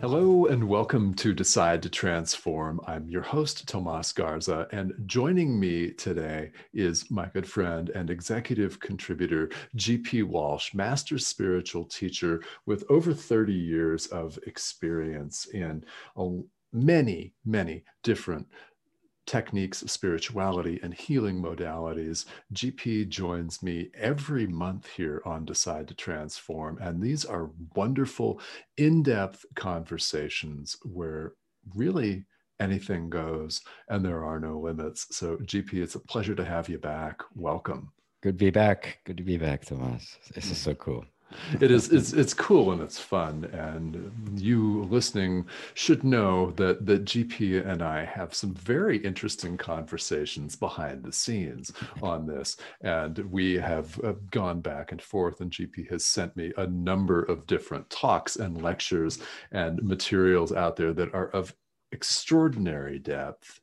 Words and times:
Hello 0.00 0.46
and 0.46 0.66
welcome 0.66 1.12
to 1.12 1.34
Decide 1.34 1.82
to 1.82 1.90
Transform. 1.90 2.80
I'm 2.86 3.06
your 3.10 3.20
host, 3.20 3.68
Tomas 3.68 4.12
Garza, 4.12 4.66
and 4.72 4.94
joining 5.04 5.60
me 5.60 5.90
today 5.90 6.52
is 6.72 7.10
my 7.10 7.26
good 7.26 7.46
friend 7.46 7.90
and 7.90 8.08
executive 8.08 8.80
contributor, 8.80 9.50
GP 9.76 10.24
Walsh, 10.24 10.72
master 10.72 11.18
spiritual 11.18 11.84
teacher 11.84 12.42
with 12.64 12.82
over 12.88 13.12
30 13.12 13.52
years 13.52 14.06
of 14.06 14.38
experience 14.46 15.44
in 15.52 15.84
many, 16.72 17.34
many 17.44 17.84
different 18.02 18.46
techniques 19.30 19.84
spirituality 19.86 20.80
and 20.82 20.92
healing 20.92 21.40
modalities. 21.40 22.24
GP 22.52 23.08
joins 23.08 23.62
me 23.62 23.88
every 23.94 24.44
month 24.44 24.88
here 24.88 25.22
on 25.24 25.44
Decide 25.44 25.86
to 25.86 25.94
Transform. 25.94 26.78
And 26.80 27.00
these 27.00 27.24
are 27.24 27.52
wonderful, 27.76 28.40
in 28.76 29.04
depth 29.04 29.46
conversations 29.54 30.76
where 30.82 31.34
really 31.76 32.24
anything 32.58 33.08
goes 33.08 33.60
and 33.88 34.04
there 34.04 34.24
are 34.24 34.40
no 34.40 34.58
limits. 34.58 35.06
So, 35.16 35.36
GP, 35.36 35.74
it's 35.74 35.94
a 35.94 36.00
pleasure 36.00 36.34
to 36.34 36.44
have 36.44 36.68
you 36.68 36.78
back. 36.78 37.20
Welcome. 37.36 37.92
Good 38.24 38.36
to 38.36 38.44
be 38.44 38.50
back. 38.50 38.98
Good 39.04 39.16
to 39.18 39.22
be 39.22 39.36
back, 39.36 39.64
Tomas. 39.64 40.18
This 40.34 40.50
is 40.50 40.58
so 40.58 40.74
cool 40.74 41.04
it 41.60 41.70
is 41.70 41.90
it's 41.90 42.12
it's 42.12 42.34
cool 42.34 42.72
and 42.72 42.80
it's 42.82 42.98
fun 42.98 43.44
and 43.52 44.12
you 44.40 44.84
listening 44.84 45.46
should 45.74 46.02
know 46.04 46.50
that 46.52 46.84
that 46.86 47.04
gp 47.04 47.66
and 47.66 47.82
i 47.82 48.04
have 48.04 48.34
some 48.34 48.54
very 48.54 48.98
interesting 48.98 49.56
conversations 49.56 50.56
behind 50.56 51.02
the 51.02 51.12
scenes 51.12 51.72
on 52.02 52.26
this 52.26 52.56
and 52.82 53.18
we 53.30 53.54
have 53.54 53.98
uh, 54.04 54.12
gone 54.30 54.60
back 54.60 54.92
and 54.92 55.02
forth 55.02 55.40
and 55.40 55.50
gp 55.50 55.88
has 55.90 56.04
sent 56.04 56.36
me 56.36 56.52
a 56.56 56.66
number 56.66 57.22
of 57.22 57.46
different 57.46 57.88
talks 57.90 58.36
and 58.36 58.62
lectures 58.62 59.18
and 59.52 59.82
materials 59.82 60.52
out 60.52 60.76
there 60.76 60.92
that 60.92 61.12
are 61.14 61.28
of 61.28 61.54
extraordinary 61.92 62.98
depth 62.98 63.60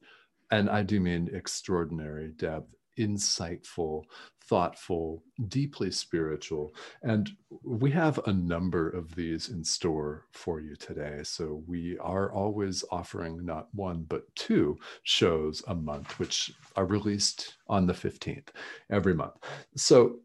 and 0.52 0.70
i 0.70 0.82
do 0.84 1.00
mean 1.00 1.30
extraordinary 1.34 2.32
depth 2.38 2.77
insightful 2.98 4.04
thoughtful, 4.48 5.24
deeply 5.48 5.92
spiritual. 5.92 6.74
And 7.04 7.30
we 7.64 7.92
have 7.92 8.20
a 8.26 8.34
number 8.34 8.90
of 8.90 9.16
these 9.16 9.50
in 9.50 9.64
store 9.64 10.26
for 10.32 10.60
you 10.60 10.76
today. 10.76 11.20
So 11.24 11.64
we 11.68 11.98
are 12.00 12.32
always 12.32 12.84
offering 12.92 13.46
not 13.46 13.68
one, 13.74 14.06
but 14.08 14.24
two 14.36 14.78
shows 15.04 15.64
a 15.68 15.76
month, 15.76 16.18
which 16.20 16.52
are 16.76 16.86
released 16.86 17.56
on 17.68 17.88
the 17.88 17.94
15th 17.94 18.50
every 18.90 19.14
month. 19.14 19.34
So 19.76 20.20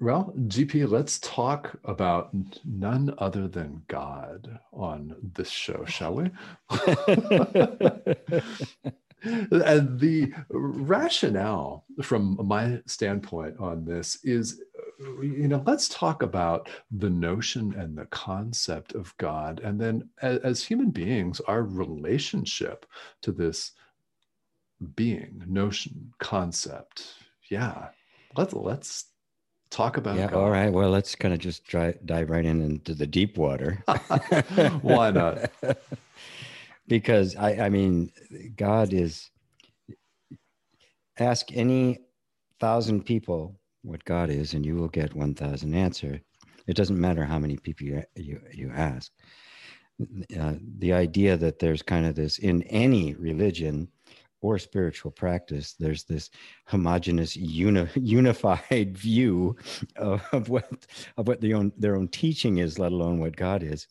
well, 0.00 0.34
GP, 0.36 0.90
let's 0.90 1.20
talk 1.20 1.78
about 1.84 2.30
none 2.64 3.14
other 3.18 3.46
than 3.46 3.82
God 3.88 4.58
on 4.72 5.14
this 5.34 5.48
show, 5.48 5.84
shall 5.86 6.16
we? 6.16 6.30
and 9.24 9.98
the 9.98 10.32
rationale 10.50 11.84
from 12.02 12.38
my 12.44 12.80
standpoint 12.86 13.56
on 13.58 13.84
this 13.84 14.18
is 14.24 14.60
you 15.20 15.48
know 15.48 15.62
let's 15.66 15.88
talk 15.88 16.22
about 16.22 16.68
the 16.90 17.10
notion 17.10 17.74
and 17.74 17.96
the 17.98 18.06
concept 18.06 18.94
of 18.94 19.16
god 19.18 19.60
and 19.64 19.80
then 19.80 20.08
as, 20.22 20.38
as 20.38 20.62
human 20.62 20.90
beings 20.90 21.40
our 21.40 21.62
relationship 21.62 22.86
to 23.20 23.32
this 23.32 23.72
being 24.96 25.42
notion 25.46 26.12
concept. 26.18 27.14
Yeah 27.50 27.88
let's 28.36 28.52
let's 28.52 29.06
talk 29.70 29.96
about 29.96 30.16
yeah 30.16 30.28
god. 30.28 30.38
all 30.38 30.50
right 30.50 30.72
well 30.72 30.90
let's 30.90 31.14
kind 31.14 31.34
of 31.34 31.40
just 31.40 31.64
try, 31.64 31.94
dive 32.04 32.30
right 32.30 32.44
in 32.44 32.60
into 32.60 32.94
the 32.94 33.06
deep 33.06 33.36
water. 33.36 33.82
Why 34.82 35.10
not 35.10 35.50
because 36.88 37.36
I, 37.36 37.66
I 37.66 37.68
mean, 37.68 38.10
God 38.56 38.92
is. 38.92 39.30
Ask 41.18 41.56
any 41.56 42.00
thousand 42.60 43.04
people 43.04 43.60
what 43.82 44.04
God 44.04 44.30
is, 44.30 44.54
and 44.54 44.66
you 44.66 44.76
will 44.76 44.88
get 44.88 45.14
one 45.14 45.34
thousand 45.34 45.74
answer. 45.74 46.20
It 46.66 46.76
doesn't 46.76 47.00
matter 47.00 47.24
how 47.24 47.38
many 47.38 47.56
people 47.56 47.86
you 47.86 48.02
you, 48.16 48.40
you 48.52 48.70
ask. 48.74 49.12
Uh, 50.38 50.54
the 50.78 50.92
idea 50.92 51.36
that 51.36 51.58
there's 51.60 51.82
kind 51.82 52.04
of 52.06 52.16
this 52.16 52.38
in 52.38 52.62
any 52.64 53.14
religion 53.14 53.88
or 54.40 54.58
spiritual 54.58 55.10
practice, 55.10 55.74
there's 55.78 56.04
this 56.04 56.30
homogenous, 56.66 57.34
uni- 57.36 57.88
unified 57.94 58.98
view 58.98 59.56
of, 59.96 60.22
of, 60.32 60.48
what 60.50 60.86
of 61.16 61.28
what 61.28 61.40
their 61.40 61.56
own 61.56 61.72
their 61.78 61.96
own 61.96 62.08
teaching 62.08 62.58
is, 62.58 62.78
let 62.78 62.92
alone 62.92 63.20
what 63.20 63.36
God 63.36 63.62
is. 63.62 63.86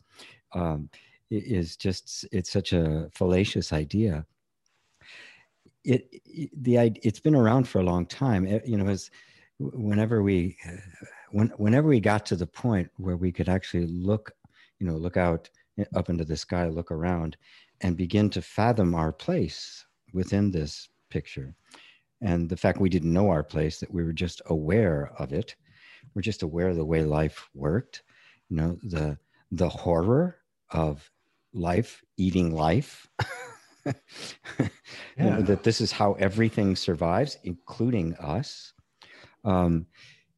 Um, 0.54 0.90
is 1.36 1.76
just 1.76 2.26
it's 2.32 2.50
such 2.50 2.72
a 2.72 3.08
fallacious 3.12 3.72
idea. 3.72 4.26
It, 5.84 6.08
the 6.62 6.76
it's 7.02 7.20
been 7.20 7.34
around 7.34 7.68
for 7.68 7.80
a 7.80 7.84
long 7.84 8.06
time. 8.06 8.46
You 8.64 8.78
know 8.78 8.88
as 8.88 9.10
whenever 9.58 10.22
we 10.22 10.56
when, 11.30 11.48
whenever 11.56 11.88
we 11.88 12.00
got 12.00 12.26
to 12.26 12.36
the 12.36 12.46
point 12.46 12.90
where 12.96 13.16
we 13.16 13.32
could 13.32 13.48
actually 13.48 13.86
look 13.86 14.32
you 14.78 14.86
know 14.86 14.94
look 14.96 15.16
out 15.16 15.48
eh, 15.78 15.84
up 15.94 16.08
into 16.08 16.24
the 16.24 16.36
sky 16.36 16.68
look 16.68 16.90
around 16.90 17.36
and 17.80 17.96
begin 17.96 18.30
to 18.30 18.42
fathom 18.42 18.94
our 18.94 19.12
place 19.12 19.84
within 20.12 20.50
this 20.50 20.88
picture 21.10 21.54
and 22.22 22.48
the 22.48 22.56
fact 22.56 22.80
we 22.80 22.88
didn't 22.88 23.12
know 23.12 23.30
our 23.30 23.44
place 23.44 23.78
that 23.78 23.92
we 23.92 24.02
were 24.02 24.12
just 24.12 24.42
aware 24.46 25.12
of 25.18 25.32
it 25.32 25.54
we're 26.14 26.22
just 26.22 26.42
aware 26.42 26.68
of 26.68 26.76
the 26.76 26.84
way 26.84 27.02
life 27.04 27.48
worked 27.54 28.02
you 28.48 28.56
know 28.56 28.76
the 28.82 29.16
the 29.52 29.68
horror 29.68 30.38
of 30.70 31.08
life 31.54 32.02
eating 32.16 32.54
life. 32.54 33.08
yeah. 33.86 35.40
that 35.40 35.62
this 35.62 35.80
is 35.80 35.92
how 35.92 36.14
everything 36.14 36.76
survives, 36.76 37.38
including 37.44 38.14
us. 38.14 38.72
Um, 39.44 39.86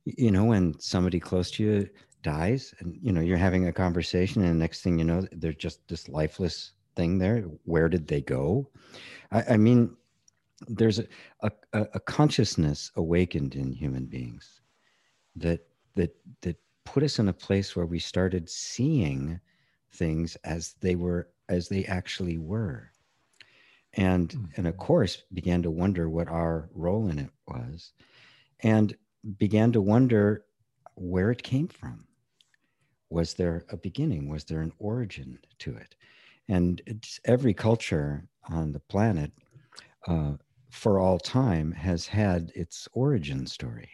you 0.05 0.31
know, 0.31 0.45
when 0.45 0.79
somebody 0.79 1.19
close 1.19 1.51
to 1.53 1.65
you 1.65 1.89
dies, 2.23 2.75
and 2.81 2.97
you 3.03 3.13
know 3.13 3.21
you're 3.21 3.37
having 3.37 3.67
a 3.67 3.73
conversation, 3.73 4.43
and 4.43 4.51
the 4.51 4.59
next 4.59 4.83
thing 4.83 4.99
you 4.99 5.05
know, 5.05 5.27
they're 5.33 5.53
just 5.53 5.87
this 5.89 6.09
lifeless 6.09 6.73
thing 6.95 7.19
there. 7.19 7.43
Where 7.65 7.89
did 7.89 8.07
they 8.07 8.21
go? 8.21 8.69
I, 9.33 9.43
I 9.51 9.57
mean, 9.57 9.97
there's 10.69 10.99
a, 10.99 11.07
a, 11.41 11.51
a 11.73 12.01
consciousness 12.01 12.91
awakened 12.97 13.55
in 13.55 13.73
human 13.73 14.07
beings 14.07 14.61
that 15.37 15.61
that 15.95 16.17
that 16.43 16.57
put 16.85 17.03
us 17.03 17.19
in 17.19 17.29
a 17.29 17.33
place 17.33 17.77
where 17.77 17.87
we 17.87 17.99
started 17.99 18.49
seeing 18.49 19.41
things 19.97 20.37
as 20.45 20.75
they 20.81 20.95
were 20.95 21.29
as 21.49 21.69
they 21.69 21.85
actually 21.85 22.39
were. 22.39 22.91
And 23.95 24.29
mm-hmm. 24.29 24.45
and 24.57 24.67
of 24.67 24.77
course 24.77 25.23
began 25.33 25.63
to 25.63 25.71
wonder 25.71 26.09
what 26.09 26.29
our 26.29 26.69
role 26.75 27.09
in 27.09 27.19
it 27.19 27.31
was 27.47 27.93
and 28.61 28.97
began 29.39 29.73
to 29.73 29.81
wonder 29.81 30.45
where 30.95 31.31
it 31.31 31.43
came 31.43 31.69
from. 31.69 32.05
Was 33.11 33.35
there 33.35 33.65
a 33.71 33.77
beginning? 33.77 34.29
Was 34.29 34.45
there 34.45 34.61
an 34.61 34.73
origin 34.79 35.39
to 35.61 35.77
it? 35.77 35.95
And 36.49 36.83
every 37.25 37.55
culture 37.55 38.25
on 38.49 38.73
the 38.73 38.81
planet 38.81 39.33
uh, 40.07 40.33
for 40.71 40.99
all 41.01 41.19
time 41.19 41.73
has 41.73 42.07
had 42.07 42.53
its 42.55 42.89
origin 42.93 43.47
story 43.47 43.91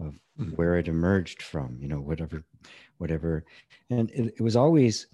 of 0.00 0.14
mm-hmm. 0.38 0.50
where 0.50 0.76
it 0.76 0.88
emerged 0.88 1.42
from 1.42 1.78
you 1.80 1.88
know 1.88 2.00
whatever 2.00 2.44
whatever. 2.98 3.44
And 3.90 4.10
it, 4.10 4.34
it 4.36 4.40
was 4.40 4.56
always 4.56 5.06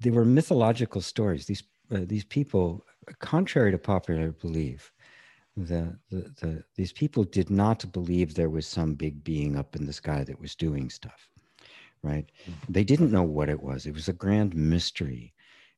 they 0.00 0.10
were 0.10 0.24
mythological 0.24 1.00
stories. 1.00 1.46
These 1.46 1.62
uh, 1.94 2.00
these 2.06 2.24
people, 2.24 2.84
contrary 3.18 3.70
to 3.70 3.78
popular 3.78 4.32
belief, 4.32 4.92
the, 5.56 5.96
the, 6.10 6.32
the 6.40 6.64
these 6.74 6.92
people 6.92 7.24
did 7.24 7.50
not 7.50 7.90
believe 7.92 8.34
there 8.34 8.50
was 8.50 8.66
some 8.66 8.94
big 8.94 9.22
being 9.22 9.56
up 9.56 9.76
in 9.76 9.86
the 9.86 9.92
sky 9.92 10.24
that 10.24 10.40
was 10.40 10.54
doing 10.54 10.90
stuff, 10.90 11.28
right? 12.02 12.30
Mm-hmm. 12.42 12.72
They 12.72 12.84
didn't 12.84 13.12
know 13.12 13.22
what 13.22 13.48
it 13.48 13.62
was. 13.62 13.86
It 13.86 13.94
was 13.94 14.08
a 14.08 14.12
grand 14.12 14.54
mystery, 14.54 15.32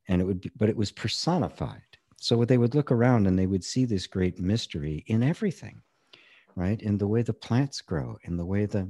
and 0.08 0.20
it 0.20 0.24
would 0.24 0.40
be, 0.40 0.50
but 0.56 0.68
it 0.68 0.76
was 0.76 0.92
personified. 0.92 1.82
So 2.16 2.44
they 2.44 2.58
would 2.58 2.74
look 2.74 2.90
around 2.90 3.26
and 3.26 3.38
they 3.38 3.46
would 3.46 3.64
see 3.64 3.84
this 3.84 4.06
great 4.06 4.40
mystery 4.40 5.04
in 5.06 5.22
everything, 5.22 5.82
right? 6.54 6.80
In 6.80 6.96
the 6.96 7.06
way 7.06 7.22
the 7.22 7.34
plants 7.34 7.82
grow, 7.82 8.16
in 8.22 8.36
the 8.36 8.46
way 8.46 8.66
the 8.66 8.88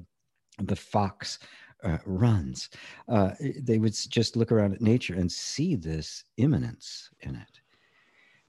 the 0.58 0.76
fox 0.76 1.38
uh, 1.86 1.98
runs. 2.04 2.68
Uh, 3.08 3.30
they 3.62 3.78
would 3.78 3.94
just 3.94 4.36
look 4.36 4.50
around 4.52 4.74
at 4.74 4.80
nature 4.80 5.14
and 5.14 5.30
see 5.30 5.76
this 5.76 6.24
immanence 6.36 7.10
in 7.20 7.36
it. 7.36 7.60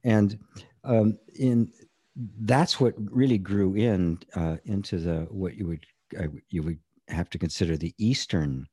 And 0.03 0.39
um, 0.83 1.17
in 1.39 1.71
that's 2.41 2.79
what 2.79 2.95
really 2.97 3.37
grew 3.37 3.75
in 3.75 4.19
uh, 4.35 4.57
into 4.65 4.97
the 4.97 5.27
what 5.29 5.55
you 5.55 5.67
would 5.67 5.85
uh, 6.19 6.27
you 6.49 6.63
would 6.63 6.79
have 7.09 7.29
to 7.29 7.37
consider 7.37 7.77
the 7.77 7.93
Eastern 7.97 8.67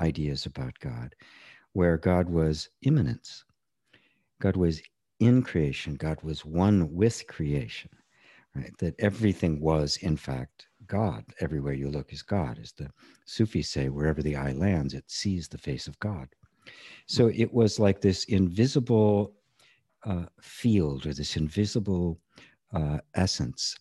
ideas 0.00 0.46
about 0.46 0.78
God, 0.80 1.14
where 1.72 1.96
God 1.96 2.28
was 2.28 2.68
immanence. 2.82 3.44
God 4.40 4.56
was 4.56 4.80
in 5.20 5.42
creation. 5.42 5.94
God 5.96 6.22
was 6.22 6.44
one 6.44 6.94
with 6.94 7.26
creation, 7.26 7.90
right? 8.54 8.72
That 8.78 8.94
everything 8.98 9.60
was, 9.60 9.96
in 9.98 10.16
fact, 10.16 10.66
God. 10.86 11.24
Everywhere 11.40 11.74
you 11.74 11.90
look 11.90 12.12
is 12.12 12.22
God. 12.22 12.58
As 12.62 12.72
the 12.72 12.90
Sufis 13.24 13.68
say, 13.68 13.88
wherever 13.88 14.22
the 14.22 14.36
eye 14.36 14.52
lands, 14.52 14.94
it 14.94 15.04
sees 15.10 15.48
the 15.48 15.58
face 15.58 15.86
of 15.86 15.98
God. 16.00 16.28
So 17.06 17.28
it 17.28 17.52
was 17.52 17.78
like 17.78 18.00
this 18.00 18.24
invisible 18.24 19.34
uh, 20.04 20.26
field 20.40 21.06
or 21.06 21.14
this 21.14 21.36
invisible 21.36 22.20
uh, 22.72 22.98
essence 23.14 23.76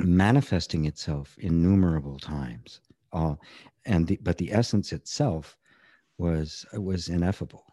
manifesting 0.00 0.86
itself 0.86 1.36
innumerable 1.38 2.18
times. 2.18 2.80
Uh, 3.12 3.34
and 3.84 4.06
the, 4.06 4.18
but 4.22 4.38
the 4.38 4.52
essence 4.52 4.92
itself 4.92 5.56
was 6.18 6.64
was 6.74 7.08
ineffable. 7.08 7.64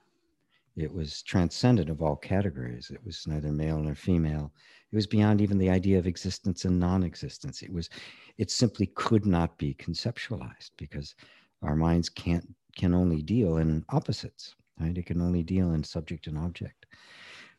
It 0.75 0.93
was 0.93 1.21
transcendent 1.23 1.89
of 1.89 2.01
all 2.01 2.15
categories. 2.15 2.91
It 2.93 3.03
was 3.03 3.25
neither 3.27 3.51
male 3.51 3.79
nor 3.79 3.95
female. 3.95 4.51
It 4.91 4.95
was 4.95 5.07
beyond 5.07 5.41
even 5.41 5.57
the 5.57 5.69
idea 5.69 5.99
of 5.99 6.07
existence 6.07 6.65
and 6.65 6.79
non-existence. 6.79 7.61
It 7.61 7.71
was, 7.71 7.89
it 8.37 8.49
simply 8.49 8.87
could 8.95 9.25
not 9.25 9.57
be 9.57 9.75
conceptualized 9.75 10.71
because 10.77 11.15
our 11.61 11.75
minds 11.75 12.09
can't 12.09 12.47
can 12.77 12.93
only 12.93 13.21
deal 13.21 13.57
in 13.57 13.83
opposites. 13.89 14.55
Right? 14.79 14.97
It 14.97 15.05
can 15.05 15.21
only 15.21 15.43
deal 15.43 15.73
in 15.73 15.83
subject 15.83 16.27
and 16.27 16.37
object. 16.37 16.85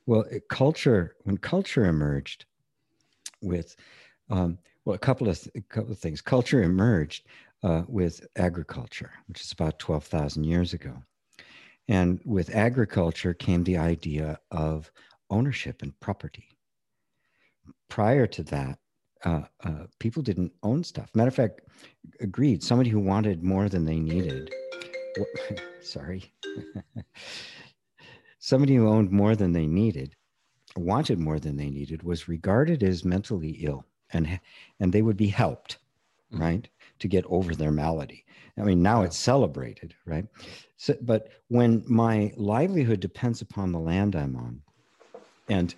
Well, 0.07 0.23
it, 0.31 0.49
culture 0.49 1.17
when 1.25 1.37
culture 1.37 1.85
emerged 1.85 2.47
with 3.43 3.77
um, 4.31 4.59
well, 4.85 4.95
a 4.95 4.99
couple 4.99 5.29
of 5.29 5.47
a 5.55 5.61
couple 5.61 5.93
of 5.93 5.99
things. 5.99 6.21
Culture 6.21 6.63
emerged 6.63 7.27
uh, 7.63 7.83
with 7.89 8.27
agriculture, 8.37 9.13
which 9.27 9.43
is 9.43 9.53
about 9.53 9.79
twelve 9.79 10.05
thousand 10.05 10.45
years 10.45 10.73
ago, 10.73 11.03
and 11.89 12.21
with 12.25 12.55
agriculture 12.55 13.35
came 13.35 13.65
the 13.65 13.79
idea 13.79 14.39
of 14.51 14.91
ownership 15.31 15.83
and 15.83 15.99
property. 16.01 16.49
Prior 17.89 18.27
to 18.27 18.43
that, 18.45 18.79
uh, 19.25 19.43
uh, 19.65 19.87
people 19.99 20.23
didn't 20.23 20.53
own 20.63 20.83
stuff. 20.83 21.11
Matter 21.15 21.29
of 21.29 21.35
fact, 21.35 21.63
agreed. 22.21 22.63
Somebody 22.63 22.91
who 22.91 23.01
wanted 23.01 23.43
more 23.43 23.69
than 23.69 23.85
they 23.85 23.99
needed. 23.99 24.51
sorry. 25.81 26.33
somebody 28.39 28.75
who 28.77 28.89
owned 28.89 29.11
more 29.11 29.37
than 29.37 29.53
they 29.53 29.67
needed, 29.67 30.15
wanted 30.77 31.19
more 31.19 31.39
than 31.39 31.57
they 31.57 31.69
needed, 31.69 32.03
was 32.03 32.29
regarded 32.29 32.83
as 32.83 33.05
mentally 33.05 33.59
ill 33.61 33.85
and 34.13 34.41
and 34.79 34.93
they 34.93 35.03
would 35.03 35.17
be 35.17 35.29
helped 35.29 35.79
mm-hmm. 36.33 36.43
right 36.43 36.69
to 37.01 37.09
get 37.09 37.25
over 37.27 37.55
their 37.55 37.73
malady. 37.73 38.25
I 38.59 38.63
mean 38.63 38.83
now 38.83 39.03
it's 39.03 39.17
celebrated 39.17 39.95
right? 40.07 40.27
So, 40.77 40.95
but 41.03 41.29
when 41.49 41.85
my 41.87 42.33
livelihood 42.37 43.01
depends 43.01 43.43
upon 43.43 43.73
the 43.73 43.79
land 43.79 44.15
i'm 44.17 44.37
on 44.37 44.63
and 45.49 45.75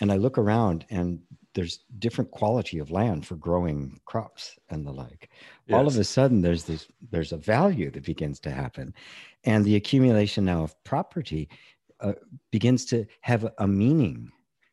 and 0.00 0.12
i 0.12 0.16
look 0.16 0.38
around 0.38 0.86
and 0.90 1.20
there's 1.56 1.80
different 1.98 2.30
quality 2.30 2.78
of 2.78 2.90
land 2.90 3.26
for 3.26 3.34
growing 3.36 3.98
crops 4.04 4.58
and 4.68 4.86
the 4.86 4.92
like 4.92 5.30
yes. 5.66 5.76
all 5.76 5.86
of 5.86 5.96
a 5.96 6.04
sudden 6.04 6.42
there's 6.42 6.64
this 6.64 6.86
there's 7.10 7.32
a 7.32 7.38
value 7.38 7.90
that 7.90 8.04
begins 8.04 8.38
to 8.38 8.50
happen. 8.50 8.94
And 9.44 9.64
the 9.64 9.76
accumulation 9.76 10.44
now 10.44 10.64
of 10.64 10.84
property 10.84 11.48
uh, 12.00 12.12
begins 12.50 12.84
to 12.86 13.06
have 13.22 13.50
a 13.58 13.66
meaning 13.66 14.30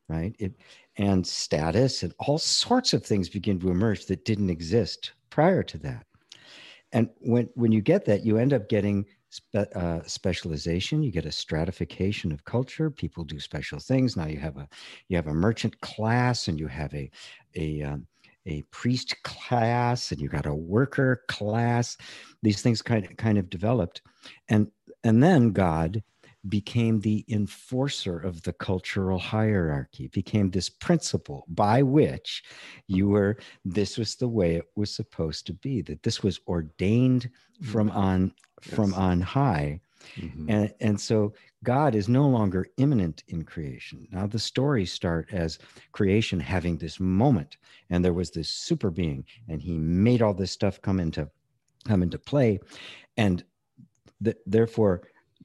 right? 0.09 0.35
It 0.39 0.53
and 0.97 1.25
status 1.25 2.03
and 2.03 2.13
all 2.19 2.37
sorts 2.37 2.93
of 2.93 3.03
things 3.03 3.29
begin 3.29 3.59
to 3.61 3.71
emerge 3.71 4.05
that 4.07 4.25
didn't 4.25 4.49
exist 4.49 5.13
prior 5.33 5.63
to 5.63 5.79
that. 5.79 6.05
And 6.91 7.09
when, 7.21 7.49
when 7.55 7.71
you 7.71 7.81
get 7.81 8.05
that, 8.05 8.23
you 8.23 8.37
end 8.37 8.53
up 8.53 8.69
getting 8.69 9.07
spe- 9.31 9.75
uh, 9.75 10.01
specialization. 10.05 11.01
You 11.01 11.11
get 11.11 11.25
a 11.25 11.31
stratification 11.31 12.31
of 12.31 12.45
culture. 12.45 12.91
People 12.91 13.23
do 13.23 13.39
special 13.39 13.79
things. 13.79 14.15
Now 14.15 14.27
you 14.27 14.37
have 14.37 14.57
a 14.57 14.67
you 15.09 15.17
have 15.17 15.25
a 15.25 15.33
merchant 15.33 15.81
class, 15.81 16.47
and 16.47 16.59
you 16.59 16.67
have 16.67 16.93
a 16.93 17.09
a 17.55 17.81
um, 17.81 18.05
a 18.45 18.61
priest 18.69 19.15
class, 19.23 20.11
and 20.11 20.21
you 20.21 20.29
got 20.29 20.45
a 20.45 20.53
worker 20.53 21.23
class. 21.27 21.97
These 22.43 22.61
things 22.61 22.83
kind 22.83 23.03
of 23.03 23.17
kind 23.17 23.39
of 23.39 23.49
developed, 23.49 24.03
and 24.49 24.67
and 25.03 25.23
then 25.23 25.51
God 25.51 26.03
became 26.49 26.99
the 26.99 27.23
enforcer 27.29 28.19
of 28.19 28.41
the 28.43 28.53
cultural 28.53 29.17
hierarchy, 29.17 30.07
became 30.07 30.51
this 30.51 30.69
principle 30.69 31.45
by 31.47 31.81
which 31.81 32.43
you 32.87 33.07
were, 33.07 33.37
this 33.63 33.97
was 33.97 34.15
the 34.15 34.27
way 34.27 34.55
it 34.55 34.65
was 34.75 34.93
supposed 34.93 35.47
to 35.47 35.53
be, 35.53 35.81
that 35.81 36.03
this 36.03 36.21
was 36.21 36.41
ordained 36.47 37.29
from 37.61 37.87
mm-hmm. 37.89 37.97
on 37.97 38.33
yes. 38.65 38.75
from 38.75 38.93
on 38.93 39.21
high. 39.21 39.79
Mm-hmm. 40.17 40.49
And, 40.49 40.73
and 40.81 40.99
so 40.99 41.33
God 41.63 41.95
is 41.95 42.09
no 42.09 42.27
longer 42.27 42.67
immanent 42.75 43.23
in 43.29 43.43
creation. 43.43 44.05
Now 44.11 44.27
the 44.27 44.39
stories 44.39 44.91
start 44.91 45.29
as 45.31 45.59
creation 45.93 46.41
having 46.41 46.77
this 46.77 46.99
moment, 46.99 47.55
and 47.89 48.03
there 48.03 48.13
was 48.13 48.31
this 48.31 48.49
super 48.49 48.89
being, 48.89 49.23
and 49.47 49.61
he 49.61 49.77
made 49.77 50.21
all 50.21 50.33
this 50.33 50.51
stuff 50.51 50.81
come 50.81 50.99
into 50.99 51.29
come 51.85 52.03
into 52.03 52.17
play. 52.17 52.59
And 53.15 53.43
th- 54.23 54.37
therefore 54.45 55.03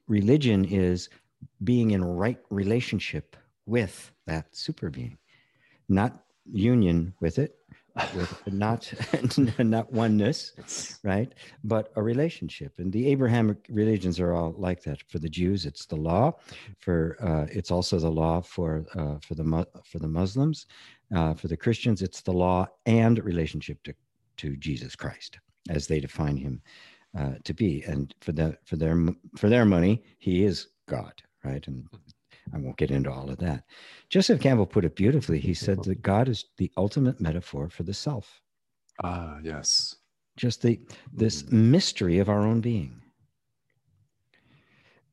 religion 0.08 0.64
is 0.64 1.08
being 1.62 1.92
in 1.92 2.04
right 2.04 2.38
relationship 2.50 3.36
with 3.66 4.10
that 4.26 4.54
super 4.54 4.90
being, 4.90 5.18
not 5.88 6.24
union 6.50 7.14
with 7.20 7.38
it, 7.38 7.56
with 8.14 8.42
not 8.46 8.92
not 9.58 9.92
oneness, 9.92 10.98
right? 11.02 11.32
But 11.64 11.92
a 11.96 12.02
relationship. 12.02 12.72
And 12.78 12.92
the 12.92 13.06
Abrahamic 13.08 13.58
religions 13.68 14.18
are 14.18 14.32
all 14.32 14.54
like 14.56 14.82
that. 14.84 15.02
For 15.08 15.18
the 15.18 15.28
Jews, 15.28 15.66
it's 15.66 15.86
the 15.86 15.96
law. 15.96 16.32
For 16.80 17.16
uh, 17.20 17.46
it's 17.50 17.70
also 17.70 17.98
the 17.98 18.10
law 18.10 18.40
for 18.40 18.86
uh, 18.94 19.18
for 19.20 19.34
the 19.34 19.66
for 19.84 19.98
the 19.98 20.08
Muslims. 20.08 20.66
Uh, 21.14 21.34
for 21.34 21.48
the 21.48 21.56
Christians, 21.56 22.02
it's 22.02 22.20
the 22.20 22.32
law 22.32 22.66
and 22.86 23.22
relationship 23.24 23.82
to 23.84 23.94
to 24.38 24.56
Jesus 24.56 24.94
Christ 24.94 25.38
as 25.68 25.86
they 25.86 26.00
define 26.00 26.36
him 26.36 26.62
uh, 27.16 27.34
to 27.44 27.54
be. 27.54 27.82
And 27.82 28.14
for 28.20 28.32
the 28.32 28.58
for 28.64 28.76
their 28.76 28.96
for 29.36 29.48
their 29.48 29.64
money, 29.64 30.02
he 30.18 30.44
is 30.44 30.68
God, 30.86 31.22
right? 31.44 31.66
And 31.66 31.86
I 32.52 32.58
won't 32.58 32.76
get 32.76 32.90
into 32.90 33.10
all 33.10 33.30
of 33.30 33.38
that. 33.38 33.64
Joseph 34.08 34.40
Campbell 34.40 34.66
put 34.66 34.84
it 34.84 34.96
beautifully. 34.96 35.38
He 35.38 35.54
said 35.54 35.82
that 35.84 36.02
God 36.02 36.28
is 36.28 36.44
the 36.56 36.70
ultimate 36.76 37.20
metaphor 37.20 37.68
for 37.68 37.82
the 37.82 37.94
self. 37.94 38.40
Ah, 39.02 39.38
yes. 39.42 39.96
Just 40.36 40.62
the 40.62 40.80
this 41.12 41.42
mm-hmm. 41.42 41.70
mystery 41.70 42.18
of 42.18 42.28
our 42.28 42.40
own 42.40 42.60
being. 42.60 43.02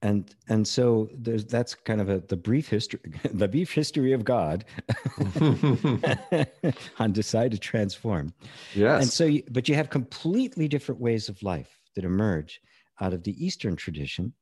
And 0.02 0.34
and 0.48 0.68
so 0.68 1.10
there's 1.14 1.46
that's 1.46 1.74
kind 1.74 2.00
of 2.00 2.10
a 2.10 2.20
the 2.20 2.38
brief 2.38 2.70
history 2.70 3.00
the 3.32 3.48
brief 3.48 3.72
history 3.72 4.14
of 4.14 4.24
God 4.24 4.66
on 7.00 7.12
decide 7.12 7.52
to 7.52 7.58
transform. 7.58 8.34
Yes. 8.75 9.02
And 9.02 9.12
so 9.12 9.25
you, 9.25 9.44
but 9.50 9.68
you 9.68 9.75
have 9.75 9.90
completely 9.90 10.68
different 10.68 11.02
ways 11.02 11.28
of 11.28 11.42
life 11.42 11.80
that 11.96 12.06
emerge 12.06 12.62
out 13.02 13.14
of 13.14 13.24
the 13.24 13.46
Eastern 13.46 13.75
tradition, 13.75 14.34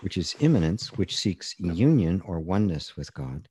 which 0.00 0.16
is 0.16 0.36
immanence, 0.40 0.92
which 0.92 1.16
seeks 1.16 1.58
union 1.58 2.22
or 2.24 2.40
oneness 2.40 2.96
with 2.96 3.12
God, 3.14 3.48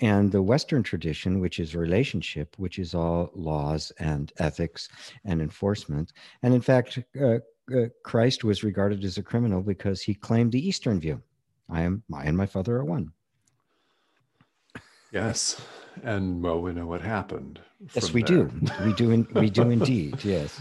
and 0.00 0.32
the 0.32 0.42
Western 0.42 0.82
tradition, 0.82 1.40
which 1.40 1.58
is 1.58 1.74
relationship, 1.74 2.54
which 2.58 2.78
is 2.78 2.94
all 2.94 3.30
laws 3.34 3.92
and 3.98 4.32
ethics 4.38 4.88
and 5.24 5.40
enforcement. 5.40 6.12
And 6.42 6.54
in 6.54 6.60
fact, 6.60 6.98
uh, 7.20 7.38
uh, 7.74 7.86
Christ 8.04 8.42
was 8.44 8.64
regarded 8.64 9.04
as 9.04 9.18
a 9.18 9.22
criminal 9.22 9.60
because 9.62 10.00
he 10.00 10.14
claimed 10.14 10.52
the 10.52 10.66
Eastern 10.66 11.00
view 11.00 11.22
I 11.68 11.82
am, 11.82 12.02
I 12.12 12.24
and 12.24 12.36
my 12.36 12.46
Father 12.46 12.76
are 12.76 12.84
one. 12.84 13.12
Yes. 15.12 15.60
And 16.02 16.42
well, 16.42 16.60
we 16.60 16.72
know 16.72 16.86
what 16.86 17.00
happened. 17.00 17.60
Yes, 17.94 18.12
we 18.12 18.22
there. 18.22 18.44
do. 18.44 18.66
We 18.84 18.92
do. 18.92 19.10
In, 19.10 19.26
we 19.34 19.50
do 19.50 19.70
indeed. 19.70 20.22
Yes. 20.24 20.60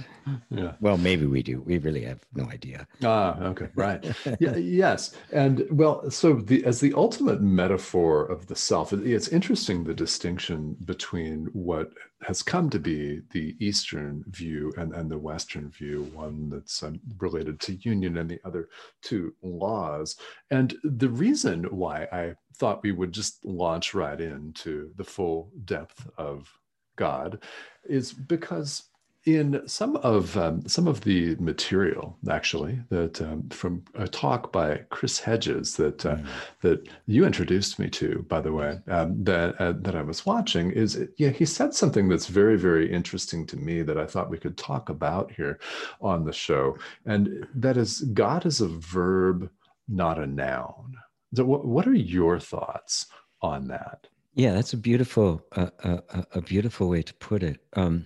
Yeah. 0.49 0.73
Well, 0.79 0.97
maybe 0.97 1.25
we 1.25 1.41
do. 1.41 1.61
We 1.61 1.79
really 1.79 2.03
have 2.03 2.19
no 2.35 2.45
idea. 2.45 2.87
Ah, 3.03 3.39
okay, 3.45 3.67
right. 3.73 4.03
yeah, 4.39 4.55
yes, 4.55 5.15
and 5.33 5.65
well, 5.71 6.09
so 6.11 6.33
the 6.33 6.63
as 6.65 6.79
the 6.79 6.93
ultimate 6.93 7.41
metaphor 7.41 8.25
of 8.25 8.45
the 8.45 8.55
self, 8.55 8.93
it's 8.93 9.29
interesting 9.29 9.83
the 9.83 9.93
distinction 9.93 10.77
between 10.85 11.47
what 11.53 11.89
has 12.21 12.43
come 12.43 12.69
to 12.69 12.79
be 12.79 13.21
the 13.31 13.55
Eastern 13.59 14.23
view 14.27 14.71
and 14.77 14.93
and 14.93 15.09
the 15.09 15.17
Western 15.17 15.69
view. 15.71 16.03
One 16.13 16.49
that's 16.49 16.83
um, 16.83 16.99
related 17.17 17.59
to 17.61 17.75
union, 17.81 18.17
and 18.17 18.29
the 18.29 18.39
other 18.45 18.69
to 19.03 19.33
laws. 19.41 20.15
And 20.51 20.75
the 20.83 21.09
reason 21.09 21.63
why 21.65 22.07
I 22.11 22.35
thought 22.59 22.83
we 22.83 22.91
would 22.91 23.13
just 23.13 23.43
launch 23.45 23.93
right 23.93 24.19
into 24.19 24.91
the 24.97 25.03
full 25.03 25.51
depth 25.65 26.07
of 26.17 26.51
God 26.97 27.41
is 27.85 28.11
because 28.11 28.89
in 29.25 29.61
some 29.67 29.97
of 29.97 30.37
um, 30.37 30.65
some 30.67 30.87
of 30.87 31.01
the 31.01 31.35
material 31.39 32.17
actually 32.29 32.79
that 32.89 33.21
um, 33.21 33.47
from 33.49 33.83
a 33.95 34.07
talk 34.07 34.51
by 34.51 34.77
Chris 34.89 35.19
Hedges 35.19 35.75
that 35.75 36.05
uh, 36.05 36.15
mm. 36.15 36.25
that 36.61 36.87
you 37.05 37.25
introduced 37.25 37.79
me 37.79 37.89
to 37.89 38.25
by 38.29 38.39
the 38.39 38.53
way 38.53 38.79
um, 38.87 39.21
that 39.23 39.59
uh, 39.59 39.73
that 39.81 39.95
I 39.95 40.01
was 40.01 40.25
watching 40.25 40.71
is 40.71 41.05
yeah 41.17 41.29
he 41.29 41.45
said 41.45 41.73
something 41.73 42.07
that's 42.07 42.27
very 42.27 42.57
very 42.57 42.91
interesting 42.91 43.45
to 43.47 43.57
me 43.57 43.81
that 43.81 43.97
I 43.97 44.05
thought 44.05 44.29
we 44.29 44.37
could 44.37 44.57
talk 44.57 44.89
about 44.89 45.31
here 45.31 45.59
on 46.01 46.23
the 46.23 46.33
show 46.33 46.77
and 47.05 47.45
that 47.55 47.75
is 47.75 48.01
God 48.13 48.45
is 48.45 48.61
a 48.61 48.67
verb 48.67 49.49
not 49.89 50.17
a 50.17 50.27
noun 50.27 50.95
so 51.35 51.43
what, 51.45 51.65
what 51.65 51.87
are 51.87 51.93
your 51.93 52.39
thoughts 52.39 53.07
on 53.41 53.67
that 53.67 54.07
yeah 54.33 54.53
that's 54.53 54.73
a 54.73 54.77
beautiful 54.77 55.41
uh, 55.55 55.69
uh, 55.83 55.99
uh 56.13 56.23
a 56.33 56.41
beautiful 56.41 56.89
way 56.89 57.01
to 57.01 57.13
put 57.15 57.43
it 57.43 57.61
um, 57.73 58.05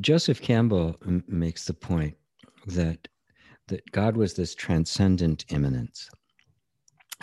Joseph 0.00 0.40
Campbell 0.40 0.96
m- 1.06 1.24
makes 1.28 1.66
the 1.66 1.74
point 1.74 2.16
that 2.66 3.08
that 3.68 3.90
God 3.92 4.16
was 4.16 4.34
this 4.34 4.54
transcendent 4.54 5.44
immanence. 5.50 6.10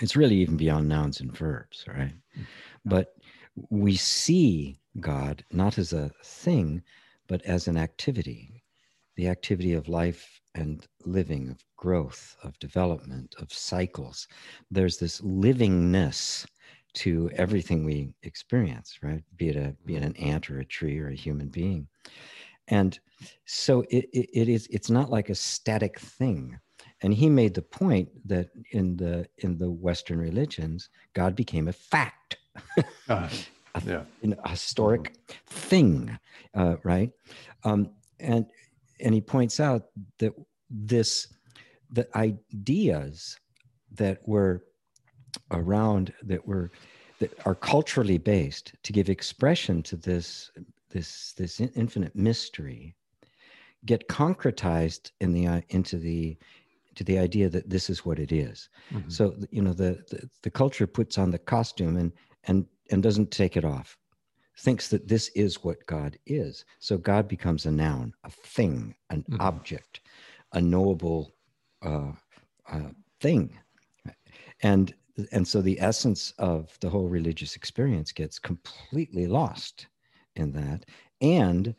It's 0.02 0.16
really 0.16 0.38
even 0.38 0.58
beyond 0.58 0.88
nouns 0.88 1.20
and 1.20 1.36
verbs, 1.36 1.86
right? 1.88 2.14
But 2.86 3.14
we 3.70 3.98
see 3.98 4.80
God 5.00 5.44
not 5.52 5.78
as 5.78 5.92
a 5.92 6.12
thing, 6.24 6.82
but 7.28 7.42
as 7.44 7.68
an 7.68 7.78
activity, 7.78 8.64
the 9.18 9.28
activity 9.28 9.74
of 9.74 9.90
life 9.90 10.40
and 10.56 10.88
living, 11.06 11.50
of 11.50 11.58
growth, 11.80 12.36
of 12.44 12.60
development, 12.60 13.36
of 13.40 13.54
cycles. 13.54 14.28
There's 14.70 14.98
this 14.98 15.22
livingness 15.22 16.46
to 16.96 17.30
everything 17.36 17.86
we 17.86 18.14
experience, 18.24 19.00
right? 19.02 19.24
Be 19.38 19.50
it 19.50 19.56
a 19.56 19.76
be 19.86 19.96
it 19.96 20.04
an 20.04 20.16
ant 20.18 20.50
or 20.50 20.60
a 20.60 20.66
tree 20.66 21.00
or 21.00 21.10
a 21.10 21.16
human 21.16 21.50
being 21.50 21.88
and 22.70 23.00
so 23.46 23.82
it, 23.90 24.06
it, 24.14 24.30
it 24.34 24.50
is 24.50 24.68
it's 24.72 24.90
not 24.90 25.10
like 25.10 25.30
a 25.30 25.36
static 25.36 26.00
thing 26.00 26.58
and 27.02 27.14
he 27.14 27.30
made 27.30 27.54
the 27.54 27.62
point 27.62 28.10
that 28.26 28.50
in 28.72 28.96
the 28.96 29.28
in 29.40 29.58
the 29.58 29.70
western 29.70 30.20
religions 30.20 30.90
god 31.14 31.36
became 31.36 31.68
a 31.68 31.74
fact 31.74 32.38
uh, 33.10 33.28
a, 33.76 33.82
yeah. 33.86 34.04
a 34.22 34.50
historic 34.50 35.14
mm-hmm. 35.14 35.34
thing 35.48 36.20
uh, 36.54 36.76
right 36.84 37.12
um, 37.64 37.90
and 38.20 38.46
and 39.02 39.14
he 39.14 39.22
points 39.22 39.60
out 39.60 39.88
that 40.20 40.34
this 40.70 41.28
the 41.92 42.08
ideas 42.18 43.38
that 43.92 44.20
were 44.28 44.64
around 45.52 46.14
that 46.24 46.46
were 46.46 46.72
that 47.20 47.34
are 47.46 47.56
culturally 47.56 48.18
based 48.18 48.74
to 48.84 48.94
give 48.94 49.10
expression 49.10 49.84
to 49.84 49.96
this 49.96 50.52
this 50.90 51.34
this 51.38 51.60
infinite 51.60 52.16
mystery 52.16 52.96
get 53.86 54.08
concretized 54.08 55.12
in 55.22 55.34
the 55.34 55.64
into 55.70 55.98
the 55.98 56.38
to 56.96 57.04
the 57.04 57.18
idea 57.18 57.48
that 57.50 57.70
this 57.70 57.90
is 57.90 58.06
what 58.06 58.20
it 58.20 58.32
is. 58.32 58.70
Mm-hmm. 58.92 59.10
So 59.10 59.36
you 59.52 59.62
know 59.62 59.74
the, 59.74 60.04
the, 60.10 60.30
the 60.44 60.52
culture 60.52 60.88
puts 60.88 61.18
on 61.18 61.32
the 61.32 61.40
costume 61.40 61.98
and 61.98 62.12
and 62.46 62.66
and 62.92 63.04
doesn't 63.04 63.32
take 63.32 63.56
it 63.56 63.66
off. 63.66 63.98
Thinks 64.58 64.90
that 64.90 65.08
this 65.08 65.30
is 65.30 65.64
what 65.64 65.86
God 65.86 66.18
is. 66.26 66.66
So 66.80 66.98
God 66.98 67.28
becomes 67.30 67.66
a 67.66 67.72
noun, 67.72 68.14
a 68.26 68.30
thing, 68.30 68.96
an 69.10 69.24
mm-hmm. 69.24 69.40
object, 69.40 70.02
a 70.54 70.60
knowable 70.60 71.34
uh, 71.82 72.12
uh, 72.72 72.90
thing, 73.20 73.58
and 74.62 74.94
and 75.32 75.48
so 75.48 75.62
the 75.62 75.80
essence 75.82 76.34
of 76.38 76.78
the 76.80 76.90
whole 76.90 77.10
religious 77.10 77.56
experience 77.56 78.12
gets 78.12 78.40
completely 78.40 79.28
lost 79.28 79.88
in 80.36 80.52
that. 80.54 80.86
And 81.22 81.76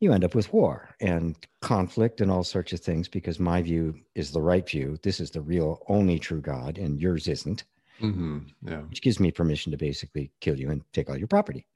you 0.00 0.12
end 0.12 0.24
up 0.24 0.34
with 0.34 0.52
war 0.52 0.94
and 1.00 1.36
conflict 1.60 2.20
and 2.20 2.30
all 2.30 2.44
sorts 2.44 2.72
of 2.72 2.80
things 2.80 3.08
because 3.08 3.40
my 3.40 3.60
view 3.60 3.94
is 4.14 4.30
the 4.30 4.40
right 4.40 4.68
view. 4.68 4.96
This 5.02 5.20
is 5.20 5.30
the 5.30 5.40
real, 5.40 5.82
only 5.88 6.18
true 6.18 6.40
God, 6.40 6.78
and 6.78 7.00
yours 7.00 7.26
isn't. 7.28 7.64
Mm-hmm. 8.00 8.38
Yeah. 8.62 8.82
Which 8.82 9.02
gives 9.02 9.18
me 9.18 9.32
permission 9.32 9.72
to 9.72 9.78
basically 9.78 10.30
kill 10.40 10.58
you 10.58 10.70
and 10.70 10.82
take 10.92 11.10
all 11.10 11.16
your 11.18 11.26
property. 11.26 11.66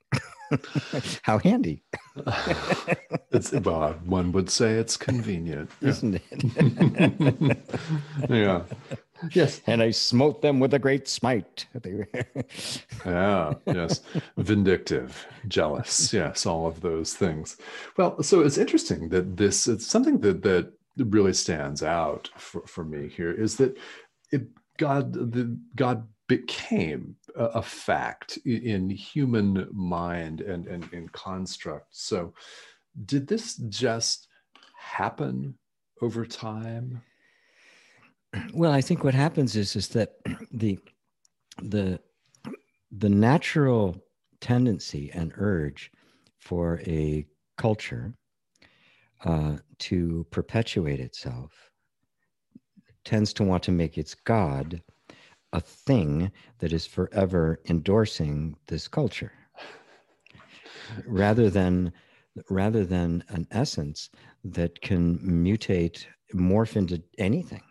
How 1.22 1.38
handy. 1.38 1.82
it's, 3.30 3.52
well, 3.52 3.94
one 4.04 4.32
would 4.32 4.50
say 4.50 4.74
it's 4.74 4.96
convenient. 4.96 5.70
Isn't 5.80 6.20
it? 6.20 7.58
yeah. 8.28 8.62
Yes. 9.32 9.60
And 9.66 9.82
I 9.82 9.90
smote 9.90 10.42
them 10.42 10.60
with 10.60 10.74
a 10.74 10.78
great 10.78 11.08
smite. 11.08 11.66
yeah, 13.04 13.54
yes. 13.66 14.00
Vindictive, 14.36 15.26
jealous. 15.48 16.12
Yes, 16.12 16.44
all 16.44 16.66
of 16.66 16.80
those 16.80 17.14
things. 17.14 17.56
Well, 17.96 18.22
so 18.22 18.40
it's 18.40 18.58
interesting 18.58 19.08
that 19.10 19.36
this, 19.36 19.68
it's 19.68 19.86
something 19.86 20.20
that, 20.20 20.42
that 20.42 20.72
really 20.96 21.32
stands 21.32 21.82
out 21.82 22.30
for, 22.36 22.66
for 22.66 22.84
me 22.84 23.08
here 23.08 23.32
is 23.32 23.56
that 23.56 23.76
it, 24.30 24.48
God, 24.76 25.12
the, 25.12 25.56
God 25.76 26.06
became 26.36 27.14
a, 27.36 27.44
a 27.44 27.62
fact 27.62 28.38
in 28.46 28.88
human 28.88 29.68
mind 29.70 30.40
and, 30.40 30.66
and 30.66 30.88
in 30.92 31.06
construct. 31.08 31.88
So 31.90 32.32
did 33.04 33.28
this 33.28 33.56
just 33.68 34.28
happen 34.74 35.54
over 36.00 36.24
time? 36.24 37.02
Well, 38.54 38.72
I 38.72 38.80
think 38.80 39.04
what 39.04 39.12
happens 39.12 39.56
is 39.56 39.76
is 39.76 39.88
that 39.88 40.14
the 40.50 40.78
the 41.62 42.00
the 42.90 43.10
natural 43.10 44.02
tendency 44.40 45.10
and 45.12 45.32
urge 45.36 45.90
for 46.38 46.80
a 46.86 47.26
culture 47.58 48.14
uh, 49.26 49.56
to 49.80 50.26
perpetuate 50.30 51.00
itself 51.00 51.52
tends 53.04 53.34
to 53.34 53.44
want 53.44 53.62
to 53.64 53.70
make 53.70 53.98
its 53.98 54.14
God 54.14 54.80
a 55.52 55.60
thing 55.60 56.30
that 56.58 56.72
is 56.72 56.86
forever 56.86 57.60
endorsing 57.68 58.56
this 58.68 58.88
culture 58.88 59.32
rather 61.06 61.50
than 61.50 61.92
rather 62.48 62.84
than 62.84 63.22
an 63.28 63.46
essence 63.50 64.08
that 64.44 64.80
can 64.80 65.18
mutate 65.18 66.06
morph 66.34 66.76
into 66.76 67.02
anything 67.18 67.62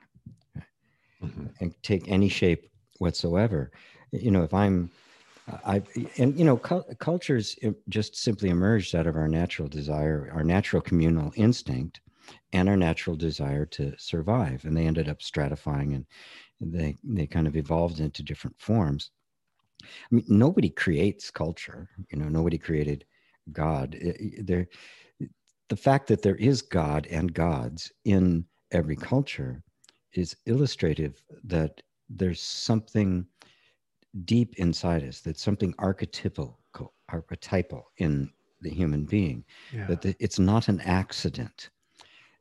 mm-hmm. 1.24 1.48
and 1.60 1.74
take 1.84 2.08
any 2.08 2.30
shape 2.30 2.70
whatsoever. 3.00 3.72
You 4.12 4.32
know, 4.32 4.44
if 4.44 4.54
I'm, 4.54 4.92
I 5.66 5.82
and 6.18 6.38
you 6.38 6.46
know, 6.46 6.58
cu- 6.58 6.84
cultures 7.00 7.58
just 7.90 8.16
simply 8.16 8.50
emerged 8.50 8.96
out 8.96 9.08
of 9.08 9.16
our 9.16 9.28
natural 9.28 9.68
desire, 9.68 10.30
our 10.34 10.44
natural 10.44 10.82
communal 10.82 11.32
instinct, 11.36 12.02
and 12.54 12.70
our 12.70 12.78
natural 12.78 13.16
desire 13.16 13.66
to 13.66 13.94
survive, 13.98 14.64
and 14.66 14.78
they 14.78 14.86
ended 14.86 15.10
up 15.10 15.20
stratifying 15.20 15.96
and 15.96 16.06
they 16.62 16.96
they 17.04 17.28
kind 17.28 17.48
of 17.48 17.56
evolved 17.56 18.00
into 18.00 18.24
different 18.24 18.60
forms. 18.60 19.12
I 19.84 20.16
mean, 20.16 20.26
nobody 20.28 20.70
creates 20.70 21.32
culture. 21.32 21.90
You 22.12 22.20
know, 22.20 22.30
nobody 22.30 22.58
created 22.58 23.06
God. 23.52 23.98
There, 24.40 24.68
the 25.70 25.76
fact 25.76 26.08
that 26.08 26.22
there 26.22 26.36
is 26.36 26.62
God 26.62 27.08
and 27.10 27.34
gods 27.34 27.92
in 28.06 28.46
every 28.72 28.96
culture 28.96 29.64
is 30.14 30.36
illustrative 30.46 31.24
that 31.44 31.82
there's 32.10 32.42
something 32.42 33.26
deep 34.26 34.56
inside 34.58 35.04
us 35.04 35.22
that's 35.22 35.42
something 35.42 35.74
archetypal 35.80 36.60
archetypal 37.10 37.92
in 37.98 38.30
the 38.62 38.70
human 38.70 39.06
being 39.06 39.44
yeah. 39.74 39.86
that 39.88 40.02
the, 40.02 40.16
it's 40.20 40.40
not 40.40 40.68
an 40.68 40.82
accident 40.82 41.70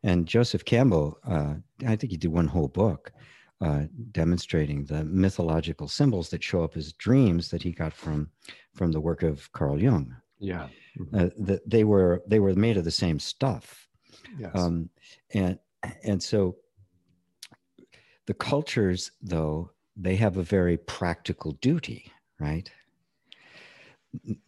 and 0.02 0.26
joseph 0.26 0.64
campbell 0.64 1.18
uh, 1.28 1.54
i 1.86 1.94
think 1.94 2.10
he 2.10 2.16
did 2.16 2.32
one 2.32 2.46
whole 2.46 2.68
book 2.68 3.12
uh, 3.60 3.82
demonstrating 4.12 4.84
the 4.84 5.04
mythological 5.04 5.86
symbols 5.86 6.30
that 6.30 6.42
show 6.42 6.64
up 6.64 6.76
as 6.76 6.92
dreams 6.94 7.48
that 7.48 7.62
he 7.62 7.72
got 7.72 7.92
from 7.92 8.30
from 8.74 8.92
the 8.92 9.00
work 9.00 9.22
of 9.22 9.50
carl 9.52 9.80
jung 9.80 10.14
yeah 10.38 10.68
mm-hmm. 10.98 11.14
uh, 11.16 11.28
that 11.38 11.68
they 11.68 11.84
were 11.84 12.22
they 12.26 12.40
were 12.40 12.54
made 12.54 12.76
of 12.76 12.84
the 12.84 12.90
same 12.90 13.18
stuff 13.18 13.88
yes. 14.38 14.50
um, 14.54 14.88
and 15.34 15.58
and 16.04 16.22
so 16.22 16.56
the 18.30 18.34
cultures, 18.34 19.10
though, 19.20 19.72
they 19.96 20.14
have 20.14 20.36
a 20.36 20.42
very 20.44 20.76
practical 20.76 21.50
duty, 21.60 22.12
right? 22.38 22.70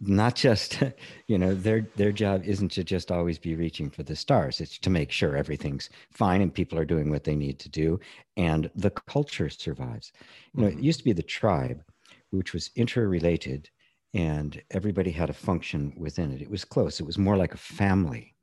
Not 0.01 0.35
just, 0.35 0.83
you 1.27 1.39
know, 1.39 1.55
their 1.55 1.87
their 1.97 2.13
job 2.13 2.43
isn't 2.45 2.71
to 2.73 2.85
just 2.85 3.13
always 3.13 3.39
be 3.39 3.55
reaching 3.55 3.91
for 3.91 4.03
the 4.03 4.17
stars. 4.17 4.61
It's 4.61 4.79
to 4.79 4.91
make 4.91 5.11
sure 5.11 5.37
everything's 5.37 5.91
fine 6.11 6.41
and 6.41 6.53
people 6.53 6.79
are 6.79 6.85
doing 6.85 7.11
what 7.11 7.25
they 7.25 7.37
need 7.37 7.59
to 7.61 7.69
do, 7.69 8.01
and 8.37 8.71
the 8.75 8.91
culture 8.91 9.49
survives. 9.49 10.13
You 10.55 10.63
know, 10.63 10.69
mm-hmm. 10.69 10.79
it 10.79 10.85
used 10.85 10.99
to 10.99 11.05
be 11.05 11.13
the 11.13 11.23
tribe, 11.23 11.83
which 12.31 12.53
was 12.53 12.71
interrelated, 12.77 13.71
and 14.15 14.61
everybody 14.71 15.11
had 15.11 15.31
a 15.31 15.35
function 15.35 15.93
within 15.97 16.33
it. 16.33 16.43
It 16.43 16.51
was 16.51 16.65
close. 16.65 17.01
It 17.01 17.07
was 17.07 17.19
more 17.19 17.37
like 17.37 17.55
a 17.55 17.59
family. 17.59 18.35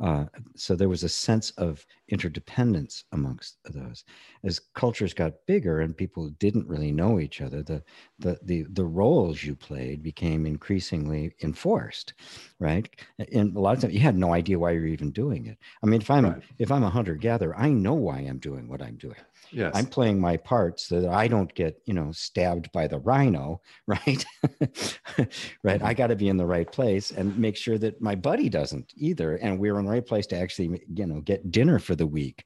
Uh, 0.00 0.24
so 0.56 0.74
there 0.74 0.88
was 0.88 1.04
a 1.04 1.08
sense 1.08 1.50
of 1.52 1.86
interdependence 2.12 3.04
amongst 3.12 3.56
those. 3.64 4.04
As 4.44 4.60
cultures 4.74 5.14
got 5.14 5.46
bigger 5.46 5.80
and 5.80 5.96
people 5.96 6.28
didn't 6.38 6.68
really 6.68 6.92
know 6.92 7.18
each 7.18 7.40
other, 7.40 7.62
the 7.62 7.82
the 8.18 8.38
the 8.42 8.66
the 8.70 8.84
roles 8.84 9.42
you 9.42 9.56
played 9.56 10.02
became 10.02 10.44
increasingly 10.44 11.34
enforced, 11.42 12.12
right? 12.60 12.86
And 13.32 13.56
a 13.56 13.60
lot 13.60 13.74
of 13.74 13.80
times 13.80 13.94
you 13.94 14.00
had 14.00 14.18
no 14.18 14.34
idea 14.34 14.58
why 14.58 14.72
you're 14.72 14.86
even 14.86 15.10
doing 15.10 15.46
it. 15.46 15.56
I 15.82 15.86
mean, 15.86 16.02
if 16.02 16.10
I'm 16.10 16.26
right. 16.26 16.42
if 16.58 16.70
I'm 16.70 16.84
a 16.84 16.90
hunter 16.90 17.14
gatherer, 17.14 17.56
I 17.56 17.70
know 17.70 17.94
why 17.94 18.18
I'm 18.18 18.38
doing 18.38 18.68
what 18.68 18.82
I'm 18.82 18.96
doing. 18.96 19.16
Yes. 19.52 19.72
I'm 19.74 19.86
playing 19.86 20.20
my 20.20 20.36
part 20.36 20.80
so 20.80 21.00
that 21.00 21.10
I 21.10 21.28
don't 21.28 21.52
get, 21.54 21.80
you 21.84 21.92
know, 21.92 22.10
stabbed 22.12 22.72
by 22.72 22.86
the 22.86 22.98
rhino, 22.98 23.60
right? 23.86 24.24
right. 24.38 25.28
Mm-hmm. 25.64 25.84
I 25.84 25.94
got 25.94 26.06
to 26.08 26.16
be 26.16 26.28
in 26.28 26.36
the 26.36 26.46
right 26.46 26.70
place 26.70 27.10
and 27.10 27.36
make 27.38 27.56
sure 27.56 27.78
that 27.78 28.00
my 28.00 28.14
buddy 28.14 28.48
doesn't 28.48 28.92
either. 28.96 29.36
And 29.36 29.58
we're 29.58 29.78
in 29.78 29.84
the 29.84 29.90
right 29.90 30.06
place 30.06 30.26
to 30.28 30.36
actually, 30.36 30.82
you 30.94 31.06
know, 31.06 31.20
get 31.20 31.50
dinner 31.50 31.78
for 31.78 31.94
the 31.94 32.01
week. 32.06 32.44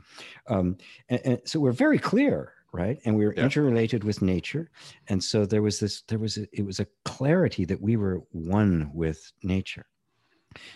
Um, 0.48 0.76
and, 1.08 1.20
and 1.24 1.40
so 1.44 1.60
we're 1.60 1.72
very 1.72 1.98
clear 1.98 2.52
right? 2.72 2.98
And 3.06 3.16
we 3.16 3.24
were 3.24 3.32
yeah. 3.34 3.44
interrelated 3.44 4.04
with 4.04 4.20
nature. 4.20 4.68
And 5.08 5.22
so 5.24 5.46
there 5.46 5.62
was 5.62 5.80
this 5.80 6.02
there 6.08 6.18
was 6.18 6.36
a, 6.36 6.46
it 6.52 6.66
was 6.66 6.78
a 6.78 6.86
clarity 7.06 7.64
that 7.64 7.80
we 7.80 7.96
were 7.96 8.20
one 8.32 8.90
with 8.92 9.32
nature 9.42 9.86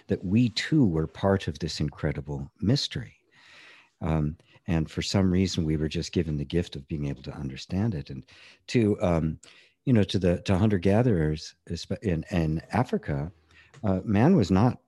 that 0.07 0.25
we 0.25 0.49
too 0.51 0.87
were 0.87 1.07
part 1.07 1.47
of 1.47 1.59
this 1.59 1.79
incredible 1.79 2.51
mystery. 2.63 3.17
Um, 4.01 4.37
and 4.67 4.91
for 4.91 5.03
some 5.03 5.31
reason 5.31 5.65
we 5.65 5.77
were 5.77 5.89
just 5.89 6.13
given 6.13 6.39
the 6.39 6.45
gift 6.45 6.75
of 6.75 6.89
being 6.89 7.07
able 7.07 7.23
to 7.25 7.35
understand 7.35 7.95
it. 7.95 8.09
And 8.09 8.25
to 8.69 8.97
um, 9.03 9.39
you 9.85 9.93
know 9.93 10.05
to 10.05 10.19
the 10.19 10.41
to 10.43 10.57
hunter 10.57 10.79
gatherers 10.79 11.55
in 12.03 12.25
in 12.31 12.63
africa 12.73 13.33
uh, 13.83 14.01
man 14.05 14.37
was 14.37 14.51
not 14.51 14.79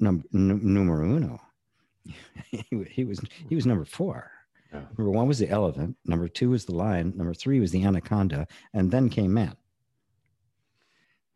num- 0.00 0.24
numero 0.32 1.04
uno 1.04 1.40
he, 2.50 2.64
he 2.90 3.04
was 3.04 3.20
he 3.48 3.54
was 3.54 3.66
number 3.66 3.84
four 3.84 4.30
yeah. 4.72 4.82
number 4.98 5.10
one 5.10 5.28
was 5.28 5.38
the 5.38 5.48
elephant 5.48 5.96
number 6.04 6.28
two 6.28 6.50
was 6.50 6.64
the 6.64 6.74
lion 6.74 7.12
number 7.16 7.34
three 7.34 7.60
was 7.60 7.70
the 7.70 7.84
anaconda 7.84 8.46
and 8.74 8.90
then 8.90 9.08
came 9.08 9.32
man 9.32 9.56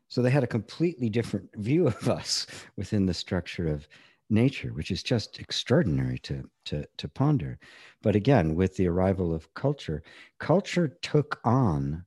so 0.09 0.23
they 0.23 0.31
had 0.31 0.43
a 0.43 0.49
completely 0.49 1.09
different 1.09 1.49
view 1.57 1.87
of 1.87 2.09
us 2.09 2.47
within 2.77 3.07
the 3.07 3.15
structure 3.15 3.69
of 3.69 3.87
nature, 4.31 4.73
which 4.73 4.91
is 4.91 5.03
just 5.03 5.39
extraordinary 5.39 6.19
to, 6.21 6.49
to, 6.65 6.85
to 6.97 7.09
ponder. 7.09 7.59
But 8.03 8.17
again, 8.17 8.55
with 8.55 8.77
the 8.77 8.89
arrival 8.89 9.35
of 9.35 9.53
culture, 9.55 10.03
culture 10.39 10.89
took 11.03 11.41
on 11.45 12.05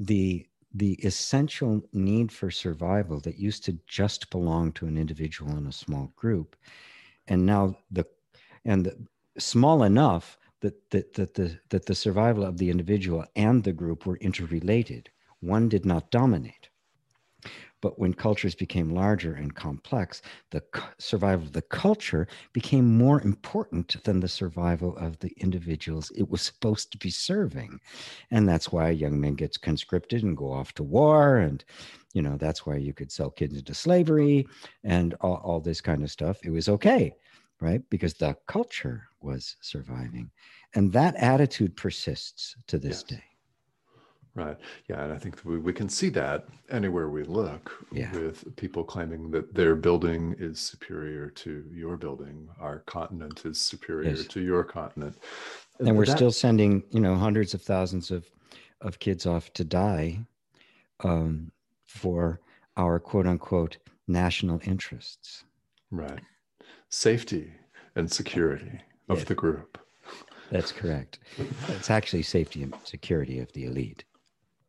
the 0.00 0.46
the 0.74 0.92
essential 1.02 1.80
need 1.94 2.30
for 2.30 2.50
survival 2.50 3.20
that 3.20 3.38
used 3.38 3.64
to 3.64 3.78
just 3.86 4.28
belong 4.28 4.70
to 4.70 4.86
an 4.86 4.98
individual 4.98 5.56
in 5.56 5.66
a 5.66 5.72
small 5.72 6.12
group 6.14 6.54
and 7.28 7.46
now 7.46 7.76
the 7.90 8.04
and 8.64 8.86
the, 8.86 8.96
small 9.38 9.84
enough 9.84 10.38
that, 10.60 10.90
that 10.90 11.14
that 11.14 11.34
the 11.34 11.58
that 11.70 11.86
the 11.86 11.94
survival 11.94 12.44
of 12.44 12.58
the 12.58 12.70
individual 12.70 13.24
and 13.36 13.62
the 13.62 13.72
group 13.72 14.06
were 14.06 14.16
interrelated 14.16 15.10
one 15.40 15.68
did 15.68 15.86
not 15.86 16.10
dominate 16.10 16.68
but 17.80 17.98
when 17.98 18.14
cultures 18.14 18.54
became 18.54 18.90
larger 18.90 19.34
and 19.34 19.54
complex, 19.54 20.20
the 20.50 20.62
survival 20.98 21.46
of 21.46 21.52
the 21.52 21.62
culture 21.62 22.26
became 22.52 22.98
more 22.98 23.22
important 23.22 24.02
than 24.04 24.20
the 24.20 24.28
survival 24.28 24.96
of 24.96 25.18
the 25.20 25.32
individuals 25.36 26.10
it 26.16 26.28
was 26.28 26.42
supposed 26.42 26.90
to 26.92 26.98
be 26.98 27.10
serving. 27.10 27.80
And 28.30 28.48
that's 28.48 28.72
why 28.72 28.90
young 28.90 29.20
men 29.20 29.34
get 29.34 29.60
conscripted 29.60 30.22
and 30.24 30.36
go 30.36 30.52
off 30.52 30.74
to 30.74 30.82
war. 30.82 31.36
And, 31.36 31.64
you 32.18 32.22
know, 32.22 32.36
that's 32.36 32.66
why 32.66 32.74
you 32.74 32.92
could 32.92 33.12
sell 33.12 33.30
kids 33.30 33.56
into 33.56 33.72
slavery 33.72 34.44
and 34.82 35.14
all, 35.20 35.36
all 35.44 35.60
this 35.60 35.80
kind 35.80 36.02
of 36.02 36.10
stuff. 36.10 36.40
It 36.42 36.50
was 36.50 36.68
okay, 36.68 37.14
right? 37.60 37.80
Because 37.90 38.14
the 38.14 38.36
culture 38.48 39.04
was 39.20 39.54
surviving. 39.60 40.28
And 40.74 40.92
that 40.94 41.14
attitude 41.14 41.76
persists 41.76 42.56
to 42.66 42.76
this 42.76 43.04
yes. 43.08 43.18
day. 43.18 43.24
Right. 44.34 44.56
Yeah. 44.88 45.04
And 45.04 45.12
I 45.12 45.16
think 45.16 45.40
we, 45.44 45.58
we 45.58 45.72
can 45.72 45.88
see 45.88 46.08
that 46.08 46.48
anywhere 46.70 47.08
we 47.08 47.22
look 47.22 47.86
yeah. 47.92 48.12
with 48.12 48.56
people 48.56 48.82
claiming 48.82 49.30
that 49.30 49.54
their 49.54 49.76
building 49.76 50.34
is 50.40 50.58
superior 50.58 51.30
to 51.30 51.66
your 51.72 51.96
building. 51.96 52.48
Our 52.60 52.80
continent 52.80 53.42
is 53.44 53.60
superior 53.60 54.10
yes. 54.10 54.26
to 54.26 54.40
your 54.40 54.64
continent. 54.64 55.18
And, 55.78 55.86
and 55.86 55.96
we're 55.96 56.06
that, 56.06 56.16
still 56.16 56.32
sending, 56.32 56.82
you 56.90 56.98
know, 56.98 57.14
hundreds 57.14 57.54
of 57.54 57.62
thousands 57.62 58.10
of, 58.10 58.28
of 58.80 58.98
kids 58.98 59.24
off 59.24 59.52
to 59.52 59.62
die 59.62 60.18
um, 61.04 61.52
for 61.88 62.40
our 62.76 63.00
quote 63.00 63.26
unquote 63.26 63.78
national 64.06 64.60
interests. 64.64 65.44
Right. 65.90 66.20
Safety 66.90 67.52
and 67.96 68.10
security 68.10 68.80
of 69.08 69.24
the 69.24 69.34
group. 69.34 69.78
That's 70.50 70.72
correct. 70.72 71.18
It's 71.68 71.90
actually 71.90 72.22
safety 72.22 72.62
and 72.62 72.74
security 72.84 73.40
of 73.40 73.52
the 73.52 73.64
elite. 73.64 74.04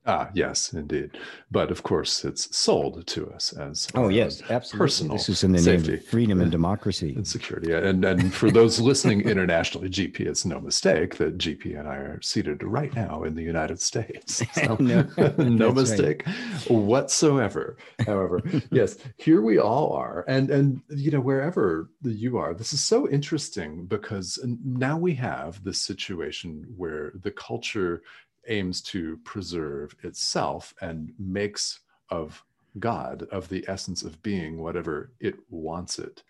Ah, 0.06 0.30
yes, 0.34 0.74
indeed. 0.74 1.18
But 1.52 1.72
of 1.72 1.84
course, 1.84 2.24
it's 2.24 2.56
sold 2.56 3.06
to 3.06 3.30
us 3.32 3.52
as 3.54 3.88
oh 3.96 4.08
yes, 4.08 4.42
absolutely. 4.50 4.86
Personal 4.86 5.18
this 5.18 5.30
is 5.30 5.44
in 5.44 5.52
the 5.52 5.60
safety. 5.60 5.92
name 5.92 6.00
of 6.00 6.06
freedom 6.06 6.42
and 6.42 6.52
democracy 6.52 7.14
and 7.16 7.28
security. 7.28 7.74
And 7.74 8.06
and 8.06 8.34
for 8.34 8.50
those 8.50 8.80
listening 8.80 9.22
internationally, 9.22 9.90
GP, 9.90 10.22
it's 10.22 10.46
no 10.46 10.62
mistake 10.62 11.18
that 11.18 11.38
GP 11.38 11.78
and 11.78 11.88
I 11.88 11.96
are 11.96 12.22
seated 12.22 12.64
right 12.64 12.94
now 12.96 13.24
in 13.24 13.36
the 13.36 13.44
United 13.44 13.80
States. 13.82 14.44
So, 14.60 14.76
no, 14.80 15.08
no 15.38 15.72
mistake 15.72 16.24
right. 16.26 16.72
whatsoever. 16.72 17.78
However, 18.06 18.42
yes, 18.72 18.98
here 19.18 19.42
we 19.42 19.58
all 19.58 19.94
are, 19.94 20.26
and 20.28 20.50
and 20.50 20.82
you 20.90 21.12
know 21.12 21.20
wherever 21.20 21.90
you 22.04 22.38
are, 22.38 22.54
this 22.54 22.74
is 22.74 22.82
so 22.82 23.08
interesting 23.10 23.86
because 23.86 24.40
now 24.66 24.98
we 24.98 25.14
have 25.16 25.64
this 25.64 25.82
situation 25.82 26.66
where 26.76 27.14
the 27.22 27.32
culture 27.32 28.02
aims 28.50 28.82
to 28.82 29.18
preserve 29.24 29.96
itself 30.04 30.74
and 30.82 31.14
makes 31.18 31.80
of 32.10 32.44
God, 32.80 33.28
of 33.32 33.50
the 33.50 33.66
essence 33.68 34.04
of 34.04 34.22
being, 34.22 34.62
whatever 34.62 35.12
it 35.20 35.36
wants 35.50 36.00
it 36.00 36.24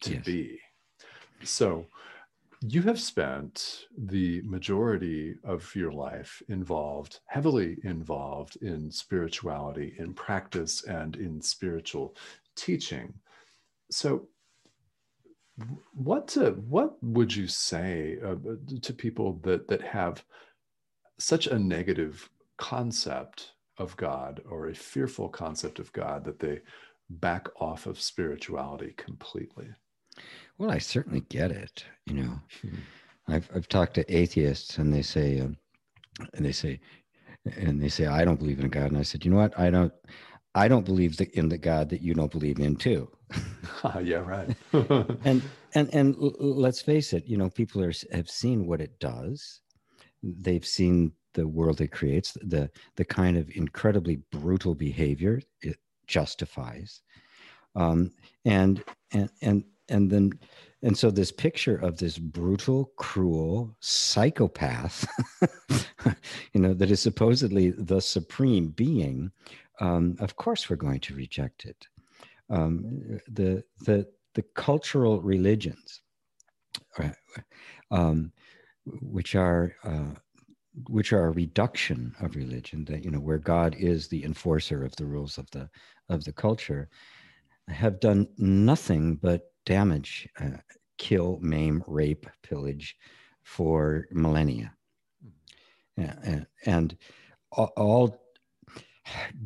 to 0.00 0.14
yes. 0.14 0.24
be. 0.24 0.60
So, 1.42 1.86
you 2.66 2.80
have 2.82 2.98
spent 2.98 3.84
the 3.96 4.40
majority 4.42 5.36
of 5.44 5.74
your 5.74 5.92
life 5.92 6.42
involved, 6.48 7.20
heavily 7.26 7.76
involved 7.84 8.56
in 8.62 8.90
spirituality, 8.90 9.94
in 9.98 10.14
practice, 10.14 10.84
and 10.84 11.16
in 11.16 11.42
spiritual 11.42 12.16
teaching. 12.56 13.12
So, 13.90 14.28
what 15.92 16.36
uh, 16.38 16.52
what 16.52 17.02
would 17.02 17.34
you 17.34 17.46
say 17.46 18.18
uh, 18.24 18.36
to 18.80 18.92
people 18.92 19.40
that 19.42 19.68
that 19.68 19.82
have 19.82 20.24
such 21.18 21.46
a 21.46 21.58
negative 21.58 22.28
concept 22.56 23.52
of 23.78 23.96
God 23.96 24.40
or 24.48 24.68
a 24.68 24.74
fearful 24.74 25.28
concept 25.28 25.78
of 25.78 25.92
God 25.92 26.24
that 26.24 26.38
they 26.38 26.60
back 27.10 27.48
off 27.60 27.86
of 27.86 28.00
spirituality 28.00 28.94
completely. 28.96 29.68
Well, 30.58 30.70
I 30.70 30.78
certainly 30.78 31.20
get 31.28 31.50
it. 31.50 31.84
You 32.06 32.14
know, 32.14 32.40
hmm. 32.62 32.76
I've 33.28 33.48
I've 33.54 33.68
talked 33.68 33.94
to 33.94 34.14
atheists 34.14 34.78
and 34.78 34.92
they 34.92 35.02
say, 35.02 35.40
um, 35.40 35.56
and 36.34 36.44
they 36.44 36.52
say, 36.52 36.80
and 37.56 37.82
they 37.82 37.88
say, 37.88 38.06
I 38.06 38.24
don't 38.24 38.38
believe 38.38 38.60
in 38.60 38.68
God. 38.68 38.90
And 38.90 38.98
I 38.98 39.02
said, 39.02 39.24
you 39.24 39.30
know 39.30 39.36
what? 39.38 39.58
I 39.58 39.70
don't, 39.70 39.92
I 40.54 40.68
don't 40.68 40.84
believe 40.84 41.16
the, 41.16 41.28
in 41.36 41.48
the 41.48 41.58
God 41.58 41.90
that 41.90 42.00
you 42.00 42.14
don't 42.14 42.30
believe 42.30 42.60
in 42.60 42.76
too. 42.76 43.10
yeah, 44.02 44.16
right. 44.16 44.56
and 45.24 45.42
and 45.74 45.92
and 45.92 46.16
let's 46.18 46.80
face 46.80 47.12
it. 47.12 47.26
You 47.26 47.36
know, 47.36 47.50
people 47.50 47.82
are 47.82 47.92
have 48.12 48.30
seen 48.30 48.66
what 48.66 48.80
it 48.80 48.98
does 49.00 49.60
they've 50.40 50.66
seen 50.66 51.12
the 51.34 51.46
world 51.46 51.80
it 51.80 51.92
creates, 51.92 52.32
the 52.42 52.70
the 52.96 53.04
kind 53.04 53.36
of 53.36 53.50
incredibly 53.54 54.16
brutal 54.30 54.74
behavior 54.74 55.40
it 55.60 55.76
justifies, 56.06 57.02
um, 57.76 58.10
and 58.44 58.82
and 59.12 59.30
and 59.42 59.64
and 59.88 60.10
then 60.10 60.32
and 60.82 60.96
so 60.96 61.10
this 61.10 61.32
picture 61.32 61.76
of 61.76 61.96
this 61.96 62.18
brutal, 62.18 62.92
cruel 62.96 63.74
psychopath, 63.80 65.06
you 66.52 66.60
know, 66.60 66.74
that 66.74 66.90
is 66.90 67.00
supposedly 67.00 67.70
the 67.70 68.00
supreme 68.00 68.68
being, 68.68 69.32
um, 69.80 70.14
of 70.20 70.36
course 70.36 70.68
we're 70.68 70.76
going 70.76 71.00
to 71.00 71.14
reject 71.14 71.64
it. 71.64 71.88
Um, 72.50 73.18
the 73.26 73.64
the 73.80 74.06
the 74.34 74.42
cultural 74.54 75.22
religions. 75.22 76.02
Uh, 76.98 77.10
um, 77.90 78.32
which 78.86 79.34
are 79.34 79.76
uh, 79.84 80.14
which 80.88 81.12
are 81.12 81.26
a 81.26 81.32
reduction 81.32 82.14
of 82.20 82.36
religion 82.36 82.84
that 82.84 83.04
you 83.04 83.10
know 83.10 83.20
where 83.20 83.38
god 83.38 83.74
is 83.78 84.08
the 84.08 84.24
enforcer 84.24 84.84
of 84.84 84.94
the 84.96 85.06
rules 85.06 85.38
of 85.38 85.50
the 85.50 85.68
of 86.08 86.24
the 86.24 86.32
culture 86.32 86.88
have 87.68 88.00
done 88.00 88.26
nothing 88.36 89.16
but 89.16 89.52
damage 89.64 90.28
uh, 90.40 90.58
kill 90.98 91.38
maim 91.40 91.82
rape 91.86 92.26
pillage 92.42 92.96
for 93.42 94.06
millennia. 94.10 94.72
And, 95.96 96.46
and 96.66 96.96
all 97.50 98.18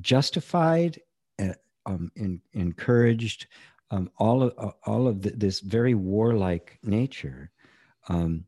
justified 0.00 0.98
uh, 1.42 1.52
um, 1.84 2.10
in, 2.16 2.40
encouraged 2.54 3.46
um, 3.90 4.10
all 4.18 4.42
of 4.42 4.74
all 4.86 5.06
of 5.06 5.22
the, 5.22 5.30
this 5.30 5.60
very 5.60 5.94
warlike 5.94 6.78
nature 6.82 7.50
Um, 8.08 8.44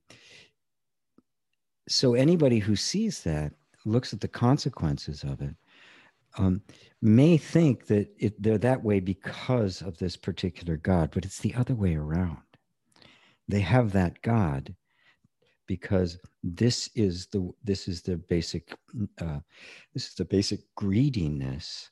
so 1.91 2.15
anybody 2.15 2.61
who 2.61 2.77
sees 2.77 3.23
that 3.25 3.53
looks 3.85 4.13
at 4.13 4.21
the 4.21 4.29
consequences 4.29 5.25
of 5.25 5.41
it 5.41 5.55
um, 6.39 6.63
may 7.03 7.37
think 7.37 7.87
that 7.87 8.09
it, 8.19 8.41
they're 8.41 8.59
that 8.59 8.85
way 8.85 9.01
because 9.01 9.83
of 9.83 9.99
this 9.99 10.17
particular 10.17 10.77
God, 10.77 11.11
but 11.13 11.25
it's 11.25 11.41
the 11.41 11.55
other 11.55 11.75
way 11.75 11.97
around. 11.97 12.39
They 13.49 13.61
have 13.61 13.91
that 13.93 14.23
God 14.23 14.75
because 15.67 16.19
this 16.45 16.89
is 16.95 17.27
the 17.27 17.51
this 17.65 17.89
is 17.89 18.03
the 18.03 18.17
basic 18.17 18.77
uh, 19.21 19.41
this 19.93 20.09
is 20.09 20.15
the 20.15 20.25
basic 20.25 20.61
greediness 20.77 21.91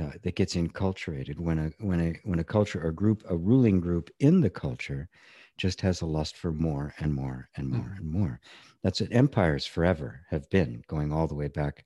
uh, 0.00 0.10
that 0.22 0.36
gets 0.36 0.54
enculturated 0.54 1.38
when 1.38 1.58
a 1.58 1.70
when 1.84 2.00
a 2.00 2.14
when 2.22 2.38
a 2.38 2.44
culture 2.44 2.84
or 2.84 2.92
group 2.92 3.24
a 3.28 3.36
ruling 3.36 3.80
group 3.80 4.10
in 4.20 4.40
the 4.40 4.50
culture 4.50 5.08
just 5.56 5.80
has 5.80 6.00
a 6.00 6.06
lust 6.06 6.36
for 6.36 6.52
more 6.52 6.94
and 6.98 7.14
more 7.14 7.48
and 7.56 7.68
more 7.68 7.92
mm. 7.94 7.98
and 7.98 8.10
more. 8.10 8.40
That's 8.82 9.00
what 9.00 9.12
empires 9.12 9.66
forever 9.66 10.20
have 10.30 10.48
been, 10.50 10.82
going 10.86 11.12
all 11.12 11.26
the 11.26 11.34
way 11.34 11.48
back 11.48 11.84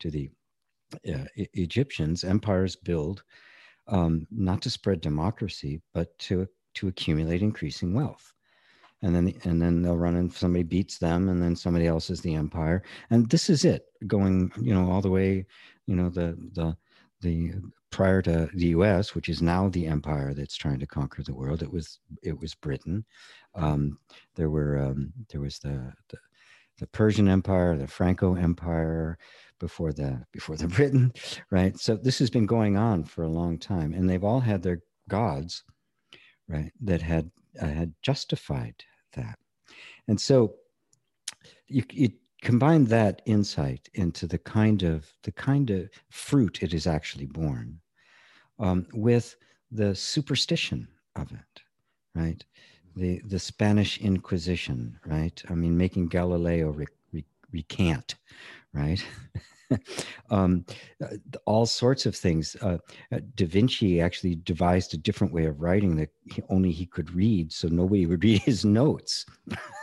to 0.00 0.10
the 0.10 0.30
uh, 1.08 1.24
e- 1.34 1.48
Egyptians. 1.54 2.24
Empires 2.24 2.76
build 2.76 3.22
um, 3.88 4.26
not 4.30 4.62
to 4.62 4.70
spread 4.70 5.00
democracy, 5.00 5.80
but 5.94 6.16
to 6.20 6.46
to 6.74 6.88
accumulate 6.88 7.42
increasing 7.42 7.94
wealth. 7.94 8.32
And 9.02 9.14
then, 9.14 9.34
and 9.44 9.60
then 9.60 9.82
they'll 9.82 9.96
run 9.96 10.16
and 10.16 10.32
somebody 10.32 10.62
beats 10.62 10.98
them, 10.98 11.28
and 11.28 11.42
then 11.42 11.54
somebody 11.54 11.86
else 11.86 12.08
is 12.10 12.20
the 12.22 12.34
empire. 12.34 12.82
And 13.10 13.28
this 13.28 13.50
is 13.50 13.64
it, 13.64 13.84
going, 14.06 14.50
you 14.60 14.74
know, 14.74 14.90
all 14.90 15.02
the 15.02 15.10
way, 15.10 15.46
you 15.86 15.96
know, 15.96 16.08
the 16.08 16.36
the 16.52 16.76
the 17.20 17.52
prior 17.90 18.20
to 18.22 18.48
the 18.54 18.66
U.S., 18.68 19.14
which 19.14 19.28
is 19.28 19.42
now 19.42 19.68
the 19.68 19.86
empire 19.86 20.34
that's 20.34 20.56
trying 20.56 20.78
to 20.80 20.86
conquer 20.86 21.22
the 21.22 21.34
world. 21.34 21.62
It 21.62 21.72
was 21.72 21.98
it 22.22 22.38
was 22.38 22.54
Britain. 22.54 23.04
Um, 23.54 23.98
there 24.34 24.50
were 24.50 24.78
um, 24.78 25.12
there 25.30 25.40
was 25.40 25.58
the, 25.58 25.92
the, 26.08 26.18
the 26.78 26.86
Persian 26.88 27.28
Empire, 27.28 27.76
the 27.76 27.86
Franco 27.86 28.34
Empire 28.34 29.18
before 29.58 29.92
the 29.92 30.24
before 30.32 30.56
the 30.56 30.68
Britain, 30.76 31.12
right? 31.50 31.78
So 31.78 31.96
this 31.96 32.18
has 32.18 32.30
been 32.30 32.46
going 32.46 32.76
on 32.76 33.04
for 33.04 33.24
a 33.24 33.30
long 33.30 33.58
time, 33.58 33.94
and 33.94 34.08
they've 34.08 34.24
all 34.24 34.40
had 34.40 34.62
their 34.62 34.80
gods, 35.08 35.64
right? 36.48 36.72
That 36.80 37.02
had 37.02 37.30
uh, 37.60 37.66
had 37.66 37.94
justified 38.02 38.74
that, 39.14 39.38
and 40.08 40.20
so 40.20 40.54
you, 41.68 41.84
you 41.92 42.10
combine 42.46 42.84
that 42.84 43.22
insight 43.26 43.88
into 43.94 44.24
the 44.24 44.38
kind 44.38 44.84
of 44.84 45.12
the 45.24 45.32
kind 45.32 45.68
of 45.70 45.90
fruit 46.10 46.62
it 46.62 46.72
is 46.72 46.86
actually 46.86 47.26
born 47.26 47.80
um, 48.60 48.86
with 48.92 49.34
the 49.72 49.92
superstition 49.96 50.86
of 51.16 51.32
it 51.32 51.60
right? 52.14 52.44
The 52.94 53.20
the 53.26 53.40
spanish 53.40 53.98
inquisition 53.98 54.96
right? 55.04 55.42
I 55.50 55.54
mean 55.54 55.76
making 55.76 56.06
galileo 56.06 56.70
re- 56.70 56.86
re- 57.12 57.24
recant 57.50 58.14
right 58.72 59.04
um, 60.30 60.64
uh, 61.02 61.16
all 61.44 61.66
sorts 61.66 62.06
of 62.06 62.14
things. 62.14 62.56
Uh, 62.60 62.78
uh, 63.12 63.20
da 63.34 63.46
Vinci 63.46 64.00
actually 64.00 64.36
devised 64.36 64.94
a 64.94 64.96
different 64.96 65.32
way 65.32 65.46
of 65.46 65.60
writing 65.60 65.96
that 65.96 66.10
he, 66.32 66.42
only 66.48 66.70
he 66.72 66.86
could 66.86 67.10
read, 67.10 67.52
so 67.52 67.68
nobody 67.68 68.06
would 68.06 68.22
read 68.24 68.40
his 68.42 68.64
notes 68.64 69.26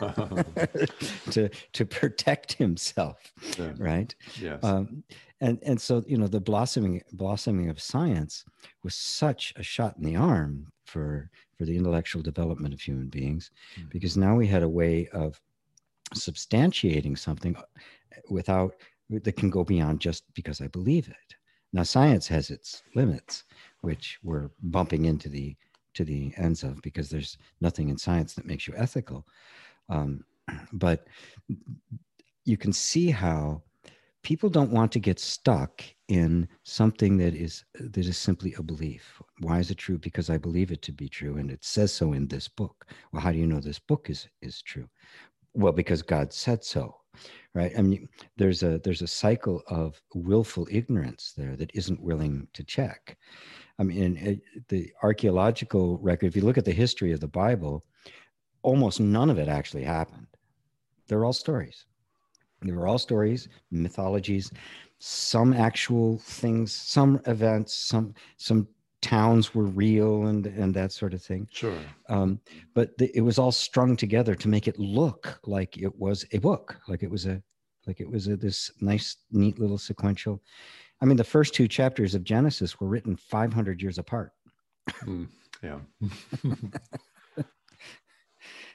to 1.30 1.48
to 1.72 1.86
protect 1.86 2.52
himself, 2.52 3.32
yeah. 3.58 3.72
right? 3.78 4.14
Yes. 4.40 4.62
Um, 4.62 5.04
and 5.40 5.58
and 5.62 5.80
so 5.80 6.02
you 6.06 6.16
know 6.16 6.28
the 6.28 6.40
blossoming 6.40 7.02
blossoming 7.12 7.68
of 7.68 7.80
science 7.80 8.44
was 8.82 8.94
such 8.94 9.52
a 9.56 9.62
shot 9.62 9.96
in 9.96 10.04
the 10.04 10.16
arm 10.16 10.66
for 10.84 11.30
for 11.56 11.64
the 11.64 11.76
intellectual 11.76 12.22
development 12.22 12.74
of 12.74 12.80
human 12.80 13.08
beings, 13.08 13.50
mm-hmm. 13.76 13.88
because 13.90 14.16
now 14.16 14.34
we 14.34 14.46
had 14.46 14.62
a 14.62 14.68
way 14.68 15.08
of 15.08 15.40
substantiating 16.14 17.18
something 17.18 17.56
without 18.28 18.74
that 19.10 19.36
can 19.36 19.50
go 19.50 19.64
beyond 19.64 20.00
just 20.00 20.24
because 20.34 20.60
I 20.60 20.68
believe 20.68 21.08
it. 21.08 21.36
Now, 21.72 21.82
science 21.82 22.28
has 22.28 22.50
its 22.50 22.82
limits, 22.94 23.44
which 23.80 24.18
we're 24.22 24.50
bumping 24.62 25.06
into 25.06 25.28
the 25.28 25.56
to 25.94 26.04
the 26.04 26.32
ends 26.36 26.64
of 26.64 26.80
because 26.82 27.08
there's 27.08 27.38
nothing 27.60 27.88
in 27.88 27.96
science 27.96 28.34
that 28.34 28.46
makes 28.46 28.66
you 28.66 28.74
ethical. 28.76 29.26
Um, 29.88 30.24
but 30.72 31.06
you 32.44 32.56
can 32.56 32.72
see 32.72 33.10
how 33.10 33.62
people 34.22 34.48
don't 34.48 34.70
want 34.70 34.90
to 34.92 34.98
get 34.98 35.20
stuck 35.20 35.84
in 36.08 36.48
something 36.62 37.16
that 37.18 37.34
is 37.34 37.64
that 37.74 38.06
is 38.06 38.18
simply 38.18 38.54
a 38.54 38.62
belief. 38.62 39.20
Why 39.40 39.58
is 39.58 39.70
it 39.70 39.78
true? 39.78 39.98
Because 39.98 40.30
I 40.30 40.38
believe 40.38 40.70
it 40.70 40.82
to 40.82 40.92
be 40.92 41.08
true, 41.08 41.36
and 41.38 41.50
it 41.50 41.64
says 41.64 41.92
so 41.92 42.12
in 42.12 42.28
this 42.28 42.48
book. 42.48 42.86
Well, 43.12 43.22
how 43.22 43.32
do 43.32 43.38
you 43.38 43.46
know 43.46 43.60
this 43.60 43.78
book 43.78 44.10
is 44.10 44.28
is 44.42 44.62
true? 44.62 44.88
Well, 45.54 45.72
because 45.72 46.02
God 46.02 46.32
said 46.32 46.64
so 46.64 46.96
right? 47.54 47.72
I 47.76 47.82
mean 47.82 48.08
there's 48.36 48.62
a 48.62 48.78
there's 48.84 49.02
a 49.02 49.06
cycle 49.06 49.62
of 49.68 50.00
willful 50.14 50.66
ignorance 50.70 51.32
there 51.36 51.56
that 51.56 51.70
isn't 51.74 52.00
willing 52.00 52.48
to 52.52 52.64
check. 52.64 53.16
I 53.78 53.82
mean 53.82 54.16
it, 54.16 54.40
uh, 54.56 54.60
the 54.68 54.92
archaeological 55.02 55.98
record 55.98 56.26
if 56.26 56.36
you 56.36 56.42
look 56.42 56.58
at 56.58 56.64
the 56.64 56.72
history 56.72 57.12
of 57.12 57.20
the 57.20 57.28
bible 57.28 57.84
almost 58.62 59.00
none 59.00 59.30
of 59.30 59.38
it 59.38 59.48
actually 59.48 59.84
happened. 59.84 60.26
They're 61.06 61.24
all 61.24 61.34
stories. 61.34 61.84
They 62.62 62.72
were 62.72 62.86
all 62.86 62.98
stories 62.98 63.48
mythologies 63.70 64.50
some 64.98 65.52
actual 65.52 66.18
things 66.18 66.72
some 66.72 67.20
events 67.26 67.74
some 67.74 68.14
some 68.38 68.66
towns 69.04 69.54
were 69.54 69.64
real 69.64 70.26
and 70.26 70.46
and 70.46 70.74
that 70.74 70.90
sort 70.92 71.14
of 71.14 71.22
thing. 71.22 71.46
Sure. 71.52 71.78
Um, 72.08 72.40
but 72.74 72.96
the, 72.98 73.10
it 73.14 73.20
was 73.20 73.38
all 73.38 73.52
strung 73.52 73.96
together 73.96 74.34
to 74.34 74.48
make 74.48 74.66
it 74.66 74.78
look 74.78 75.38
like 75.44 75.76
it 75.76 75.94
was 75.98 76.24
a 76.32 76.38
book, 76.38 76.80
like 76.88 77.02
it 77.02 77.10
was 77.10 77.26
a 77.26 77.42
like 77.86 78.00
it 78.00 78.10
was 78.10 78.28
a, 78.28 78.36
this 78.36 78.70
nice, 78.80 79.16
neat 79.30 79.58
little 79.58 79.78
sequential. 79.78 80.42
I 81.00 81.04
mean, 81.04 81.16
the 81.16 81.24
first 81.24 81.54
two 81.54 81.68
chapters 81.68 82.14
of 82.14 82.24
Genesis 82.24 82.80
were 82.80 82.88
written 82.88 83.16
500 83.16 83.82
years 83.82 83.98
apart. 83.98 84.32
Mm, 85.02 85.28
yeah. 85.62 85.78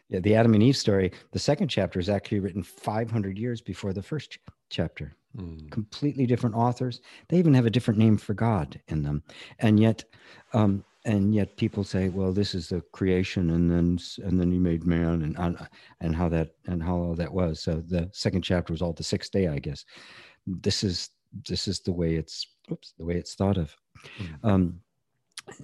yeah, 0.10 0.20
the 0.20 0.36
Adam 0.36 0.54
and 0.54 0.64
Eve 0.64 0.76
story, 0.76 1.12
the 1.32 1.40
second 1.40 1.68
chapter 1.68 2.00
is 2.00 2.10
actually 2.10 2.40
written 2.40 2.64
500 2.64 3.38
years 3.38 3.62
before 3.62 3.94
the 3.94 4.02
first 4.02 4.32
ch- 4.32 4.40
chapter. 4.70 5.14
Mm. 5.38 5.70
Completely 5.70 6.26
different 6.26 6.56
authors. 6.56 7.02
They 7.28 7.38
even 7.38 7.54
have 7.54 7.68
a 7.68 7.70
different 7.70 8.00
name 8.00 8.18
for 8.18 8.34
God 8.34 8.82
in 8.88 9.04
them, 9.04 9.22
and 9.60 9.80
yet, 9.80 10.04
um, 10.54 10.84
and 11.06 11.36
yet 11.36 11.56
people 11.56 11.84
say, 11.84 12.10
"Well, 12.10 12.34
this 12.34 12.56
is 12.56 12.70
the 12.70 12.82
creation, 12.94 13.52
and 13.52 13.70
then 13.70 14.00
and 14.26 14.40
then 14.40 14.52
He 14.52 14.58
made 14.58 14.88
man, 14.88 15.22
and 15.22 15.38
uh, 15.38 15.66
and 16.02 16.16
how 16.16 16.30
that 16.30 16.56
and 16.66 16.82
how 16.82 16.96
all 16.96 17.14
that 17.14 17.32
was." 17.32 17.60
So 17.60 17.76
the 17.76 18.10
second 18.12 18.42
chapter 18.42 18.74
was 18.74 18.82
all 18.82 18.94
the 18.94 19.04
sixth 19.04 19.32
day, 19.32 19.48
I 19.48 19.60
guess. 19.60 19.86
This 20.48 20.84
is 20.84 21.12
this 21.48 21.68
is 21.68 21.80
the 21.80 21.92
way 21.92 22.16
it's 22.16 22.48
oops 22.72 22.96
the 22.98 23.06
way 23.06 23.14
it's 23.14 23.36
thought 23.36 23.58
of. 23.58 23.76
Mm. 24.18 24.50
Um, 24.50 24.82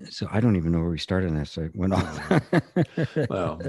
so 0.10 0.28
I 0.32 0.40
don't 0.40 0.56
even 0.56 0.72
know 0.72 0.80
where 0.80 0.90
we 0.90 0.98
started 0.98 1.30
on 1.30 1.36
that. 1.38 1.48
So 1.48 1.64
I 1.64 1.70
went 1.74 1.94
off. 1.94 3.30
well, 3.30 3.62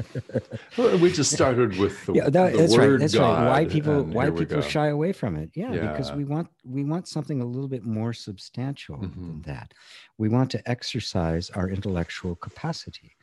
we 0.99 1.13
just 1.13 1.33
started 1.33 1.77
with 1.79 2.05
the, 2.07 2.15
yeah, 2.15 2.29
that, 2.29 2.53
the 2.53 2.59
that's 2.59 2.77
right. 2.77 2.99
That's 2.99 3.15
God, 3.15 3.45
right. 3.45 3.51
Why 3.51 3.65
people 3.65 4.03
why 4.03 4.31
people 4.31 4.61
shy 4.63 4.89
away 4.89 5.13
from 5.13 5.37
it? 5.37 5.51
Yeah, 5.55 5.73
yeah, 5.73 5.93
because 5.93 6.13
we 6.13 6.25
want 6.25 6.49
we 6.65 6.85
want 6.85 7.09
something 7.09 7.41
a 7.41 7.45
little 7.45 7.69
bit 7.69 7.85
more 7.85 8.13
substantial 8.13 8.97
mm-hmm. 8.97 9.27
than 9.27 9.43
that. 9.43 9.75
We 10.19 10.29
want 10.29 10.51
to 10.53 10.69
exercise 10.69 11.51
our 11.51 11.69
intellectual 11.69 12.37
capacity. 12.37 13.17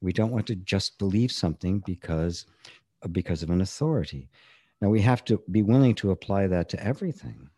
We 0.00 0.12
don't 0.12 0.30
want 0.30 0.46
to 0.48 0.56
just 0.56 0.98
believe 0.98 1.32
something 1.32 1.80
because 1.80 2.46
because 3.10 3.42
of 3.42 3.50
an 3.50 3.60
authority. 3.60 4.28
Now 4.80 4.88
we 4.88 5.00
have 5.02 5.24
to 5.26 5.40
be 5.50 5.62
willing 5.62 5.94
to 5.96 6.10
apply 6.10 6.48
that 6.48 6.68
to 6.70 6.84
everything 6.84 7.48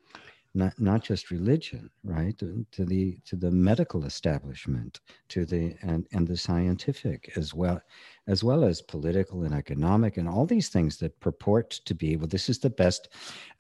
not 0.55 0.79
not 0.81 1.03
just 1.03 1.31
religion, 1.31 1.91
right? 2.05 2.39
To, 2.39 2.65
to, 2.73 2.85
the 2.85 3.19
to 3.25 3.37
the 3.37 3.51
medical 3.51 4.05
establishment, 4.05 5.01
to 5.29 5.45
the 5.45 5.75
and 5.83 6.07
and 6.13 6.27
the 6.27 6.37
scientific 6.37 7.33
as 7.37 7.53
well, 7.53 7.81
as 8.29 8.45
well 8.45 8.65
as 8.65 8.81
political 8.81 9.43
and 9.43 9.55
economic 9.55 10.17
and 10.17 10.29
all 10.29 10.47
these 10.47 10.69
things 10.69 10.97
that 10.99 11.19
purport 11.21 11.71
to 11.71 11.95
be 11.95 12.17
well. 12.17 12.29
This 12.29 12.49
is 12.49 12.61
the 12.61 12.71
best 12.71 13.09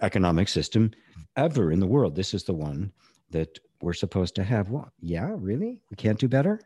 economic 0.01 0.49
system 0.49 0.93
ever 1.37 1.73
in 1.73 1.81
the 1.81 1.87
world. 1.87 2.15
This 2.15 2.33
is 2.33 2.45
the 2.45 2.55
one 2.55 2.93
that 3.31 3.59
we're 3.83 3.93
supposed 3.93 4.37
to 4.37 4.45
have. 4.45 4.71
Well, 4.71 4.93
yeah, 5.01 5.35
really? 5.37 5.81
We 5.91 5.97
can't 5.97 6.19
do 6.19 6.29
better? 6.29 6.61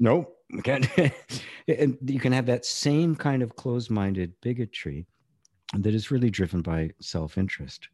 No, 0.00 0.28
we 0.50 0.62
can't. 0.62 0.88
and 1.68 1.96
you 2.04 2.18
can 2.18 2.32
have 2.32 2.46
that 2.46 2.64
same 2.64 3.14
kind 3.14 3.42
of 3.42 3.54
closed-minded 3.54 4.32
bigotry 4.40 5.06
that 5.74 5.94
is 5.94 6.10
really 6.10 6.30
driven 6.30 6.62
by 6.62 6.90
self-interest 7.00 7.88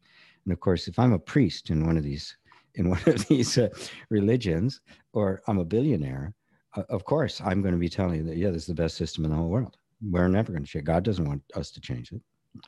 and 0.47 0.53
of 0.53 0.61
course, 0.61 0.87
if 0.87 0.97
I'm 0.97 1.11
a 1.11 1.19
priest 1.19 1.71
in 1.71 1.85
one 1.85 1.97
of 1.97 2.03
these 2.03 2.37
in 2.75 2.89
one 2.89 3.01
of 3.05 3.27
these 3.27 3.57
uh, 3.57 3.67
religions, 4.09 4.79
or 5.11 5.41
I'm 5.47 5.59
a 5.59 5.65
billionaire, 5.65 6.33
uh, 6.77 6.83
of 6.89 7.03
course 7.03 7.41
I'm 7.41 7.61
going 7.61 7.73
to 7.73 7.79
be 7.79 7.89
telling 7.89 8.19
you 8.19 8.23
that 8.23 8.37
yeah, 8.37 8.51
this 8.51 8.61
is 8.61 8.67
the 8.67 8.73
best 8.73 8.95
system 8.95 9.25
in 9.25 9.31
the 9.31 9.35
whole 9.35 9.49
world. 9.49 9.75
We're 10.01 10.29
never 10.29 10.53
going 10.53 10.63
to 10.63 10.69
change. 10.69 10.85
God 10.85 11.03
doesn't 11.03 11.27
want 11.27 11.41
us 11.53 11.69
to 11.71 11.81
change 11.81 12.13
it. 12.13 12.21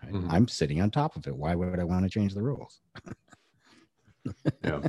Right? 0.03 0.11
Mm-hmm. 0.11 0.29
I'm 0.29 0.49
sitting 0.49 0.81
on 0.81 0.91
top 0.91 1.15
of 1.15 1.25
it. 1.25 1.35
Why 1.35 1.55
would 1.55 1.79
I 1.79 1.85
want 1.85 2.03
to 2.03 2.09
change 2.09 2.33
the 2.33 2.43
rules? 2.43 2.81
yeah. 4.61 4.81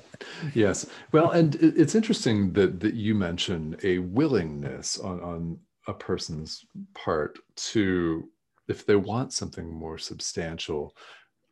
Yes. 0.53 0.87
Well, 1.13 1.31
and 1.31 1.55
it's 1.55 1.95
interesting 1.95 2.53
that 2.55 2.81
that 2.81 2.95
you 2.95 3.15
mention 3.15 3.77
a 3.85 3.99
willingness 3.99 4.99
on 4.99 5.21
on 5.21 5.61
a 5.87 5.95
person's 5.95 6.65
part 6.95 7.39
to 7.57 8.29
if 8.67 8.85
they 8.85 8.97
want 8.97 9.33
something 9.33 9.73
more 9.73 9.99
substantial, 9.99 10.97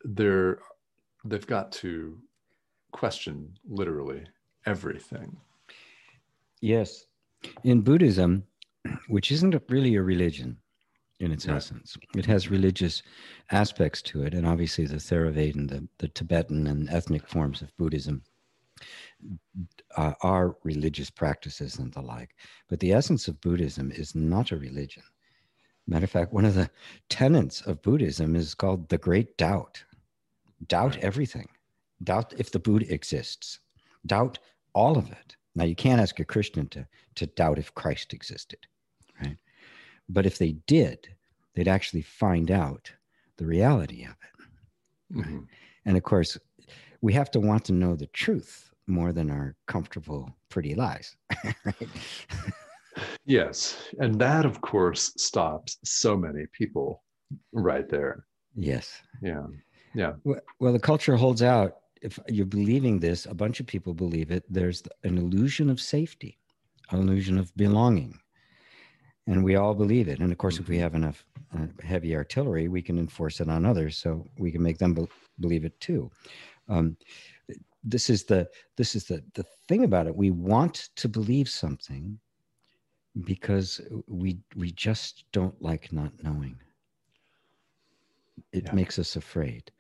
they're 0.03 0.59
they've 1.25 1.47
got 1.47 1.73
to 1.73 2.19
question 2.93 3.59
literally 3.69 4.25
everything. 4.67 5.37
Yes. 6.61 7.07
In 7.65 7.83
Buddhism, 7.83 8.45
which 9.09 9.31
isn't 9.31 9.55
really 9.69 9.95
a 9.95 10.03
religion 10.03 10.57
in 11.21 11.33
its 11.33 11.47
Right. 11.47 11.57
essence, 11.57 11.97
it 12.17 12.27
has 12.27 12.51
religious 12.51 13.03
aspects 13.51 14.03
to 14.03 14.23
it. 14.23 14.35
And 14.35 14.47
obviously, 14.47 14.87
the 14.87 14.97
Theravada 14.97 15.55
and 15.55 15.69
the, 15.69 15.89
the 15.99 16.09
Tibetan 16.09 16.67
and 16.67 16.89
ethnic 16.89 17.27
forms 17.27 17.63
of 17.63 17.77
Buddhism 17.77 18.23
uh, 19.97 20.15
are 20.23 20.57
religious 20.63 21.11
practices 21.11 21.79
and 21.79 21.93
the 21.93 22.01
like. 22.03 22.37
But 22.69 22.81
the 22.81 22.93
essence 22.93 23.29
of 23.29 23.41
Buddhism 23.41 23.91
is 23.91 24.15
not 24.15 24.53
a 24.53 24.57
religion. 24.57 25.03
Matter 25.87 26.05
of 26.05 26.11
fact, 26.11 26.33
one 26.33 26.45
of 26.45 26.55
the 26.55 26.71
tenets 27.09 27.63
of 27.63 27.83
Buddhism 27.83 28.37
is 28.37 28.55
called 28.55 28.89
the 28.89 28.99
Great 28.99 29.37
Doubt. 29.37 29.83
Doubt 30.67 30.97
everything. 30.99 31.49
Doubt 32.03 32.35
if 32.39 32.51
the 32.51 32.59
Buddha 32.59 32.93
exists. 32.93 33.61
Doubt 34.07 34.39
all 34.75 34.99
of 34.99 35.11
it. 35.11 35.37
Now, 35.55 35.65
you 35.65 35.75
can't 35.75 36.01
ask 36.01 36.21
a 36.21 36.25
Christian 36.25 36.69
to, 36.69 36.87
to 37.17 37.27
doubt 37.27 37.59
if 37.59 37.75
Christ 37.75 38.13
existed, 38.13 38.61
right? 39.23 39.37
But 40.09 40.27
if 40.27 40.39
they 40.39 40.53
did, 40.67 41.09
they'd 41.55 41.69
actually 41.69 42.03
find 42.03 42.51
out 42.51 42.93
the 43.39 43.47
reality 43.47 44.05
of 44.05 44.11
it. 44.11 45.17
Mhm. 45.17 45.47
And 45.85 45.97
of 45.97 46.03
course, 46.03 46.39
we 47.01 47.13
have 47.15 47.31
to 47.33 47.41
want 47.41 47.65
to 47.67 47.73
know 47.73 47.97
the 47.97 48.07
truth 48.09 48.71
more 48.87 49.13
than 49.13 49.31
our 49.31 49.57
comfortable, 49.67 50.31
pretty 50.49 50.75
lies. 50.75 51.17
right? 51.65 51.89
Yes. 53.25 53.77
And 53.99 54.19
that, 54.21 54.45
of 54.45 54.61
course, 54.61 55.13
stops 55.17 55.79
so 55.85 56.17
many 56.17 56.47
people 56.53 57.03
right 57.53 57.89
there. 57.89 58.27
yes. 58.55 59.01
Yeah. 59.23 59.47
Yeah. 59.95 60.15
Well, 60.25 60.73
the 60.73 60.79
culture 60.79 61.17
holds 61.17 61.43
out. 61.43 61.79
If 62.03 62.19
you're 62.29 62.47
believing 62.47 63.01
this, 63.01 63.27
a 63.27 63.35
bunch 63.35 63.61
of 63.61 63.67
people 63.67 63.95
believe 63.95 64.31
it. 64.31 64.45
There's 64.49 64.83
an 65.03 65.19
illusion 65.19 65.69
of 65.71 65.81
safety, 65.81 66.39
an 66.91 67.01
illusion 67.01 67.39
of 67.39 67.55
belonging. 67.57 68.21
And 69.27 69.45
we 69.45 69.57
all 69.57 69.75
believe 69.75 70.09
it. 70.09 70.21
And 70.21 70.33
of 70.33 70.39
course, 70.39 70.59
if 70.59 70.69
we 70.69 70.77
Mhm. 70.77 70.81
have 70.81 70.95
enough 70.95 71.25
uh, 71.55 71.67
heavy 71.83 72.15
artillery, 72.15 72.69
we 72.69 72.83
can 72.83 72.99
enforce 72.99 73.41
it 73.41 73.49
on 73.49 73.65
others, 73.65 73.97
so 73.97 74.27
we 74.39 74.51
can 74.53 74.63
make 74.63 74.79
them 74.79 74.95
be- 74.95 75.07
believe 75.41 75.65
it 75.65 75.79
too. 75.81 76.11
Um, 76.69 76.97
this 77.85 78.11
is 78.11 78.25
the 78.25 78.49
this 78.77 78.95
is 78.97 79.05
the 79.07 79.25
the 79.35 79.45
thing 79.69 79.85
about 79.85 80.07
it. 80.07 80.17
We 80.17 80.31
want 80.31 80.91
to 80.97 81.09
believe 81.09 81.49
something 81.49 82.21
because 83.25 83.81
we 84.07 84.41
we 84.57 84.71
just 84.73 85.25
don't 85.33 85.61
like 85.63 85.93
not 85.93 86.13
knowing. 86.23 86.61
It 88.53 88.65
Yeah. 88.67 88.73
makes 88.73 88.99
us 88.99 89.17
afraid. 89.17 89.71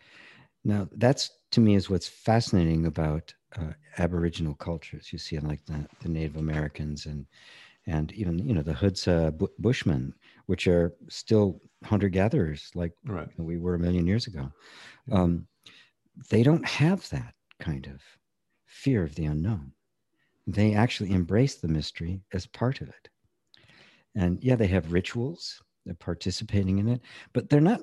Now, 0.64 0.88
that's 0.92 1.30
to 1.52 1.60
me 1.60 1.74
is 1.74 1.88
what's 1.88 2.08
fascinating 2.08 2.86
about 2.86 3.32
uh, 3.56 3.72
Aboriginal 3.98 4.54
cultures. 4.54 5.12
You 5.12 5.18
see, 5.18 5.38
like 5.38 5.64
the, 5.66 5.88
the 6.02 6.08
Native 6.08 6.36
Americans 6.36 7.06
and 7.06 7.26
and 7.86 8.12
even 8.12 8.38
you 8.38 8.54
know 8.54 8.62
the 8.62 8.74
Hadza 8.74 9.36
Bu- 9.36 9.48
Bushmen, 9.58 10.14
which 10.46 10.66
are 10.66 10.94
still 11.08 11.60
hunter 11.84 12.08
gatherers 12.08 12.70
like 12.74 12.92
Right. 13.06 13.28
we 13.38 13.56
were 13.58 13.74
a 13.74 13.78
million 13.78 14.06
years 14.06 14.26
ago. 14.26 14.52
Yeah. 15.06 15.20
Um, 15.20 15.46
they 16.30 16.42
don't 16.42 16.66
have 16.66 17.08
that 17.10 17.34
kind 17.60 17.86
of 17.86 18.02
fear 18.66 19.02
of 19.04 19.14
the 19.14 19.24
unknown. 19.26 19.72
They 20.46 20.74
actually 20.74 21.12
embrace 21.12 21.56
the 21.56 21.68
mystery 21.68 22.22
as 22.32 22.46
part 22.46 22.80
of 22.80 22.88
it. 22.88 23.08
And 24.14 24.42
yeah, 24.42 24.56
they 24.56 24.66
have 24.68 24.92
rituals, 24.92 25.62
they're 25.84 25.94
participating 25.94 26.78
in 26.78 26.88
it, 26.88 27.00
but 27.32 27.48
they're 27.48 27.60
not, 27.60 27.80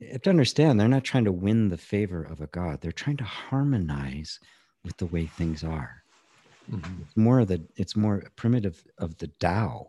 you 0.00 0.08
have 0.12 0.22
to 0.22 0.30
understand, 0.30 0.78
they're 0.78 0.88
not 0.88 1.04
trying 1.04 1.24
to 1.24 1.32
win 1.32 1.68
the 1.68 1.76
favor 1.78 2.22
of 2.22 2.40
a 2.40 2.46
God. 2.48 2.80
They're 2.80 2.92
trying 2.92 3.16
to 3.18 3.24
harmonize 3.24 4.38
with 4.84 4.96
the 4.98 5.06
way 5.06 5.26
things 5.26 5.64
are. 5.64 6.04
Mhm. 6.70 7.02
It's 7.02 7.16
more 7.16 7.40
of 7.40 7.48
the, 7.48 7.66
it's 7.76 7.96
more 7.96 8.22
primitive 8.36 8.84
of 8.98 9.16
the 9.18 9.28
Tao 9.28 9.86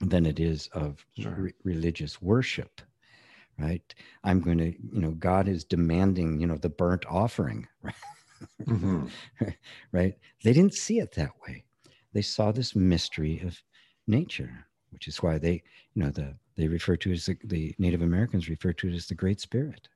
than 0.00 0.26
it 0.26 0.40
is 0.40 0.66
of 0.68 1.04
Sure. 1.18 1.34
re- 1.34 1.54
religious 1.64 2.20
worship 2.20 2.80
right 3.58 3.94
i'm 4.24 4.40
going 4.40 4.58
to 4.58 4.70
you 4.72 5.00
know 5.00 5.12
god 5.12 5.46
is 5.46 5.62
demanding 5.64 6.40
you 6.40 6.46
know 6.46 6.56
the 6.56 6.68
burnt 6.70 7.04
offering 7.06 7.68
Mhm. 8.66 9.10
right 9.92 10.18
they 10.42 10.52
didn't 10.52 10.74
see 10.74 10.98
it 10.98 11.12
that 11.12 11.32
way 11.46 11.64
they 12.14 12.22
saw 12.22 12.50
this 12.50 12.74
mystery 12.74 13.40
of 13.40 13.62
nature 14.06 14.66
which 14.92 15.08
is 15.08 15.22
why 15.22 15.38
they 15.38 15.62
you 15.94 16.02
know 16.02 16.10
the 16.10 16.34
they 16.56 16.68
refer 16.68 16.96
to 16.96 17.10
it 17.10 17.14
as 17.14 17.26
the, 17.26 17.36
the 17.44 17.74
native 17.78 18.02
americans 18.02 18.48
refer 18.48 18.72
to 18.72 18.88
it 18.88 18.94
as 18.94 19.06
the 19.06 19.14
great 19.14 19.40
spirit 19.40 19.88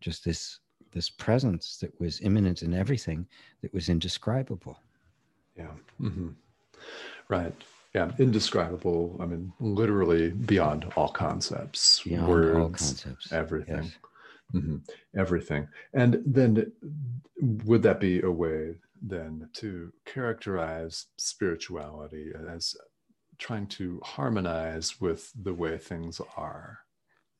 just 0.00 0.24
this 0.24 0.60
this 0.92 1.10
presence 1.10 1.76
that 1.76 1.92
was 2.00 2.20
immanent 2.22 2.62
in 2.62 2.74
everything 2.74 3.26
that 3.62 3.72
was 3.74 3.88
indescribable 3.88 4.76
Yeah. 5.56 5.74
Mhm. 6.00 6.34
Right. 7.28 7.54
Yeah. 7.94 8.12
Indescribable. 8.18 9.16
I 9.20 9.26
mean, 9.26 9.52
literally 9.60 10.30
beyond 10.30 10.86
all 10.96 11.08
concepts, 11.08 12.02
beyond 12.04 12.28
words, 12.28 12.56
all 12.58 12.68
concepts 12.70 13.32
everything. 13.32 13.84
Yes. 13.84 13.98
Mhm. 14.54 14.88
Everything. 15.14 15.68
And 15.92 16.22
then 16.24 16.72
would 17.64 17.82
that 17.82 18.00
be 18.00 18.20
a 18.22 18.30
way 18.30 18.76
then 19.02 19.48
to 19.54 19.92
characterize 20.04 21.06
spirituality 21.16 22.32
as 22.48 22.74
trying 23.40 23.66
to 23.68 24.00
harmonize 24.04 25.00
with 25.00 25.32
the 25.34 25.54
way 25.54 25.78
things 25.78 26.20
are? 26.36 26.80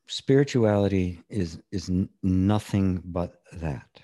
spirituality 0.07 1.23
is 1.29 1.61
is 1.71 1.89
nothing 2.23 3.01
but 3.05 3.41
that. 3.53 4.01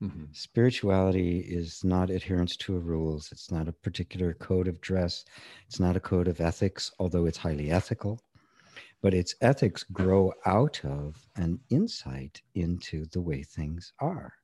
Mhm. 0.00 0.34
spirituality 0.34 1.40
is 1.40 1.84
not 1.84 2.10
adherence 2.10 2.56
to 2.58 2.76
a 2.76 2.80
rules. 2.80 3.30
It's 3.32 3.50
not 3.50 3.68
a 3.68 3.72
particular 3.72 4.34
code 4.34 4.68
of 4.68 4.80
dress. 4.80 5.24
It's 5.66 5.80
not 5.80 5.96
a 5.96 6.00
code 6.00 6.28
of 6.28 6.40
ethics 6.40 6.90
although 6.98 7.26
it's 7.26 7.38
highly 7.38 7.70
ethical. 7.70 8.20
But 9.02 9.14
its 9.14 9.34
ethics 9.42 9.84
grow 9.84 10.32
out 10.46 10.84
of 10.84 11.28
an 11.36 11.60
insight 11.70 12.42
into 12.54 13.06
the 13.06 13.22
way 13.22 13.42
things 13.44 13.92
are. 14.00 14.34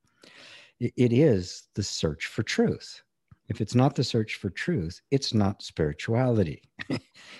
It 0.79 1.13
is 1.13 1.67
the 1.75 1.83
search 1.83 2.27
for 2.27 2.43
truth 2.43 3.03
if 3.51 3.59
it's 3.59 3.75
not 3.75 3.95
the 3.95 4.03
search 4.03 4.35
for 4.35 4.49
truth 4.49 5.01
it's 5.11 5.33
not 5.33 5.61
spirituality. 5.61 6.61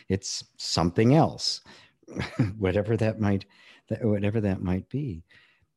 It's 0.10 0.44
something 0.58 1.16
else 1.16 1.62
whatever 2.58 2.98
that 2.98 3.20
might 3.20 3.46
whatever 4.02 4.40
that 4.42 4.62
might 4.62 4.88
be. 4.90 5.24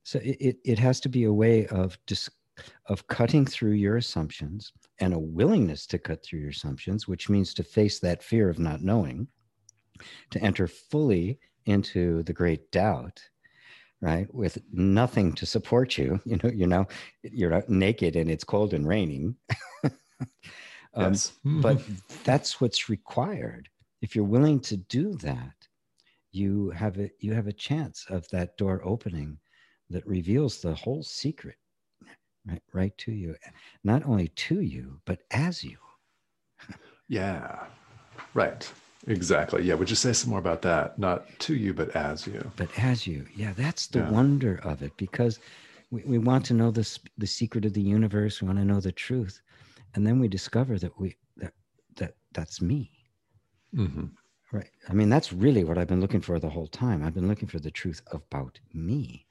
So 0.03 0.21
it, 0.23 0.59
it, 0.65 0.79
has 0.79 1.01
to 1.01 1.09
be 1.09 1.25
a 1.25 1.33
way 1.33 1.67
of 1.69 1.99
dis, 2.07 2.29
of 2.87 3.07
cutting 3.07 3.47
through 3.47 3.73
your 3.73 3.97
assumptions 3.97 4.73
and 5.01 5.15
a 5.15 5.19
willingness 5.19 5.87
to 5.87 5.99
cut 5.99 6.23
through 6.23 6.41
your 6.41 6.51
assumptions 6.51 7.09
which 7.09 7.29
means 7.29 7.55
to 7.55 7.65
face 7.65 7.99
that 8.01 8.23
fear 8.23 8.49
of 8.49 8.59
not 8.59 8.83
knowing 8.83 9.27
to 10.31 10.41
enter 10.43 10.67
fully 10.67 11.39
into 11.67 12.23
the 12.25 12.33
great 12.33 12.71
doubt 12.71 13.21
right 14.01 14.33
with 14.35 14.59
nothing 14.73 15.33
to 15.33 15.47
support 15.47 15.97
you. 15.97 16.21
You 16.27 16.37
know 16.43 16.51
you 16.51 16.67
know 16.67 16.87
you're 17.23 17.65
naked 17.69 18.17
and 18.17 18.31
it's 18.31 18.45
cold 18.45 18.75
and 18.75 18.87
raining 18.87 19.37
um, 20.95 21.13
yes. 21.13 21.33
but 21.45 21.81
that's 22.25 22.61
what's 22.61 22.89
required 22.89 23.69
if 24.03 24.15
you're 24.15 24.25
willing 24.25 24.61
to 24.61 24.77
do 24.77 25.15
that 25.15 25.55
you 26.33 26.71
have 26.71 26.99
a 26.99 27.11
you 27.21 27.33
have 27.33 27.47
a 27.47 27.53
chance 27.53 28.07
of 28.09 28.29
that 28.31 28.57
door 28.57 28.81
opening 28.85 29.39
that 29.91 30.07
reveals 30.07 30.61
the 30.61 30.75
whole 30.75 31.03
secret 31.03 31.57
right 32.47 32.63
right 32.73 32.97
to 32.99 33.13
you 33.13 33.35
not 33.85 34.05
only 34.05 34.29
to 34.29 34.61
you 34.61 35.01
but 35.05 35.21
as 35.31 35.63
you 35.65 35.77
yeah. 37.09 37.65
Right. 38.33 38.71
Exactly. 39.07 39.63
Yeah. 39.65 39.75
Would 39.75 39.91
you 39.91 39.97
say 39.97 40.13
some 40.13 40.31
more 40.31 40.39
about 40.39 40.63
that? 40.63 40.99
Not 40.99 41.27
to 41.41 41.55
you, 41.55 41.75
but 41.75 41.95
as 41.95 42.27
you. 42.27 42.51
but 42.57 42.71
as 42.79 43.07
you 43.07 43.27
yeah 43.37 43.53
that's 43.55 43.87
the 43.89 43.99
Yeah. 43.99 44.11
wonder 44.11 44.61
of 44.65 44.83
it 44.83 44.97
because 44.97 45.39
we, 45.91 46.03
we 46.05 46.19
want 46.19 46.45
to 46.47 46.55
know 46.55 46.71
this 46.71 46.99
the 47.19 47.27
secret 47.27 47.65
of 47.65 47.75
the 47.75 47.83
universe 47.83 48.41
we 48.41 48.47
want 48.47 48.59
to 48.59 48.65
know 48.65 48.81
the 48.81 48.93
truth 48.93 49.43
and 49.95 50.07
then 50.07 50.19
we 50.21 50.29
discover 50.29 50.79
that 50.79 50.99
we 51.01 51.17
that 51.37 51.55
that 51.97 52.17
that's 52.33 52.61
me 52.61 52.93
hmm 53.75 54.07
Right. 54.53 54.71
I 54.89 54.93
mean, 54.93 55.09
that's 55.09 55.33
really 55.33 55.65
what 55.65 55.79
I've 55.79 55.89
been 55.89 56.01
looking 56.01 56.21
for 56.21 56.39
the 56.39 56.51
whole 56.51 56.69
time. 56.69 57.03
I've 57.03 57.15
been 57.15 57.27
looking 57.27 57.49
for 57.49 57.59
the 57.59 57.73
truth 57.73 58.01
about 58.13 58.61
me, 58.73 59.27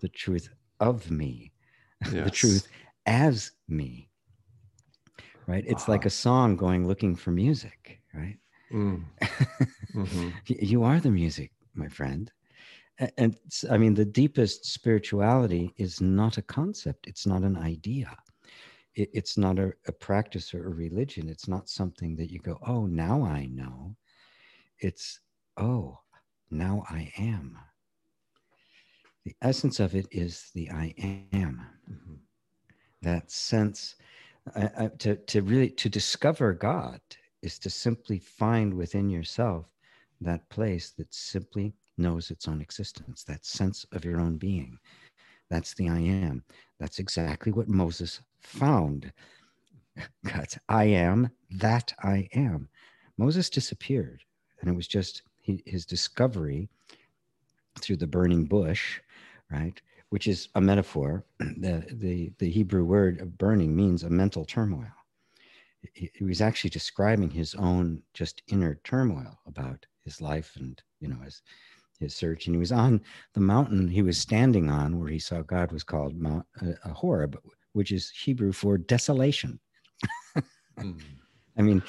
the 0.00 0.08
truth 0.08 0.48
of 0.80 1.10
me, 1.12 1.52
the 2.22 2.30
truth 2.30 2.66
as 3.06 3.52
me. 3.68 4.10
Right. 5.46 5.64
It's 5.66 5.88
like 5.88 6.04
Uh-huh. 6.04 6.06
a 6.06 6.10
song 6.10 6.56
going 6.56 6.86
looking 6.86 7.16
for 7.16 7.30
music, 7.30 8.00
right? 8.14 8.38
Mm. 8.70 9.14
Mhm. 9.94 10.40
You 10.48 10.82
are 10.84 11.00
the 11.00 11.10
music, 11.10 11.52
my 11.74 11.88
friend. 11.88 12.30
A- 13.00 13.12
And 13.20 13.38
i 13.70 13.78
mean, 13.78 13.94
the 13.94 14.06
deepest 14.06 14.66
spirituality 14.66 15.74
is 15.78 16.00
not 16.00 16.38
a 16.38 16.42
concept, 16.42 17.08
it's 17.08 17.26
not 17.26 17.44
an 17.44 17.56
idea. 17.56 18.16
It, 18.94 19.10
it's 19.12 19.36
not 19.36 19.58
a, 19.58 19.72
a 19.86 19.92
practice 19.92 20.54
or 20.54 20.66
a 20.66 20.74
religion. 20.74 21.28
It's 21.28 21.48
not 21.48 21.68
something 21.68 22.16
that 22.16 22.30
you 22.30 22.38
go, 22.38 22.58
oh, 22.66 22.86
now 22.86 23.24
I 23.24 23.46
know. 23.46 23.96
It's, 24.78 25.20
oh, 25.56 26.00
now 26.50 26.84
I 26.88 27.12
am. 27.18 27.58
The 29.24 29.34
essence 29.40 29.80
of 29.80 29.94
it 29.94 30.06
is 30.10 30.50
the 30.54 30.70
I 30.70 30.94
am. 31.32 31.66
Mm-hmm. 31.90 32.14
That 33.02 33.30
sense 33.30 33.96
uh, 34.54 34.68
uh, 34.76 34.88
to, 34.98 35.16
to 35.16 35.42
really 35.42 35.70
to 35.70 35.88
discover 35.88 36.52
God 36.52 37.00
is 37.42 37.58
to 37.60 37.70
simply 37.70 38.18
find 38.18 38.74
within 38.74 39.08
yourself 39.08 39.66
that 40.20 40.48
place 40.50 40.90
that 40.98 41.12
simply 41.12 41.74
knows 41.96 42.30
its 42.30 42.48
own 42.48 42.60
existence, 42.60 43.24
that 43.24 43.44
sense 43.44 43.86
of 43.92 44.04
your 44.04 44.20
own 44.20 44.36
being. 44.36 44.78
That's 45.54 45.74
the 45.74 45.88
I 45.88 46.00
am. 46.00 46.42
That's 46.80 46.98
exactly 46.98 47.52
what 47.52 47.68
Moses 47.68 48.20
found. 48.40 49.12
God's 50.24 50.58
I 50.68 50.86
am 50.86 51.30
that 51.48 51.94
I 52.02 52.28
am. 52.34 52.68
Moses 53.18 53.48
disappeared, 53.48 54.24
and 54.60 54.68
it 54.68 54.74
was 54.74 54.88
just 54.88 55.22
his 55.40 55.86
discovery 55.86 56.68
through 57.80 57.98
the 57.98 58.08
burning 58.08 58.46
bush, 58.46 58.98
right? 59.48 59.80
Which 60.08 60.26
is 60.26 60.48
a 60.56 60.60
metaphor. 60.60 61.24
The, 61.38 61.86
the, 61.92 62.32
the 62.38 62.50
Hebrew 62.50 62.84
word 62.84 63.20
of 63.20 63.38
burning 63.38 63.76
means 63.76 64.02
a 64.02 64.10
mental 64.10 64.44
turmoil. 64.44 64.90
He, 65.92 66.10
he 66.14 66.24
was 66.24 66.40
actually 66.40 66.70
describing 66.70 67.30
his 67.30 67.54
own 67.54 68.02
just 68.12 68.42
inner 68.48 68.80
turmoil 68.82 69.38
about 69.46 69.86
his 70.02 70.20
life 70.20 70.56
and, 70.56 70.82
you 70.98 71.06
know, 71.06 71.20
his, 71.22 71.42
his 71.98 72.14
search. 72.14 72.46
And 72.46 72.54
he 72.54 72.58
was 72.58 72.72
on 72.72 73.00
the 73.34 73.40
mountain 73.40 73.88
he 73.88 74.02
was 74.02 74.18
standing 74.18 74.70
on 74.70 74.98
where 74.98 75.08
he 75.08 75.18
saw 75.18 75.42
God 75.42 75.72
was 75.72 75.84
called 75.84 76.16
Mount 76.16 76.46
uh, 76.60 76.88
Horeb, 76.90 77.38
which 77.72 77.92
is 77.92 78.10
Hebrew 78.10 78.52
for 78.52 78.78
desolation. 78.78 79.58
mm. 80.78 81.00
I 81.56 81.62
mean, 81.62 81.82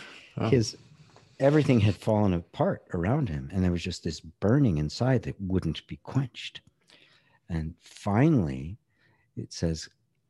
his 0.50 0.78
everything 1.40 1.80
had 1.80 1.96
fallen 1.96 2.34
apart 2.34 2.84
around 2.94 3.30
him, 3.30 3.50
and 3.52 3.64
there 3.64 3.72
was 3.72 3.84
just 3.84 4.04
this 4.04 4.20
burning 4.20 4.78
inside 4.78 5.24
that 5.24 5.40
wouldn't 5.42 5.86
be 5.88 5.98
quenched. 5.98 6.62
And 7.50 7.76
finally, 7.80 8.78
it 9.36 9.54
says, 9.54 9.90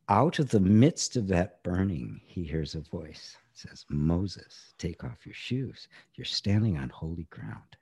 out 0.09 0.39
of 0.39 0.49
the 0.49 0.59
midst 0.59 1.15
of 1.15 1.27
that 1.27 1.63
burning, 1.63 2.21
he 2.25 2.43
hears 2.43 2.75
a 2.75 2.81
voice. 2.81 3.37
It 3.53 3.59
says, 3.69 3.85
Moses, 3.89 4.73
take 4.77 5.03
off 5.03 5.25
your 5.25 5.33
shoes. 5.33 5.87
You're 6.15 6.25
standing 6.25 6.77
on 6.77 6.89
holy 6.89 7.27
ground. 7.29 7.75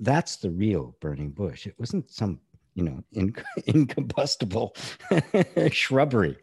That's 0.00 0.36
the 0.36 0.50
real 0.50 0.96
burning 1.00 1.30
bush. 1.30 1.66
It 1.66 1.74
wasn't 1.78 2.10
some, 2.10 2.40
you 2.74 2.84
know, 2.84 3.02
inc- 3.14 3.44
incombustible 3.66 4.76
shrubbery. 5.72 6.36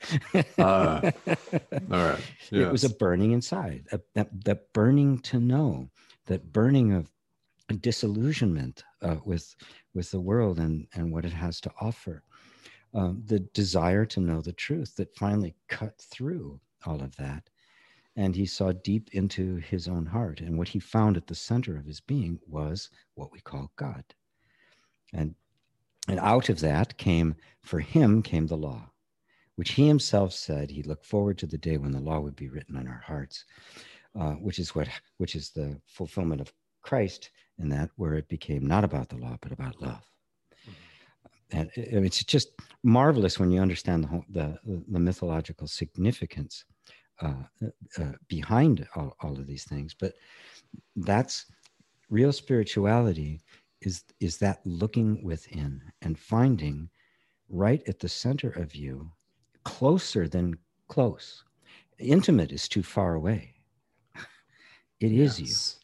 uh, 0.58 1.12
all 1.92 2.06
right. 2.06 2.20
Yes. 2.20 2.24
It 2.52 2.72
was 2.72 2.84
a 2.84 2.90
burning 2.90 3.32
inside, 3.32 3.88
a, 3.92 4.00
that, 4.16 4.30
that 4.46 4.74
burning 4.74 5.20
to 5.20 5.40
know, 5.40 5.90
that 6.26 6.52
burning 6.52 6.94
of 6.94 7.10
disillusionment 7.82 8.84
uh, 9.02 9.18
with 9.26 9.56
with 9.94 10.12
the 10.12 10.20
world 10.22 10.60
and 10.60 10.88
and 10.94 11.12
what 11.12 11.26
it 11.26 11.34
has 11.34 11.60
to 11.62 11.72
offer 11.82 12.24
um, 12.94 13.22
the 13.26 13.40
desire 13.40 14.06
to 14.06 14.20
know 14.22 14.42
the 14.42 14.54
truth 14.54 14.96
that 14.96 15.16
finally 15.16 15.56
cut 15.68 16.00
through 16.00 16.60
all 16.86 17.02
of 17.02 17.16
that 17.18 17.50
and 18.18 18.36
he 18.36 18.46
saw 18.46 18.72
deep 18.72 19.10
into 19.14 19.56
his 19.58 19.88
own 19.88 20.06
heart 20.06 20.42
and 20.42 20.58
what 20.58 20.68
he 20.68 20.80
found 20.80 21.16
at 21.16 21.28
the 21.28 21.36
center 21.36 21.78
of 21.78 21.86
his 21.86 22.02
being 22.02 22.38
was 22.48 22.90
what 23.16 23.32
we 23.32 23.40
call 23.40 23.72
god 23.78 24.04
and 25.14 25.34
and 26.10 26.20
out 26.20 26.50
of 26.50 26.60
that 26.60 26.98
came 26.98 27.36
for 27.64 27.80
him 27.80 28.22
came 28.22 28.48
the 28.48 28.58
law 28.58 28.90
which 29.56 29.72
he 29.72 29.88
himself 29.88 30.34
said 30.34 30.70
he 30.70 30.84
looked 30.84 31.06
forward 31.06 31.38
to 31.38 31.48
the 31.48 31.58
day 31.58 31.78
when 31.78 31.92
the 31.92 32.00
law 32.00 32.20
would 32.20 32.36
be 32.36 32.50
written 32.50 32.76
on 32.76 32.88
our 32.88 33.04
hearts 33.06 33.46
uh, 34.20 34.34
which 34.34 34.60
is 34.60 34.74
what 34.74 34.88
which 35.18 35.36
is 35.36 35.52
the 35.52 35.80
fulfillment 35.86 36.42
of 36.42 36.52
Christ 36.82 37.32
in 37.60 37.70
that 37.70 37.90
where 37.98 38.16
it 38.16 38.28
became 38.28 38.66
not 38.66 38.84
about 38.84 39.10
the 39.10 39.18
law 39.18 39.38
but 39.42 39.52
about 39.52 39.82
love. 39.82 40.04
And 41.52 41.70
it's 41.76 42.24
just 42.24 42.50
marvelous 42.84 43.40
when 43.40 43.52
you 43.52 43.62
understand 43.62 44.04
the 44.04 44.60
the, 44.66 44.84
the 44.88 45.00
mythological 45.00 45.68
significance 45.68 46.66
uh, 47.22 47.44
uh, 47.98 48.12
behind 48.28 48.88
all, 48.96 49.16
all 49.22 49.34
of 49.34 49.48
these 49.48 49.64
things. 49.64 49.94
But 49.94 50.14
that's 50.96 51.46
real 52.10 52.32
spirituality 52.32 53.42
is 53.82 54.04
is 54.20 54.38
that 54.38 54.60
looking 54.66 55.24
within 55.24 55.82
and 56.02 56.18
finding 56.18 56.90
right 57.50 57.82
at 57.88 58.00
the 58.00 58.10
center 58.10 58.50
of 58.50 58.76
you, 58.76 59.12
closer 59.64 60.28
than 60.28 60.58
close. 60.88 61.44
Intimate 62.00 62.52
is 62.52 62.68
too 62.68 62.84
far 62.84 63.16
away. 63.16 63.54
It 65.00 65.12
is 65.12 65.40
yes. 65.40 65.80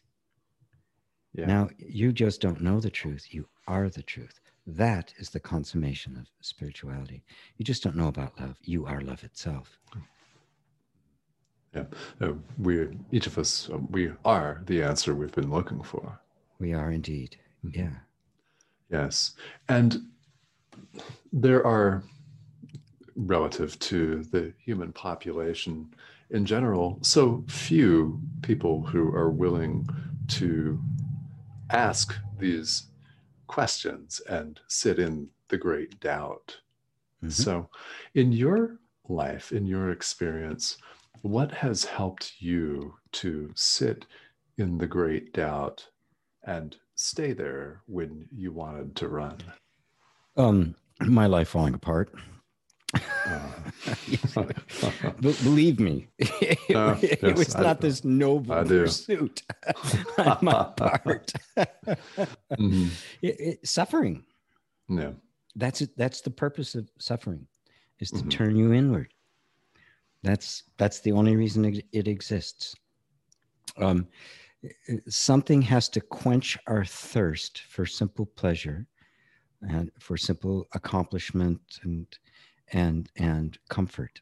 you. 1.36 1.42
Yeah. 1.42 1.48
Now, 1.48 1.70
you 1.78 2.12
just 2.12 2.42
don't 2.42 2.62
know 2.62 2.80
the 2.80 2.90
truth. 2.90 3.28
You 3.30 3.48
are 3.68 3.90
the 3.90 4.02
truth. 4.02 4.40
That 4.66 5.14
is 5.18 5.30
the 5.30 5.40
consummation 5.40 6.18
of 6.18 6.26
spirituality. 6.42 7.24
You 7.58 7.66
just 7.66 7.84
don't 7.84 7.96
know 7.96 8.08
about 8.08 8.40
love. 8.40 8.58
You 8.62 8.86
are 8.86 9.02
love 9.02 9.24
itself. 9.24 9.78
Yeah. 11.76 11.86
Uh, 12.22 12.34
we, 12.60 12.88
each 13.12 13.28
of 13.28 13.38
us, 13.38 13.70
uh, 13.74 13.78
we 13.90 14.12
are 14.26 14.62
the 14.66 14.84
answer 14.84 15.16
we've 15.16 15.32
been 15.32 15.50
looking 15.50 15.82
for. 15.82 16.20
We 16.60 16.74
are 16.74 16.92
indeed. 16.92 17.38
Mm-hmm. 17.66 17.80
Yeah. 17.80 17.96
Yes. 18.92 19.32
And 19.70 20.04
there 21.32 21.66
are, 21.66 22.04
relative 23.16 23.78
to 23.80 24.24
the 24.26 24.54
human 24.58 24.92
population, 24.92 25.94
in 26.30 26.46
general, 26.46 26.98
so 27.02 27.44
few 27.48 28.20
people 28.42 28.82
who 28.82 29.14
are 29.14 29.30
willing 29.30 29.88
to 30.28 30.80
ask 31.70 32.16
these 32.40 32.88
questions 33.48 34.20
and 34.30 34.60
sit 34.68 34.98
in 35.00 35.30
the 35.50 35.58
great 35.58 36.00
doubt. 36.00 36.58
Mm-hmm. 37.18 37.30
So, 37.30 37.70
in 38.16 38.32
your 38.32 38.80
life, 39.08 39.52
in 39.52 39.66
your 39.68 39.92
experience, 39.92 40.78
what 41.24 41.52
has 41.52 41.86
helped 41.86 42.34
you 42.40 42.94
to 43.14 43.50
sit 43.56 44.06
in 44.58 44.78
the 44.78 44.86
great 44.86 45.34
doubt 45.34 45.88
and 46.46 46.76
stay 46.96 47.32
there 47.32 47.82
when 47.88 48.28
you 48.30 48.52
wanted 48.52 48.94
to 48.98 49.08
run? 49.08 49.38
Um, 50.36 50.76
my 51.00 51.28
life 51.28 51.48
falling 51.48 51.76
apart. 51.76 52.14
Believe 55.22 55.80
me, 55.80 56.10
it, 56.20 56.60
uh, 56.76 56.98
it 57.02 57.20
yes, 57.24 57.38
was 57.38 57.58
not 57.58 57.80
this 57.80 58.04
noble 58.04 58.64
pursuit 58.66 59.42
on 60.18 60.38
my 60.42 60.66
part. 60.76 61.32
mm-hmm. 61.58 62.88
it, 63.22 63.40
it, 63.40 63.68
suffering. 63.68 64.26
Yeah, 64.90 65.12
that's 65.56 65.82
it. 65.82 65.98
That's 65.98 66.22
the 66.22 66.32
purpose 66.32 66.76
of 66.76 66.88
suffering, 67.00 67.48
is 68.00 68.12
to 68.12 68.18
mm-hmm. 68.18 68.30
turn 68.30 68.56
you 68.58 68.74
inward. 68.74 69.14
That's 70.24 70.64
that's 70.78 71.02
the 71.02 71.12
only 71.12 71.36
reason 71.36 71.66
it, 71.66 71.86
it 71.92 72.08
exists. 72.08 72.76
Um, 73.78 74.08
something 75.10 75.62
has 75.64 75.90
to 75.90 76.02
quench 76.02 76.58
our 76.68 76.86
thirst 76.86 77.62
for 77.62 77.86
simple 77.86 78.26
pleasure 78.26 78.88
and 79.62 79.92
for 80.00 80.16
simple 80.18 80.68
accomplishment 80.74 81.62
and 81.84 82.08
and 82.72 83.10
and 83.18 83.58
comfort. 83.70 84.22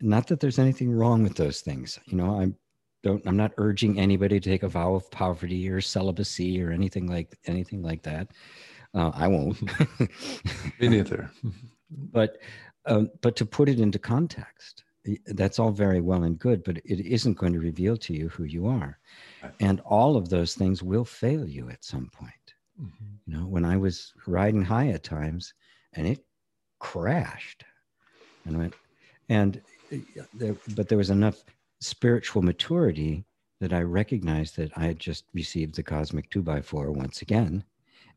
Not 0.00 0.26
that 0.26 0.40
there's 0.40 0.58
anything 0.58 0.90
wrong 0.90 1.22
with 1.22 1.36
those 1.36 1.60
things 1.60 2.00
you 2.06 2.16
know 2.16 2.40
i 2.40 2.52
don't 3.02 3.26
i'm 3.26 3.36
not 3.36 3.52
urging 3.58 3.98
anybody 3.98 4.40
to 4.40 4.50
take 4.50 4.62
a 4.62 4.68
vow 4.68 4.94
of 4.94 5.10
poverty 5.10 5.68
or 5.68 5.80
celibacy 5.80 6.62
or 6.62 6.70
anything 6.70 7.06
like 7.06 7.38
anything 7.46 7.82
like 7.82 8.02
that. 8.02 8.28
Uh, 8.94 9.10
i 9.14 9.26
won't. 9.26 9.60
Me 10.80 10.88
neither. 10.88 11.30
But 12.10 12.38
um, 12.86 13.10
but 13.20 13.36
to 13.36 13.46
put 13.46 13.68
it 13.68 13.80
into 13.80 13.98
context 13.98 14.84
that's 15.26 15.58
all 15.58 15.72
very 15.72 16.00
well 16.00 16.22
and 16.22 16.38
good 16.38 16.62
but 16.62 16.76
it 16.78 17.00
isn't 17.00 17.36
going 17.36 17.52
to 17.52 17.58
reveal 17.58 17.96
to 17.96 18.14
you 18.14 18.28
who 18.28 18.44
you 18.44 18.66
are. 18.66 18.98
And 19.58 19.80
all 19.80 20.16
of 20.16 20.28
those 20.28 20.54
things 20.54 20.80
will 20.82 21.04
fail 21.04 21.48
you 21.48 21.68
at 21.70 21.84
some 21.84 22.08
point. 22.12 22.32
Mm-hmm. 22.80 23.14
you 23.26 23.36
know 23.36 23.46
when 23.46 23.66
i 23.66 23.76
was 23.76 24.14
riding 24.26 24.62
high 24.62 24.88
at 24.88 25.04
times 25.04 25.52
and 25.92 26.06
it 26.06 26.24
crashed. 26.78 27.64
And 28.44 28.58
went 28.58 28.74
and 29.28 29.60
there, 30.34 30.56
but 30.74 30.88
there 30.88 30.98
was 30.98 31.10
enough 31.10 31.44
spiritual 31.80 32.42
maturity 32.42 33.24
that 33.60 33.72
I 33.72 33.82
recognized 33.82 34.56
that 34.56 34.72
I 34.76 34.86
had 34.86 34.98
just 34.98 35.24
received 35.32 35.76
the 35.76 35.82
cosmic 35.82 36.28
two 36.30 36.42
by 36.42 36.60
four 36.60 36.90
once 36.90 37.22
again, 37.22 37.64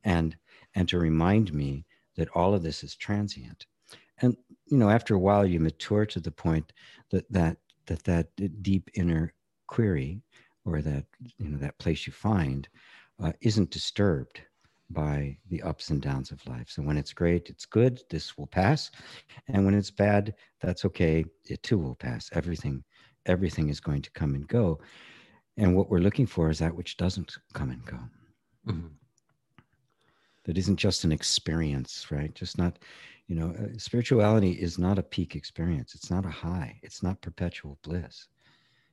and 0.04 0.36
and 0.74 0.90
to 0.90 0.98
remind 0.98 1.54
me 1.54 1.86
that 2.16 2.30
all 2.30 2.54
of 2.54 2.64
this 2.64 2.84
is 2.84 2.96
transient. 2.96 3.68
And 4.22 4.36
you 4.68 4.78
know, 4.78 4.90
after 4.90 5.16
a 5.16 5.20
while, 5.20 5.46
you 5.46 5.60
mature 5.60 6.06
to 6.06 6.20
the 6.20 6.32
point 6.32 6.74
that 7.12 7.32
that 7.32 7.58
that 7.88 8.04
that 8.06 8.64
deep 8.64 8.90
inner 8.96 9.34
query 9.68 10.22
or 10.66 10.82
that 10.82 11.06
you 11.38 11.50
know 11.50 11.58
that 11.58 11.78
place 11.78 12.08
you 12.08 12.14
find 12.14 12.68
uh, 13.22 13.32
isn't 13.42 13.70
disturbed 13.70 14.42
by 14.90 15.38
the 15.50 15.62
ups 15.64 15.90
and 15.90 16.02
downs 16.02 16.32
of 16.32 16.46
life. 16.48 16.70
So 16.70 16.82
when 16.84 16.98
it's 16.98 17.14
great, 17.14 17.50
it's 17.50 17.66
good, 17.66 18.02
this 18.10 18.38
will 18.38 18.48
pass. 18.48 18.92
And 19.48 19.66
when 19.66 19.74
it's 19.74 19.92
bad, 19.92 20.36
that's 20.62 20.86
okay, 20.86 21.26
it 21.46 21.64
too 21.64 21.78
will 21.78 21.96
pass. 21.96 22.30
Everything, 22.34 22.84
everything 23.26 23.70
is 23.70 23.80
going 23.80 24.04
to 24.04 24.12
come 24.12 24.36
and 24.36 24.48
go. 24.48 24.80
And 25.58 25.76
what 25.76 25.90
we're 25.90 26.00
looking 26.00 26.28
for 26.28 26.50
is 26.50 26.60
that 26.60 26.76
which 26.76 26.98
doesn't 26.98 27.36
come 27.54 27.72
and 27.72 27.86
go. 27.86 28.00
Mm-hmm. 28.68 28.88
that 30.46 30.58
isn't 30.58 30.78
just 30.78 31.04
an 31.04 31.12
experience, 31.12 32.08
right? 32.10 32.34
Just 32.34 32.58
not, 32.58 32.80
you 33.28 33.36
know, 33.36 33.56
uh, 33.60 33.78
spirituality 33.78 34.52
is 34.52 34.78
not 34.78 35.00
a 35.00 35.04
peak 35.04 35.36
experience. 35.36 35.96
It's 35.96 36.12
not 36.12 36.26
a 36.26 36.30
high. 36.30 36.80
It's 36.84 37.02
not 37.02 37.22
perpetual 37.22 37.80
bliss. 37.84 38.28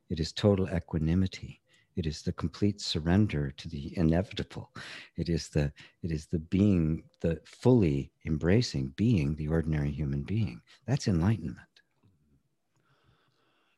It 0.09 0.21
is 0.21 0.33
total 0.33 0.69
equanimity. 0.69 1.61
It 1.97 2.07
is 2.07 2.23
the 2.23 2.33
complete 2.33 2.81
surrender 2.81 3.51
to 3.51 3.69
the 3.69 3.97
inevitable. 3.99 4.71
It 5.17 5.29
is 5.29 5.49
the 5.51 5.73
it 6.03 6.11
is 6.11 6.27
the 6.27 6.39
being, 6.39 7.03
the 7.21 7.41
fully 7.45 8.11
embracing 8.25 8.89
being 8.97 9.35
the 9.35 9.49
ordinary 9.49 9.91
human 9.91 10.23
being. 10.23 10.63
That's 10.87 11.09
enlightenment. 11.09 11.59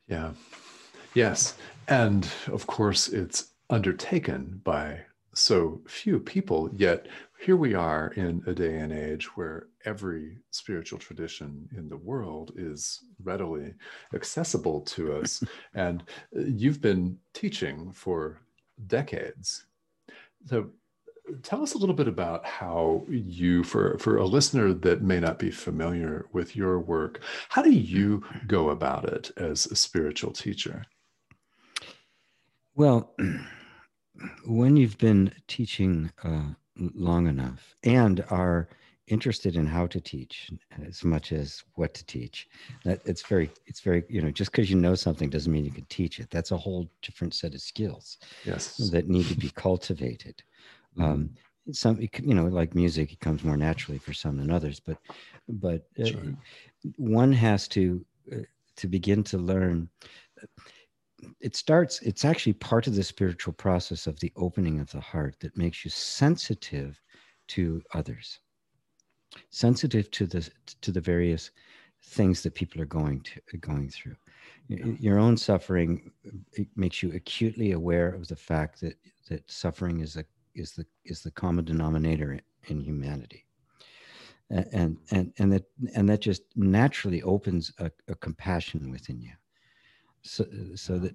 Yeah. 0.06 0.32
Yes. 1.14 1.56
And 1.88 2.28
of 2.46 2.66
course, 2.66 3.08
it's 3.08 3.52
undertaken 3.70 4.60
by 4.62 5.00
so 5.34 5.80
few 5.86 6.20
people, 6.20 6.70
yet 6.74 7.06
here 7.40 7.56
we 7.56 7.74
are 7.74 8.08
in 8.16 8.42
a 8.46 8.54
day 8.54 8.78
and 8.78 8.92
age 8.92 9.36
where 9.36 9.66
every 9.84 10.38
spiritual 10.50 10.98
tradition 10.98 11.68
in 11.76 11.88
the 11.88 11.96
world 11.96 12.52
is 12.56 13.04
readily 13.22 13.74
accessible 14.14 14.80
to 14.80 15.14
us. 15.14 15.42
and 15.74 16.04
uh, 16.36 16.40
you've 16.46 16.80
been 16.80 17.18
teaching 17.34 17.92
for 17.92 18.38
decades. 18.86 19.66
So 20.46 20.70
tell 21.42 21.62
us 21.62 21.74
a 21.74 21.78
little 21.78 21.94
bit 21.94 22.08
about 22.08 22.44
how 22.44 23.04
you 23.08 23.64
for 23.64 23.98
for 23.98 24.16
a 24.16 24.26
listener 24.26 24.72
that 24.72 25.02
may 25.02 25.18
not 25.18 25.38
be 25.38 25.50
familiar 25.50 26.26
with 26.32 26.54
your 26.54 26.78
work 26.78 27.22
how 27.48 27.62
do 27.62 27.70
you 27.70 28.22
go 28.46 28.68
about 28.68 29.06
it 29.06 29.30
as 29.38 29.64
a 29.66 29.74
spiritual 29.74 30.32
teacher 30.32 30.84
well 32.74 33.14
when 34.46 34.76
you've 34.76 34.98
been 34.98 35.32
teaching 35.48 36.10
uh, 36.22 36.52
long 36.76 37.26
enough 37.26 37.74
and 37.84 38.24
are 38.30 38.68
interested 39.06 39.56
in 39.56 39.66
how 39.66 39.86
to 39.86 40.00
teach 40.00 40.50
as 40.86 41.04
much 41.04 41.32
as 41.32 41.62
what 41.74 41.92
to 41.92 42.04
teach 42.06 42.48
that 42.84 43.00
it's 43.04 43.22
very 43.22 43.50
it's 43.66 43.80
very 43.80 44.02
you 44.08 44.22
know 44.22 44.30
just 44.30 44.50
because 44.50 44.70
you 44.70 44.76
know 44.76 44.94
something 44.94 45.28
doesn't 45.28 45.52
mean 45.52 45.64
you 45.64 45.70
can 45.70 45.84
teach 45.90 46.20
it 46.20 46.30
that's 46.30 46.52
a 46.52 46.56
whole 46.56 46.88
different 47.02 47.34
set 47.34 47.54
of 47.54 47.60
skills 47.60 48.16
yes 48.46 48.76
that 48.90 49.08
need 49.08 49.26
to 49.26 49.36
be 49.36 49.50
cultivated 49.50 50.42
mm-hmm. 50.96 51.04
um 51.04 51.30
some 51.70 52.00
you 52.00 52.34
know 52.34 52.46
like 52.46 52.74
music 52.74 53.12
it 53.12 53.20
comes 53.20 53.44
more 53.44 53.58
naturally 53.58 53.98
for 53.98 54.14
some 54.14 54.38
than 54.38 54.50
others 54.50 54.80
but 54.80 54.96
but 55.48 55.86
uh, 56.00 56.06
sure. 56.06 56.20
one 56.96 57.32
has 57.32 57.68
to 57.68 58.02
uh, 58.32 58.38
to 58.76 58.88
begin 58.88 59.22
to 59.22 59.36
learn 59.36 59.88
it 61.40 61.56
starts 61.56 62.00
it's 62.02 62.24
actually 62.24 62.52
part 62.52 62.86
of 62.86 62.94
the 62.94 63.02
spiritual 63.02 63.52
process 63.52 64.06
of 64.06 64.18
the 64.20 64.32
opening 64.36 64.80
of 64.80 64.90
the 64.90 65.00
heart 65.00 65.36
that 65.40 65.56
makes 65.56 65.84
you 65.84 65.90
sensitive 65.90 67.00
to 67.48 67.82
others 67.94 68.40
sensitive 69.50 70.10
to 70.10 70.26
the 70.26 70.48
to 70.80 70.92
the 70.92 71.00
various 71.00 71.50
things 72.02 72.42
that 72.42 72.54
people 72.54 72.80
are 72.80 72.86
going 72.86 73.20
to 73.22 73.56
going 73.58 73.88
through. 73.88 74.16
Your 74.68 75.18
own 75.18 75.36
suffering 75.36 76.10
uh, 76.26 76.62
makes 76.76 77.02
you 77.02 77.12
acutely 77.12 77.72
aware 77.72 78.08
of 78.08 78.28
the 78.28 78.36
fact 78.36 78.80
that 78.80 78.96
that 79.28 79.50
suffering 79.50 80.00
is 80.00 80.16
a 80.16 80.24
is 80.54 80.72
the 80.72 80.86
is 81.04 81.22
the 81.22 81.30
common 81.30 81.64
denominator 81.64 82.38
in 82.68 82.80
humanity. 82.80 83.44
And 84.50 84.98
and 85.10 85.32
and 85.38 85.52
that 85.52 85.64
and 85.94 86.08
that 86.08 86.20
just 86.20 86.42
naturally 86.54 87.22
opens 87.22 87.72
a, 87.78 87.90
a 88.08 88.14
compassion 88.14 88.90
within 88.90 89.20
you 89.20 89.32
so, 90.24 90.46
so 90.74 90.98
that 90.98 91.14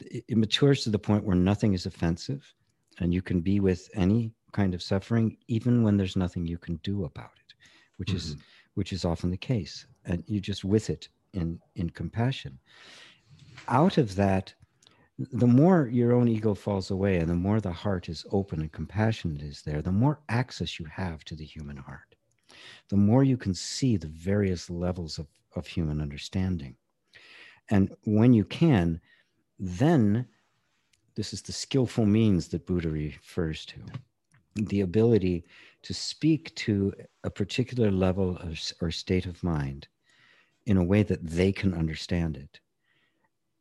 it 0.00 0.36
matures 0.36 0.84
to 0.84 0.90
the 0.90 0.98
point 0.98 1.24
where 1.24 1.36
nothing 1.36 1.74
is 1.74 1.86
offensive 1.86 2.54
and 3.00 3.12
you 3.12 3.22
can 3.22 3.40
be 3.40 3.60
with 3.60 3.88
any 3.94 4.32
kind 4.52 4.74
of 4.74 4.82
suffering 4.82 5.36
even 5.48 5.82
when 5.82 5.96
there's 5.96 6.16
nothing 6.16 6.46
you 6.46 6.58
can 6.58 6.76
do 6.76 7.04
about 7.04 7.32
it 7.36 7.54
which 7.98 8.08
mm-hmm. 8.08 8.16
is 8.16 8.36
which 8.78 8.92
is 8.92 9.04
often 9.04 9.28
the 9.28 9.36
case. 9.36 9.86
And 10.04 10.22
you 10.28 10.40
just 10.40 10.64
with 10.64 10.88
it 10.88 11.08
in 11.34 11.60
in 11.74 11.90
compassion. 11.90 12.58
Out 13.66 13.98
of 13.98 14.14
that 14.14 14.54
the 15.18 15.48
more 15.48 15.88
your 15.88 16.12
own 16.12 16.28
ego 16.28 16.54
falls 16.54 16.92
away 16.92 17.16
and 17.16 17.28
the 17.28 17.34
more 17.34 17.60
the 17.60 17.72
heart 17.72 18.08
is 18.08 18.24
open 18.30 18.60
and 18.60 18.70
compassionate 18.70 19.42
is 19.42 19.62
there 19.62 19.82
the 19.82 19.90
more 19.90 20.20
access 20.28 20.78
you 20.78 20.86
have 20.86 21.24
to 21.24 21.34
the 21.34 21.44
human 21.44 21.76
heart. 21.76 22.14
The 22.88 22.96
more 22.96 23.24
you 23.24 23.36
can 23.36 23.52
see 23.52 23.96
the 23.96 24.06
various 24.06 24.70
levels 24.70 25.18
of, 25.18 25.26
of 25.56 25.66
human 25.66 26.00
understanding 26.00 26.76
and 27.70 27.94
when 28.04 28.32
you 28.32 28.44
can, 28.44 29.00
then 29.58 30.26
this 31.14 31.32
is 31.32 31.42
the 31.42 31.52
skillful 31.52 32.06
means 32.06 32.48
that 32.48 32.66
Buddha 32.66 32.88
refers 32.88 33.66
to. 33.66 33.80
The 34.54 34.80
ability 34.80 35.44
to 35.82 35.94
speak 35.94 36.54
to 36.56 36.92
a 37.24 37.30
particular 37.30 37.90
level 37.90 38.36
of, 38.38 38.60
or 38.80 38.90
state 38.90 39.26
of 39.26 39.42
mind 39.42 39.88
in 40.66 40.76
a 40.76 40.84
way 40.84 41.02
that 41.02 41.24
they 41.24 41.52
can 41.52 41.74
understand 41.74 42.36
it 42.36 42.60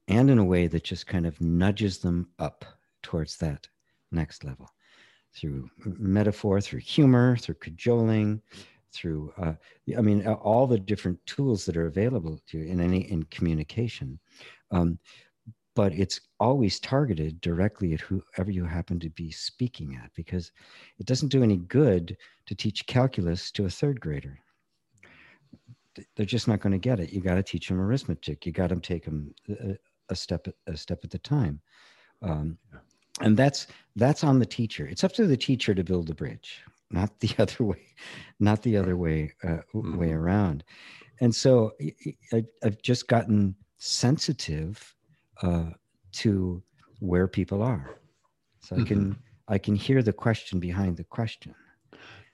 and 0.07 0.29
in 0.29 0.37
a 0.37 0.45
way 0.45 0.67
that 0.67 0.83
just 0.83 1.07
kind 1.07 1.25
of 1.25 1.39
nudges 1.41 1.99
them 1.99 2.29
up 2.39 2.65
towards 3.01 3.37
that 3.37 3.67
next 4.11 4.43
level 4.43 4.69
through 5.33 5.69
metaphor, 5.85 6.59
through 6.59 6.79
humor, 6.79 7.37
through 7.37 7.55
cajoling, 7.55 8.41
through 8.97 9.31
uh, 9.37 9.53
i 9.97 10.01
mean 10.01 10.25
all 10.27 10.67
the 10.67 10.79
different 10.79 11.23
tools 11.25 11.65
that 11.65 11.77
are 11.77 11.87
available 11.87 12.39
to 12.47 12.57
you 12.57 12.65
in 12.65 12.81
any 12.81 13.09
in 13.11 13.23
communication. 13.23 14.19
Um, 14.71 14.99
but 15.75 15.93
it's 15.93 16.19
always 16.39 16.79
targeted 16.79 17.39
directly 17.39 17.93
at 17.93 18.01
whoever 18.01 18.49
you 18.49 18.65
happen 18.65 18.99
to 18.99 19.11
be 19.11 19.29
speaking 19.29 19.95
at 20.03 20.11
because 20.15 20.51
it 20.97 21.05
doesn't 21.05 21.27
do 21.27 21.43
any 21.43 21.57
good 21.57 22.17
to 22.47 22.55
teach 22.55 22.87
calculus 22.87 23.51
to 23.51 23.65
a 23.65 23.69
third 23.69 24.01
grader. 24.01 24.39
They're 26.15 26.25
just 26.25 26.47
not 26.47 26.61
going 26.61 26.71
to 26.71 26.79
get 26.79 26.99
it. 26.99 27.13
You 27.13 27.21
got 27.21 27.35
to 27.35 27.43
teach 27.43 27.67
them 27.67 27.79
arithmetic. 27.79 28.43
You 28.43 28.51
got 28.51 28.69
to 28.69 28.79
take 28.79 29.05
them 29.05 29.35
a, 29.49 29.77
a, 30.09 30.15
step 30.15 30.47
a 30.65 30.75
step 30.75 31.01
at 31.03 31.11
the 31.11 31.19
time. 31.19 31.61
Um, 32.23 32.57
and 33.21 33.37
that's 33.37 33.67
that's 33.95 34.23
on 34.23 34.39
the 34.39 34.45
teacher. 34.47 34.87
It's 34.87 35.03
up 35.03 35.13
to 35.13 35.27
the 35.27 35.37
teacher 35.37 35.75
to 35.75 35.83
build 35.83 36.07
the 36.07 36.15
bridge 36.15 36.63
not 36.91 37.19
the 37.19 37.29
other 37.39 37.63
way, 37.63 37.85
not 38.39 38.61
the 38.61 38.77
other 38.77 38.97
way 38.97 39.31
uh, 39.43 39.59
mm-hmm. 39.73 39.97
way 39.97 40.11
around. 40.11 40.63
And 41.19 41.33
so 41.33 41.71
I, 42.31 42.43
have 42.63 42.81
just 42.81 43.07
gotten 43.07 43.55
sensitive 43.77 44.95
uh, 45.41 45.71
to 46.13 46.61
where 46.99 47.27
people 47.27 47.61
are, 47.61 47.99
so. 48.59 48.75
I 48.75 48.83
can 48.83 48.99
mm-hmm. 48.99 49.21
I 49.47 49.57
can 49.57 49.75
hear 49.75 50.01
the 50.01 50.13
question 50.13 50.59
behind 50.59 50.97
the 50.97 51.03
question. 51.03 51.55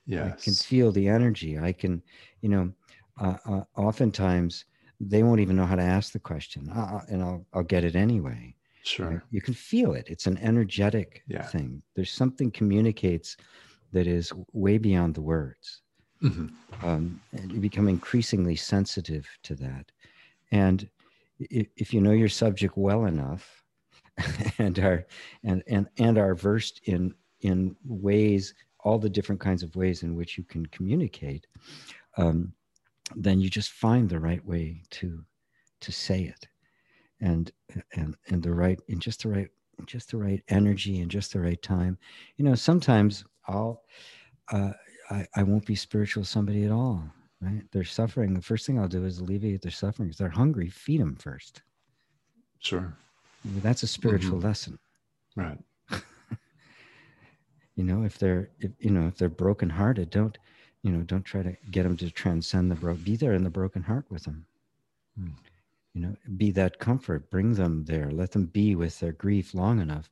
Yes. 0.05 0.33
I 0.33 0.43
can 0.43 0.53
feel 0.53 0.91
the 0.91 1.07
energy. 1.07 1.57
I 1.57 1.71
can, 1.71 2.01
you 2.41 2.49
know, 2.49 2.73
uh, 3.21 3.37
uh, 3.45 3.61
oftentimes 3.77 4.65
they 4.99 5.23
won't 5.23 5.39
even 5.39 5.55
know 5.55 5.65
how 5.65 5.75
to 5.75 5.81
ask 5.81 6.11
the 6.11 6.19
question, 6.19 6.69
uh, 6.69 6.97
uh 6.97 7.01
and 7.09 7.23
I'll 7.23 7.45
I'll 7.53 7.63
get 7.63 7.83
it 7.83 7.95
anyway. 7.95 8.55
Sure. 8.83 9.09
Right? 9.09 9.21
You 9.31 9.41
can 9.41 9.53
feel 9.53 9.93
it. 9.93 10.07
It's 10.09 10.27
an 10.27 10.37
energetic 10.39 11.23
yeah. 11.27 11.43
thing. 11.43 11.81
There's 11.95 12.11
something 12.11 12.51
communicates 12.51 13.37
that 13.93 14.07
is 14.07 14.31
way 14.51 14.77
beyond 14.77 15.15
the 15.15 15.21
words. 15.21 15.81
Mm-hmm. 16.21 16.47
Um, 16.85 17.21
and 17.31 17.51
you 17.51 17.59
become 17.59 17.87
increasingly 17.87 18.55
sensitive 18.55 19.27
to 19.43 19.55
that. 19.55 19.91
And 20.51 20.89
if, 21.39 21.67
if 21.75 21.93
you 21.93 22.01
know 22.01 22.11
your 22.11 22.29
subject 22.29 22.77
well 22.77 23.05
enough 23.05 23.63
and 24.59 24.77
are 24.79 25.05
and, 25.43 25.63
and 25.67 25.87
and 25.97 26.17
are 26.17 26.35
versed 26.35 26.81
in 26.85 27.13
in 27.41 27.75
ways, 27.83 28.53
all 28.79 28.99
the 28.99 29.09
different 29.09 29.41
kinds 29.41 29.63
of 29.63 29.75
ways 29.75 30.03
in 30.03 30.15
which 30.15 30.37
you 30.37 30.43
can 30.43 30.65
communicate, 30.67 31.47
um, 32.17 32.53
then 33.15 33.39
you 33.39 33.49
just 33.49 33.71
find 33.71 34.09
the 34.09 34.19
right 34.19 34.45
way 34.45 34.81
to 34.91 35.23
to 35.81 35.91
say 35.91 36.23
it 36.23 36.47
and 37.19 37.51
and 37.95 38.15
and 38.27 38.43
the 38.43 38.53
right 38.53 38.79
in 38.87 38.99
just 38.99 39.23
the 39.23 39.29
right 39.29 39.49
just 39.85 40.11
the 40.11 40.17
right 40.17 40.43
energy 40.49 41.01
and 41.01 41.09
just 41.09 41.33
the 41.33 41.39
right 41.39 41.61
time 41.61 41.97
you 42.37 42.45
know 42.45 42.55
sometimes 42.55 43.25
I'll, 43.47 43.83
uh, 44.51 44.71
I, 45.09 45.27
I 45.35 45.43
won't 45.43 45.65
be 45.65 45.75
spiritual 45.75 46.23
somebody 46.23 46.65
at 46.65 46.71
all. 46.71 47.03
Right? 47.41 47.63
They're 47.71 47.83
suffering. 47.83 48.33
The 48.33 48.41
first 48.41 48.65
thing 48.65 48.79
I'll 48.79 48.87
do 48.87 49.05
is 49.05 49.19
alleviate 49.19 49.61
their 49.61 49.71
suffering. 49.71 50.09
If 50.09 50.17
they're 50.17 50.29
hungry, 50.29 50.69
feed 50.69 51.01
them 51.01 51.15
first. 51.15 51.61
Sure. 52.59 52.95
That's 53.45 53.83
a 53.83 53.87
spiritual 53.87 54.37
mm-hmm. 54.37 54.47
lesson. 54.47 54.79
Right. 55.35 55.57
you 57.75 57.83
know, 57.83 58.03
if 58.03 58.17
they're, 58.17 58.49
if, 58.59 58.71
you 58.79 58.91
know, 58.91 59.07
if 59.07 59.17
they're 59.17 59.27
brokenhearted, 59.27 60.09
don't, 60.09 60.37
you 60.83 60.91
know, 60.91 61.03
don't 61.03 61.25
try 61.25 61.43
to 61.43 61.55
get 61.71 61.83
them 61.83 61.97
to 61.97 62.09
transcend 62.09 62.71
the 62.71 62.75
broke. 62.75 63.03
Be 63.03 63.17
there 63.17 63.33
in 63.33 63.43
the 63.43 63.49
broken 63.49 63.83
heart 63.83 64.05
with 64.09 64.23
them. 64.23 64.45
Mm. 65.19 65.33
You 65.93 66.01
know, 66.01 66.15
be 66.37 66.51
that 66.51 66.79
comfort. 66.79 67.29
Bring 67.29 67.53
them 67.53 67.83
there. 67.85 68.09
Let 68.09 68.31
them 68.31 68.45
be 68.45 68.75
with 68.75 68.99
their 68.99 69.11
grief 69.11 69.53
long 69.53 69.81
enough 69.81 70.09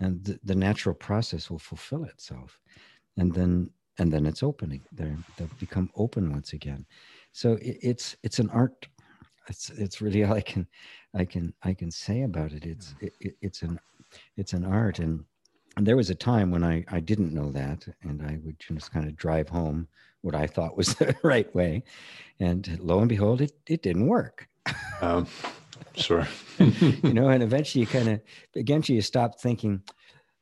and 0.00 0.22
the, 0.24 0.38
the 0.44 0.54
natural 0.54 0.94
process 0.94 1.50
will 1.50 1.58
fulfill 1.58 2.04
itself. 2.04 2.58
And 3.16 3.32
then 3.32 3.70
and 4.00 4.12
then 4.12 4.26
it's 4.26 4.42
opening. 4.42 4.82
They 4.92 5.12
they'll 5.36 5.50
become 5.58 5.90
open 5.96 6.30
once 6.32 6.52
again. 6.52 6.86
So 7.32 7.54
it, 7.54 7.78
it's 7.82 8.16
it's 8.22 8.38
an 8.38 8.50
art. 8.50 8.86
It's 9.48 9.70
it's 9.70 10.00
really 10.00 10.24
all 10.26 10.34
i 10.34 10.40
can 10.40 10.66
i 11.14 11.24
can 11.24 11.52
i 11.62 11.74
can 11.74 11.90
say 11.90 12.22
about 12.22 12.52
it. 12.52 12.64
It's 12.64 12.94
it, 13.00 13.36
it's 13.40 13.62
an 13.62 13.78
it's 14.36 14.52
an 14.52 14.64
art. 14.64 14.98
And 15.00 15.24
and 15.76 15.86
there 15.86 15.96
was 15.96 16.10
a 16.10 16.14
time 16.14 16.50
when 16.50 16.64
I, 16.64 16.84
I 16.88 16.98
didn't 16.98 17.32
know 17.32 17.52
that, 17.52 17.86
and 18.02 18.20
I 18.20 18.38
would 18.42 18.58
just 18.58 18.90
kind 18.90 19.06
of 19.06 19.14
drive 19.14 19.48
home 19.48 19.86
what 20.22 20.34
I 20.34 20.46
thought 20.46 20.76
was 20.76 20.94
the 20.96 21.14
right 21.22 21.52
way. 21.54 21.84
And 22.40 22.78
lo 22.80 22.98
and 22.98 23.08
behold, 23.08 23.40
it, 23.40 23.52
it 23.68 23.82
didn't 23.82 24.08
work. 24.08 24.48
Um, 25.00 25.28
sure. 25.94 26.26
you 26.58 27.12
know, 27.12 27.28
and 27.28 27.42
eventually 27.42 27.82
you 27.82 27.86
kind 27.86 28.08
of, 28.08 28.20
eventually 28.54 28.96
you 28.96 29.02
stop 29.02 29.40
thinking, 29.40 29.82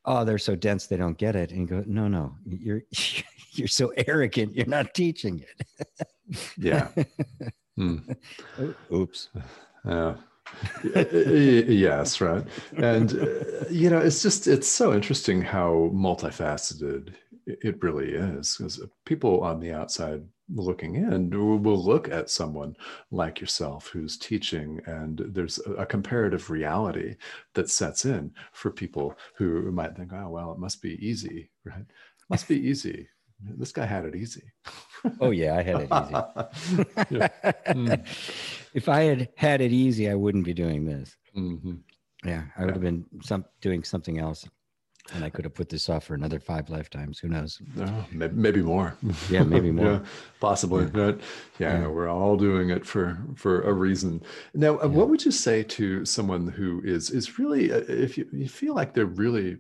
oh, 0.05 0.25
they're 0.25 0.39
so 0.39 0.57
dense 0.57 0.87
they 0.87 0.97
don't 0.97 1.19
get 1.19 1.37
it. 1.37 1.51
And 1.51 1.69
go, 1.69 1.83
no, 1.87 2.09
no, 2.09 2.35
you're, 2.47 2.83
you're 3.53 3.69
so 3.69 3.93
arrogant, 4.07 4.55
you're 4.55 4.67
not 4.67 4.95
teaching 4.95 5.41
it. 5.41 6.09
yeah. 6.57 6.89
Hmm. 7.79 7.99
Oops. 8.91 9.29
Yeah. 9.85 10.15
yes, 10.83 12.23
right. 12.23 12.43
And, 12.79 13.13
uh, 13.13 13.69
you 13.69 13.91
know, 13.91 13.99
it's 13.99 14.23
just, 14.23 14.47
it's 14.47 14.67
so 14.67 14.95
interesting 14.95 15.43
how 15.43 15.91
multifaceted 15.93 17.13
it 17.47 17.83
really 17.83 18.15
is. 18.15 18.57
Because 18.57 18.81
people 19.05 19.43
on 19.43 19.61
the 19.61 19.73
outside 19.75 20.23
looking 20.49 20.95
in 20.95 21.31
will 21.31 21.83
look 21.83 22.09
at 22.09 22.31
someone 22.31 22.77
like 23.11 23.41
yourself 23.41 23.89
who's 23.89 24.17
teaching, 24.17 24.81
and 24.87 25.23
there's 25.29 25.59
a, 25.67 25.73
a 25.73 25.87
comparative 25.87 26.51
reality 26.51 27.17
that 27.55 27.71
sets 27.71 28.05
in 28.05 28.33
for 28.53 28.71
people 28.71 29.17
who 29.37 29.71
might 29.73 29.97
think, 29.97 30.13
oh, 30.13 30.29
well, 30.29 30.53
it 30.53 30.59
must 30.59 30.83
be 30.83 30.95
easy, 31.07 31.51
right? 31.65 31.81
It 31.81 32.31
must 32.31 32.49
be 32.49 32.57
easy. 32.69 33.09
This 33.59 33.73
guy 33.73 33.85
had 33.85 34.07
it 34.07 34.17
easy. 34.17 34.43
oh, 35.21 35.31
yeah, 35.31 35.57
I 35.57 35.63
had 35.63 35.81
it 35.83 35.89
easy. 35.93 37.05
yeah. 37.11 37.29
mm 37.69 38.07
if 38.75 38.89
I 38.89 39.03
had 39.03 39.29
had 39.37 39.61
it 39.61 39.73
easy, 39.73 40.09
I 40.09 40.15
wouldn't 40.15 40.45
be 40.45 40.55
doing 40.55 40.85
this. 40.85 41.17
Mm-hmm. 41.37 41.75
Yeah, 42.25 42.45
I 42.57 42.61
would 42.61 42.69
yeah. 42.69 42.75
have 42.75 42.83
been 42.83 43.05
some 43.23 43.45
doing 43.61 43.85
something 43.85 44.19
else, 44.19 44.49
and 45.15 45.25
I 45.25 45.31
could 45.31 45.45
have 45.45 45.55
put 45.55 45.69
this 45.69 45.89
off 45.89 46.05
for 46.05 46.15
another 46.15 46.41
five 46.41 46.69
lifetimes. 46.69 47.19
Who 47.19 47.29
knows? 47.29 47.61
Oh, 47.79 48.07
maybe 48.13 48.63
more. 48.63 48.97
Yeah, 49.31 49.43
maybe 49.43 49.71
more. 49.71 49.87
yeah, 49.87 50.01
possibly. 50.41 50.85
Yeah. 50.85 50.91
But 50.93 51.21
yeah, 51.59 51.81
yeah, 51.81 51.87
we're 51.89 52.09
all 52.09 52.37
doing 52.37 52.71
it 52.71 52.85
for 52.85 53.19
for 53.35 53.63
a 53.63 53.73
reason. 53.73 54.23
Now, 54.55 54.79
uh, 54.79 54.89
what 54.89 55.09
would 55.09 55.25
you 55.25 55.31
say 55.31 55.63
to 55.63 56.05
someone 56.05 56.49
who 56.49 56.83
is 56.85 57.11
is 57.11 57.39
really, 57.39 57.73
uh, 57.73 57.83
if 57.89 58.19
you, 58.19 58.29
you 58.33 58.49
feel 58.49 58.75
like 58.75 58.95
they're 58.95 59.07
really 59.07 59.59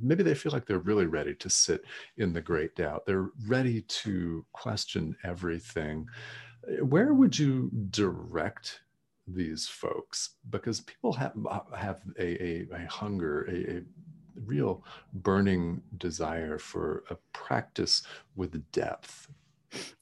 maybe 0.00 0.22
they 0.22 0.34
feel 0.34 0.52
like 0.52 0.66
they're 0.66 0.78
really 0.78 1.06
ready 1.06 1.34
to 1.34 1.50
sit 1.50 1.82
in 2.16 2.32
the 2.32 2.40
great 2.40 2.76
doubt. 2.76 3.04
They're 3.06 3.30
ready 3.46 3.82
to 3.82 4.46
question 4.52 5.16
everything 5.24 6.06
where 6.80 7.14
would 7.14 7.38
you 7.38 7.70
direct 7.90 8.80
these 9.26 9.66
folks 9.66 10.36
because 10.50 10.82
people 10.82 11.12
have 11.12 11.32
have 11.76 12.02
a, 12.18 12.42
a, 12.42 12.66
a 12.74 12.86
hunger 12.90 13.44
a, 13.44 13.76
a, 13.76 13.82
real 14.44 14.84
burning 15.12 15.82
desire 15.96 16.58
for 16.58 17.04
a 17.10 17.16
practice 17.32 18.02
with 18.36 18.70
depth 18.72 19.28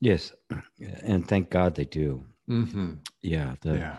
yes 0.01 0.33
and 1.03 1.27
thank 1.27 1.51
god 1.51 1.75
they 1.75 1.85
do 1.85 2.25
mm-hmm. 2.49 2.95
yeah 3.23 3.55
the 3.63 3.75
yeah. 3.75 3.97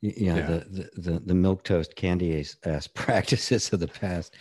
yeah, 0.00 0.12
yeah. 0.16 0.46
The, 0.46 0.58
the, 0.70 1.00
the 1.00 1.20
the 1.20 1.34
milk 1.34 1.64
toast 1.64 1.96
candy 1.96 2.44
ass 2.64 2.86
practices 2.94 3.72
of 3.72 3.80
the 3.80 3.88
past 3.88 4.34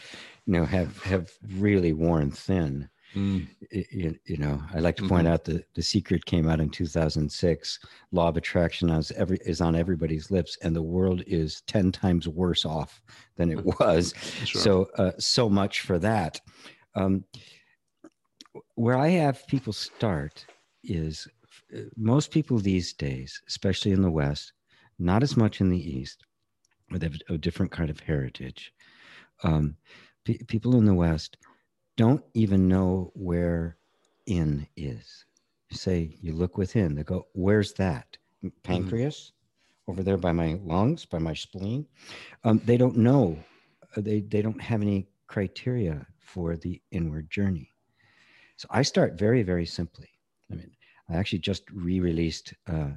you 0.46 0.54
know 0.54 0.66
have 0.66 1.02
have 1.04 1.32
really 1.56 1.94
worn 1.94 2.32
thin 2.32 2.90
Mm. 3.16 3.48
You, 3.72 4.18
you, 4.26 4.38
know, 4.38 4.62
I 4.74 4.80
like 4.80 4.96
to 4.98 5.08
point 5.08 5.26
mm-hmm. 5.26 5.34
out 5.34 5.44
that 5.46 5.74
the 5.74 5.82
secret 5.82 6.26
came 6.26 6.48
out 6.48 6.60
in 6.60 6.70
2006. 6.70 7.80
Law 8.12 8.30
of 8.30 8.38
attraction 8.38 8.90
is 8.90 9.12
every 9.12 9.38
is 9.46 9.60
on 9.60 9.76
everybody's 9.76 10.32
lips, 10.32 10.58
and 10.62 10.76
the 10.76 10.82
world 10.82 11.22
is 11.28 11.62
ten 11.68 11.92
times 11.92 12.28
worse 12.28 12.66
off 12.66 13.02
than 13.36 13.52
it 13.52 13.66
was. 13.80 14.14
Sure. 14.46 14.62
So, 14.62 14.90
uh, 14.98 15.12
so 15.20 15.50
much 15.50 15.82
for 15.82 16.00
that. 16.00 16.40
Um, 16.96 17.26
where 18.76 18.98
I 18.98 19.10
have 19.10 19.48
people 19.48 19.74
start 19.74 20.46
is 20.84 21.28
uh, 21.76 21.82
most 21.98 22.32
people 22.32 22.60
these 22.60 22.94
days, 22.94 23.42
especially 23.48 23.92
in 23.92 24.02
the 24.02 24.12
West, 24.12 24.54
not 25.00 25.24
as 25.24 25.36
much 25.36 25.62
in 25.62 25.70
the 25.70 25.98
East, 25.98 26.24
but 26.90 27.02
they 27.02 27.08
have 27.08 27.18
a 27.30 27.38
different 27.38 27.72
kind 27.72 27.90
of 27.90 28.00
heritage. 28.00 28.74
Um, 29.44 29.76
people 30.48 30.78
in 30.78 30.86
the 30.86 30.94
West 30.94 31.38
don't 31.98 32.24
even 32.34 32.68
know 32.68 33.12
where 33.16 33.78
in 34.26 34.68
is. 34.76 35.26
You 35.70 35.78
say, 35.78 36.18
you 36.22 36.34
look 36.34 36.58
within, 36.58 36.96
they 36.96 37.04
go, 37.04 37.28
where's 37.34 37.74
that? 37.74 38.18
Pancreas? 38.64 39.32
Mm. 39.88 39.92
Over 39.92 40.04
there 40.04 40.18
by 40.18 40.32
my 40.32 40.60
lungs, 40.64 41.06
by 41.06 41.18
my 41.18 41.34
spleen. 41.34 41.86
Um, 42.44 42.62
they 42.66 42.78
don't 42.78 42.98
know. 42.98 43.38
Uh, 43.96 44.02
they, 44.02 44.22
they 44.22 44.42
don't 44.42 44.62
have 44.62 44.82
any 44.82 45.08
criteria 45.28 46.06
for 46.20 46.56
the 46.56 46.82
inward 46.92 47.30
journey. 47.30 47.70
So 48.58 48.68
I 48.70 48.84
start 48.84 49.18
very, 49.18 49.44
very 49.44 49.66
simply. 49.66 50.10
I 50.52 50.56
mean, 50.56 50.72
I 51.10 51.16
actually 51.16 51.40
just 51.40 51.64
re-released 51.72 52.54
uh, 52.68 52.92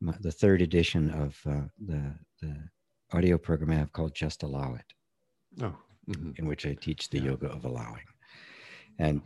my, 0.00 0.14
the 0.20 0.32
third 0.32 0.62
edition 0.62 1.10
of 1.10 1.38
uh, 1.46 1.66
the 1.84 2.14
the 2.40 2.56
audio 3.12 3.36
program 3.36 3.70
I 3.70 3.74
have 3.74 3.92
called 3.92 4.14
Just 4.14 4.44
Allow 4.44 4.76
It. 4.76 4.94
Oh, 5.62 5.74
mm-hmm. 6.08 6.30
in 6.36 6.46
which 6.46 6.64
I 6.64 6.74
teach 6.74 7.10
the 7.10 7.18
yeah. 7.18 7.24
yoga 7.24 7.48
of 7.48 7.64
allowing 7.64 8.04
and 8.98 9.22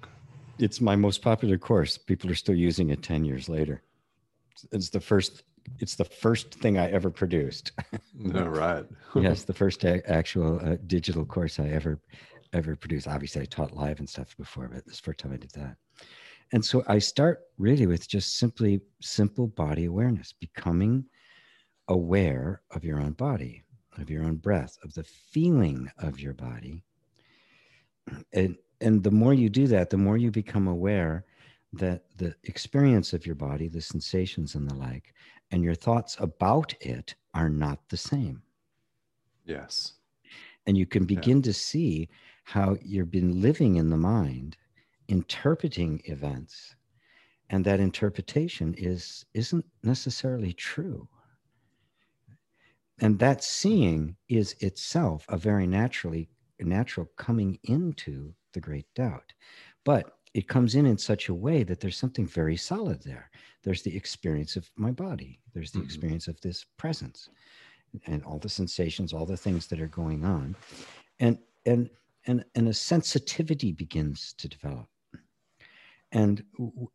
it's 0.59 0.81
my 0.81 0.97
most 0.97 1.23
popular 1.23 1.59
course. 1.59 1.99
People 1.99 2.31
are 2.31 2.37
still 2.37 2.55
using 2.55 2.91
it 2.91 3.03
10 3.03 3.25
years 3.25 3.49
later. 3.49 3.83
It's 4.73 4.91
the 4.91 5.01
first 5.01 5.43
it's 5.81 5.95
the 5.95 6.05
first 6.05 6.55
thing 6.55 6.77
I 6.77 6.91
ever 6.91 7.11
produced. 7.11 7.73
no, 8.15 8.47
right. 8.47 8.85
yes, 9.17 9.45
the 9.45 9.55
first 9.55 9.83
a- 9.85 10.09
actual 10.11 10.61
uh, 10.63 10.77
digital 10.87 11.25
course 11.25 11.59
I 11.59 11.69
ever 11.69 12.01
ever 12.53 12.77
produced. 12.77 13.09
Obviously, 13.09 13.43
I 13.43 13.47
taught 13.47 13.75
live 13.75 13.99
and 13.99 14.09
stuff 14.09 14.37
before, 14.37 14.69
but 14.69 14.87
this 14.87 15.01
first 15.01 15.19
time 15.21 15.33
I 15.33 15.37
did 15.37 15.51
that. 15.53 15.77
And 16.53 16.65
so 16.65 16.85
I 16.87 16.99
start 16.99 17.41
really 17.59 17.87
with 17.87 18.07
just 18.07 18.39
simply 18.39 18.81
simple 19.01 19.49
body 19.49 19.87
awareness, 19.87 20.33
becoming 20.33 21.05
aware 21.89 22.63
of 22.71 22.85
your 22.85 23.01
own 23.01 23.13
body, 23.13 23.65
of 23.99 24.11
your 24.11 24.25
own 24.25 24.37
breath, 24.37 24.77
of 24.85 24.95
the 24.95 25.05
feeling 25.05 25.91
of 25.99 26.21
your 26.21 26.35
body. 26.35 26.85
And 28.33 28.57
and 28.85 29.03
the 29.03 29.11
more 29.11 29.33
you 29.33 29.49
do 29.49 29.67
that, 29.69 29.89
the 29.89 29.97
more 29.97 30.19
you 30.19 30.31
become 30.31 30.69
aware 30.69 31.25
that 31.73 32.05
the 32.19 32.35
experience 32.45 33.15
of 33.15 33.25
your 33.25 33.35
body, 33.35 33.67
the 33.67 33.81
sensations 33.81 34.55
and 34.55 34.71
the 34.71 34.75
like, 34.75 35.15
and 35.51 35.65
your 35.65 35.75
thoughts 35.75 36.17
about 36.21 36.75
it 36.81 37.15
are 37.33 37.49
not 37.49 37.89
the 37.89 37.97
same. 37.97 38.43
Yes. 39.47 39.95
And 40.67 40.77
you 40.77 40.87
can 40.87 41.07
begin 41.07 41.39
yeah. 41.39 41.45
to 41.45 41.53
see 41.55 42.09
how 42.45 42.77
you've 42.83 43.11
been 43.11 43.41
living 43.41 43.77
in 43.77 43.89
the 43.89 43.97
mind, 43.97 44.57
interpreting 45.09 46.03
events, 46.05 46.77
and 47.49 47.65
that 47.65 47.81
interpretation 47.81 48.75
is 48.77 49.25
isn't 49.33 49.65
necessarily 49.83 50.53
true. 50.53 51.09
And 53.01 53.19
that 53.19 53.43
seeing 53.43 54.17
is 54.29 54.55
itself 54.61 55.25
a 55.29 55.39
very 55.39 55.67
naturally 55.67 56.29
natural 56.61 57.09
coming 57.17 57.59
into 57.65 58.35
the 58.55 58.61
great 58.61 58.87
doubt. 58.95 59.33
But 59.85 60.17
it 60.33 60.49
comes 60.49 60.75
in 60.75 60.87
in 60.87 60.99
such 60.99 61.29
a 61.29 61.35
way 61.35 61.63
that 61.63 61.81
there's 61.81 61.97
something 61.97 62.27
very 62.27 62.57
solid 62.57 63.03
there. 63.03 63.31
There's 63.63 63.83
the 63.83 63.97
experience 63.97 64.57
of 64.57 64.71
my 64.77 64.91
body, 64.91 65.41
there's 65.53 65.71
the 65.71 65.79
mm-hmm. 65.79 65.87
experience 65.87 66.29
of 66.29 66.41
this 66.41 66.65
presence 66.77 67.29
and 68.07 68.25
all 68.25 68.39
the 68.39 68.49
sensations, 68.49 69.13
all 69.13 69.27
the 69.27 69.37
things 69.37 69.67
that 69.69 69.81
are 69.81 69.87
going 69.87 70.25
on. 70.25 70.57
And 71.21 71.39
and 71.67 71.89
and 72.27 72.45
and 72.55 72.69
a 72.69 72.75
sensitivity 72.75 73.73
begins 73.73 74.35
to 74.39 74.49
develop. 74.49 74.89
And 76.13 76.45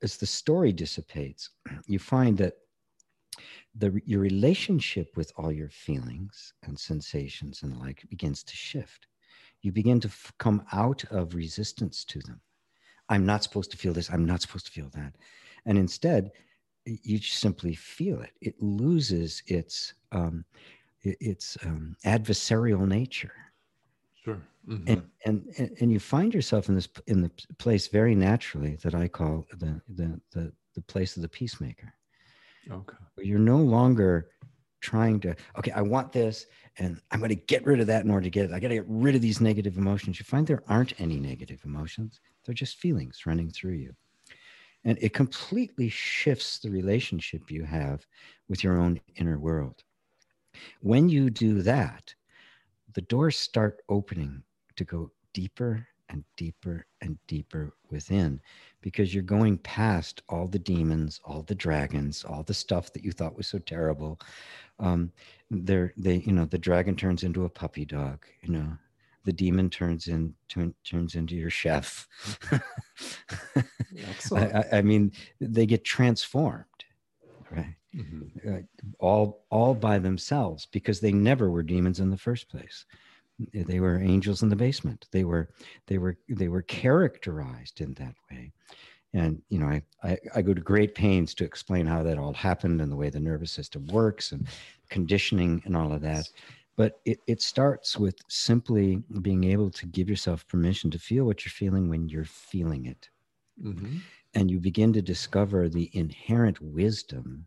as 0.01 0.17
the 0.17 0.25
story 0.25 0.71
dissipates, 0.71 1.49
you 1.87 1.99
find 1.99 2.37
that 2.37 2.55
the 3.75 4.01
your 4.05 4.21
relationship 4.21 5.15
with 5.15 5.31
all 5.37 5.51
your 5.51 5.69
feelings 5.69 6.53
and 6.63 6.77
sensations 6.77 7.63
and 7.63 7.73
the 7.73 7.77
like 7.77 8.03
begins 8.09 8.43
to 8.43 8.55
shift 8.55 9.07
you 9.61 9.71
begin 9.71 9.99
to 10.01 10.07
f- 10.07 10.33
come 10.37 10.63
out 10.71 11.03
of 11.11 11.35
resistance 11.35 12.03
to 12.05 12.19
them. 12.19 12.41
I'm 13.09 13.25
not 13.25 13.43
supposed 13.43 13.71
to 13.71 13.77
feel 13.77 13.93
this. 13.93 14.09
I'm 14.09 14.25
not 14.25 14.41
supposed 14.41 14.67
to 14.67 14.71
feel 14.71 14.89
that. 14.93 15.15
And 15.65 15.77
instead, 15.77 16.31
you 16.85 17.19
simply 17.19 17.75
feel 17.75 18.21
it. 18.21 18.31
It 18.41 18.55
loses 18.61 19.43
its 19.47 19.93
um, 20.11 20.45
its 21.03 21.57
um, 21.63 21.95
adversarial 22.05 22.87
nature. 22.87 23.33
Sure. 24.23 24.41
Mm-hmm. 24.67 24.93
And, 25.25 25.43
and 25.57 25.77
and 25.79 25.91
you 25.91 25.99
find 25.99 26.33
yourself 26.33 26.69
in 26.69 26.75
this 26.75 26.89
in 27.07 27.21
the 27.21 27.31
place 27.57 27.87
very 27.87 28.15
naturally 28.15 28.75
that 28.83 28.95
I 28.95 29.07
call 29.07 29.45
the 29.57 29.81
the 29.87 30.19
the, 30.31 30.53
the 30.75 30.81
place 30.81 31.15
of 31.15 31.21
the 31.21 31.29
peacemaker. 31.29 31.93
Okay. 32.71 32.97
You're 33.17 33.39
no 33.39 33.57
longer 33.57 34.29
trying 34.81 35.19
to 35.19 35.35
okay 35.57 35.71
i 35.71 35.81
want 35.81 36.11
this 36.11 36.45
and 36.77 36.99
i'm 37.11 37.19
going 37.19 37.29
to 37.29 37.35
get 37.35 37.65
rid 37.65 37.79
of 37.79 37.87
that 37.87 38.05
in 38.05 38.11
order 38.11 38.23
to 38.23 38.29
get 38.29 38.45
it. 38.45 38.51
I 38.51 38.59
got 38.59 38.69
to 38.69 38.75
get 38.75 38.85
rid 38.87 39.15
of 39.15 39.21
these 39.21 39.41
negative 39.41 39.77
emotions. 39.77 40.19
You 40.19 40.25
find 40.25 40.47
there 40.47 40.63
aren't 40.67 40.99
any 40.99 41.19
negative 41.19 41.61
emotions. 41.65 42.21
They're 42.45 42.55
just 42.55 42.77
feelings 42.77 43.25
running 43.25 43.49
through 43.49 43.73
you. 43.73 43.93
And 44.85 44.97
it 45.01 45.13
completely 45.13 45.89
shifts 45.89 46.59
the 46.59 46.69
relationship 46.69 47.51
you 47.51 47.63
have 47.63 48.05
with 48.47 48.63
your 48.63 48.79
own 48.79 49.01
inner 49.17 49.37
world. 49.37 49.83
When 50.81 51.09
you 51.09 51.29
do 51.29 51.61
that 51.63 52.13
the 52.93 53.01
doors 53.01 53.37
start 53.37 53.81
opening 53.89 54.43
to 54.75 54.83
go 54.83 55.11
deeper 55.33 55.87
and 56.09 56.23
deeper 56.35 56.85
and 57.01 57.17
deeper 57.27 57.73
within 57.89 58.41
because 58.81 59.13
you're 59.13 59.23
going 59.23 59.57
past 59.59 60.21
all 60.29 60.47
the 60.47 60.59
demons, 60.59 61.19
all 61.23 61.43
the 61.43 61.55
dragons, 61.55 62.23
all 62.23 62.43
the 62.43 62.53
stuff 62.53 62.91
that 62.93 63.03
you 63.03 63.11
thought 63.11 63.37
was 63.37 63.47
so 63.47 63.59
terrible. 63.59 64.19
Um, 64.79 65.11
they're, 65.49 65.93
they, 65.97 66.17
you 66.17 66.33
know, 66.33 66.45
the 66.45 66.57
dragon 66.57 66.95
turns 66.95 67.23
into 67.23 67.45
a 67.45 67.49
puppy 67.49 67.85
dog, 67.85 68.25
you 68.41 68.51
know, 68.53 68.77
the 69.25 69.33
demon 69.33 69.69
turns 69.69 70.07
in 70.07 70.33
turn, 70.47 70.73
turns 70.83 71.15
into 71.15 71.35
your 71.35 71.49
chef. 71.49 72.07
I, 74.37 74.63
I, 74.77 74.81
mean, 74.81 75.11
they 75.41 75.65
get 75.65 75.83
transformed, 75.83 76.65
right? 77.51 77.75
Mm-hmm. 77.95 78.53
Uh, 78.53 78.59
all 78.99 79.45
all 79.49 79.73
by 79.73 79.97
themselves 79.97 80.67
because 80.67 80.99
they 80.99 81.11
never 81.11 81.49
were 81.49 81.63
demons 81.63 81.99
in 81.99 82.11
the 82.11 82.17
first 82.17 82.47
place 82.47 82.85
they 83.53 83.79
were 83.79 83.99
angels 83.99 84.43
in 84.43 84.49
the 84.49 84.55
basement. 84.55 85.07
They 85.11 85.23
were 85.23 85.49
they 85.87 85.97
were 85.97 86.17
they 86.27 86.47
were 86.47 86.61
characterized 86.63 87.81
in 87.81 87.93
that 87.95 88.15
way. 88.31 88.51
And 89.13 89.41
you 89.49 89.59
know 89.59 89.67
I, 89.67 89.81
I, 90.03 90.17
I 90.35 90.41
go 90.41 90.53
to 90.53 90.61
great 90.61 90.93
pains 90.95 91.33
to 91.35 91.45
explain 91.45 91.85
how 91.85 92.03
that 92.03 92.17
all 92.17 92.33
happened 92.33 92.81
and 92.81 92.91
the 92.91 92.95
way 92.95 93.09
the 93.09 93.19
nervous 93.19 93.51
system 93.51 93.87
works 93.87 94.31
and 94.31 94.47
conditioning 94.89 95.61
and 95.65 95.75
all 95.75 95.93
of 95.93 96.01
that. 96.01 96.29
But 96.75 97.01
it, 97.05 97.19
it 97.27 97.41
starts 97.41 97.97
with 97.97 98.15
simply 98.29 99.03
being 99.21 99.43
able 99.43 99.69
to 99.71 99.85
give 99.85 100.09
yourself 100.09 100.47
permission 100.47 100.89
to 100.91 100.99
feel 100.99 101.25
what 101.25 101.43
you're 101.43 101.51
feeling 101.51 101.89
when 101.89 102.07
you're 102.07 102.23
feeling 102.25 102.85
it. 102.85 103.09
Mm-hmm. 103.61 103.97
and 104.35 104.49
you 104.49 104.57
begin 104.57 104.93
to 104.93 105.01
discover 105.01 105.67
the 105.67 105.89
inherent 105.91 106.61
wisdom 106.61 107.45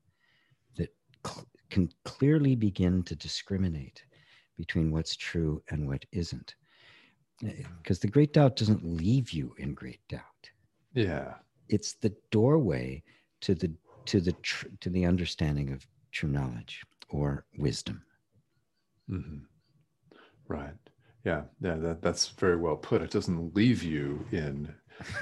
that 0.77 0.95
cl- 1.27 1.47
can 1.71 1.89
clearly 2.05 2.55
begin 2.55 3.03
to 3.05 3.17
discriminate 3.17 4.05
between 4.63 4.93
what's 4.93 5.17
true 5.17 5.61
and 5.71 5.89
what 5.89 6.05
isn't. 6.13 6.55
Because 7.79 7.99
the 7.99 8.07
great 8.07 8.33
doubt 8.33 8.55
doesn't 8.55 8.85
leave 8.85 9.33
you 9.33 9.53
in 9.59 9.75
great 9.75 9.99
doubt. 10.09 10.45
Yeah. 10.95 11.35
It's 11.69 11.95
the 11.95 12.15
doorway 12.31 13.03
to 13.41 13.57
the 13.57 13.73
to 14.05 14.21
the 14.21 14.35
tr- 14.35 14.69
to 14.79 14.89
the 14.89 15.05
understanding 15.05 15.73
of 15.73 15.85
true 16.13 16.29
knowledge 16.29 16.85
or 17.09 17.45
wisdom. 17.59 18.05
Mm-hmm. 19.11 19.39
Right. 20.47 20.83
Yeah. 21.25 21.43
Yeah. 21.61 21.75
That, 21.75 22.03
that's 22.03 22.29
very 22.29 22.57
well 22.57 22.77
put. 22.77 23.03
It 23.03 23.11
doesn't 23.11 23.57
leave 23.57 23.83
you 23.83 24.25
in 24.31 24.73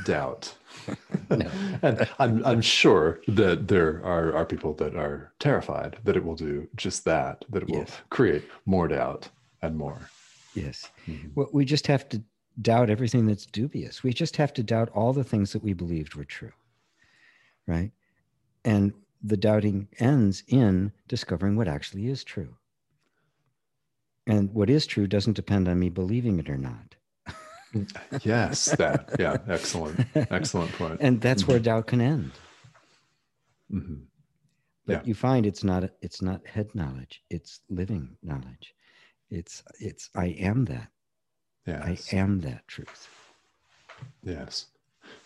doubt. 0.05 0.55
and 1.31 2.09
I'm, 2.19 2.45
I'm 2.45 2.61
sure 2.61 3.21
that 3.29 3.69
there 3.69 4.05
are, 4.05 4.35
are 4.35 4.47
people 4.47 4.75
that 4.75 4.95
are 4.95 5.33
terrified 5.39 5.99
that 6.05 6.17
it 6.17 6.25
will 6.25 6.35
do 6.35 6.69
just 6.77 7.05
that, 7.05 7.45
that 7.51 7.65
it 7.65 7.69
yes. 7.69 7.79
will 7.79 7.97
create 8.11 8.45
more 8.67 8.89
doubt 8.89 9.29
and 9.63 9.77
more. 9.77 9.99
Yes. 10.55 10.91
Mm-hmm. 11.07 11.29
Well, 11.35 11.49
we 11.53 11.65
just 11.65 11.87
have 11.87 12.09
to 12.11 12.23
doubt 12.61 12.91
everything 12.91 13.27
that's 13.27 13.47
dubious. 13.47 14.03
We 14.03 14.13
just 14.13 14.37
have 14.37 14.53
to 14.55 14.63
doubt 14.63 14.91
all 14.91 15.13
the 15.13 15.25
things 15.25 15.53
that 15.53 15.63
we 15.63 15.73
believed 15.73 16.15
were 16.15 16.25
true. 16.25 16.53
Right. 17.67 17.93
And 18.65 18.93
the 19.23 19.37
doubting 19.37 19.89
ends 19.99 20.43
in 20.49 20.93
discovering 21.09 21.57
what 21.57 21.69
actually 21.69 22.09
is 22.09 22.25
true. 22.25 22.57
And 24.27 24.53
what 24.53 24.71
is 24.71 24.87
true 24.87 25.07
doesn't 25.07 25.35
depend 25.35 25.69
on 25.69 25.79
me 25.79 25.89
believing 25.89 26.39
it 26.39 26.49
or 26.49 26.57
not 26.57 26.97
yes, 28.23 28.67
that. 28.77 29.17
Yeah, 29.19 29.39
excellent. 29.49 30.07
Excellent 30.15 30.73
point. 30.73 30.99
And 31.01 31.21
that's 31.21 31.47
where 31.47 31.59
mm-hmm. 31.59 31.65
doubt 31.65 31.87
can 31.87 32.01
end. 32.01 32.33
Mm-hmm. 33.73 33.95
But 34.87 34.93
yeah. 34.93 35.03
you 35.05 35.15
find 35.15 35.47
it's 35.47 35.63
not 35.63 35.91
it's 36.03 36.23
not 36.23 36.47
head 36.47 36.75
knowledge, 36.75 37.23
it's 37.31 37.61
living 37.69 38.17
knowledge. 38.23 38.75
It's 39.31 39.63
it's 39.79 40.11
I 40.15 40.27
am 40.27 40.65
that. 40.67 40.89
Yes. 41.67 42.13
I 42.13 42.17
am 42.17 42.41
that 42.41 42.67
truth. 42.67 43.09
Yes. 44.25 44.67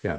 Yeah, 0.02 0.18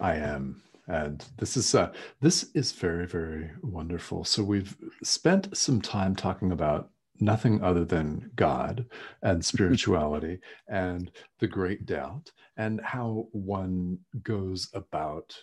I 0.00 0.14
am 0.14 0.62
and 0.90 1.24
this 1.38 1.56
is 1.56 1.74
uh, 1.74 1.92
this 2.20 2.50
is 2.54 2.72
very 2.72 3.06
very 3.06 3.50
wonderful 3.62 4.24
so 4.24 4.42
we've 4.42 4.76
spent 5.02 5.56
some 5.56 5.80
time 5.80 6.16
talking 6.16 6.50
about 6.50 6.90
nothing 7.20 7.62
other 7.62 7.84
than 7.84 8.30
God 8.36 8.86
and 9.22 9.38
mm-hmm. 9.38 9.40
spirituality 9.42 10.38
and 10.68 11.10
the 11.38 11.46
great 11.48 11.86
doubt 11.86 12.30
and 12.56 12.80
how 12.80 13.28
one 13.32 13.98
goes 14.22 14.68
about 14.74 15.34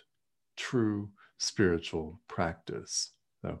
true 0.56 1.10
spiritual 1.38 2.20
practice. 2.28 3.12
So, 3.42 3.60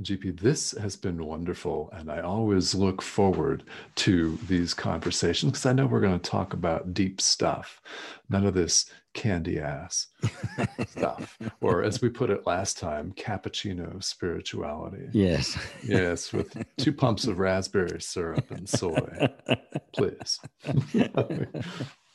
GP, 0.00 0.40
this 0.40 0.72
has 0.72 0.96
been 0.96 1.24
wonderful. 1.24 1.90
And 1.92 2.10
I 2.10 2.20
always 2.20 2.74
look 2.74 3.02
forward 3.02 3.64
to 3.96 4.38
these 4.46 4.74
conversations 4.74 5.52
because 5.52 5.66
I 5.66 5.72
know 5.72 5.86
we're 5.86 6.00
going 6.00 6.18
to 6.18 6.30
talk 6.30 6.52
about 6.52 6.94
deep 6.94 7.20
stuff, 7.20 7.80
none 8.28 8.46
of 8.46 8.54
this 8.54 8.90
candy 9.14 9.58
ass 9.58 10.08
stuff. 10.86 11.38
Or 11.60 11.82
as 11.82 12.02
we 12.02 12.10
put 12.10 12.30
it 12.30 12.46
last 12.46 12.78
time, 12.78 13.12
cappuccino 13.16 14.02
spirituality. 14.04 15.08
Yes. 15.12 15.58
Yes, 15.82 16.32
with 16.32 16.56
two 16.76 16.92
pumps 16.92 17.26
of 17.26 17.38
raspberry 17.38 18.00
syrup 18.00 18.50
and 18.50 18.68
soy. 18.68 19.28
Please. 19.94 20.38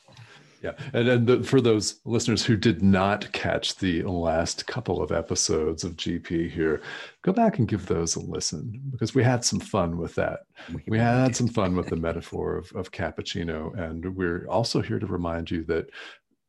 Yeah, 0.62 0.74
and 0.93 1.07
and 1.07 1.28
the, 1.28 1.43
for 1.43 1.59
those 1.59 2.01
listeners 2.05 2.45
who 2.45 2.55
did 2.55 2.84
not 2.84 3.32
catch 3.32 3.78
the 3.78 4.03
last 4.03 4.68
couple 4.68 5.01
of 5.01 5.12
episodes 5.12 5.84
of 5.84 5.97
GP 5.97 6.51
here, 6.51 6.82
go 7.24 7.34
back 7.34 7.57
and 7.57 7.68
give 7.68 7.88
those 7.88 8.16
a 8.16 8.20
listen 8.20 8.80
because 8.91 9.16
we 9.16 9.24
had 9.24 9.43
some 9.43 9.59
fun 9.59 9.97
with 9.97 10.14
that. 10.16 10.41
We, 10.72 10.84
we 10.88 10.99
had 10.99 11.36
some 11.36 11.47
fun 11.47 11.76
with 11.76 11.88
the 11.88 11.95
metaphor 11.95 12.57
of, 12.57 12.72
of 12.74 12.91
cappuccino, 12.91 13.76
and 13.78 14.16
we're 14.16 14.45
also 14.47 14.82
here 14.82 14.99
to 14.99 15.07
remind 15.07 15.49
you 15.49 15.64
that 15.64 15.89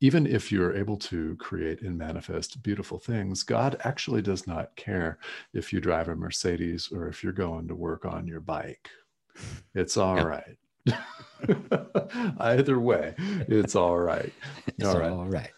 even 0.03 0.27
if 0.27 0.51
you're 0.51 0.77
able 0.77 0.97
to 0.97 1.37
create 1.37 1.81
and 1.81 1.97
manifest 1.97 2.61
beautiful 2.63 2.99
things, 2.99 3.45
God 3.45 3.77
actually 3.85 4.21
does 4.21 4.49
not 4.49 4.75
care 4.75 5.19
if 5.55 5.73
you 5.73 5.81
drive 5.81 6.09
a 6.09 6.17
Mercedes 6.17 6.91
or 6.93 7.07
if 7.07 7.23
you're 7.23 7.33
going 7.33 7.69
to 7.69 7.77
work 7.77 8.05
on 8.05 8.27
your 8.27 8.41
bike. 8.41 8.91
It's 9.77 9.97
all 9.97 10.17
yeah. 10.17 10.23
right. 10.25 10.57
Either 12.39 12.79
way, 12.79 13.15
it's 13.19 13.75
all 13.77 13.99
right. 13.99 14.33
It's 14.67 14.85
all 14.85 14.99
right. 14.99 15.11
All 15.11 15.27
right. 15.27 15.51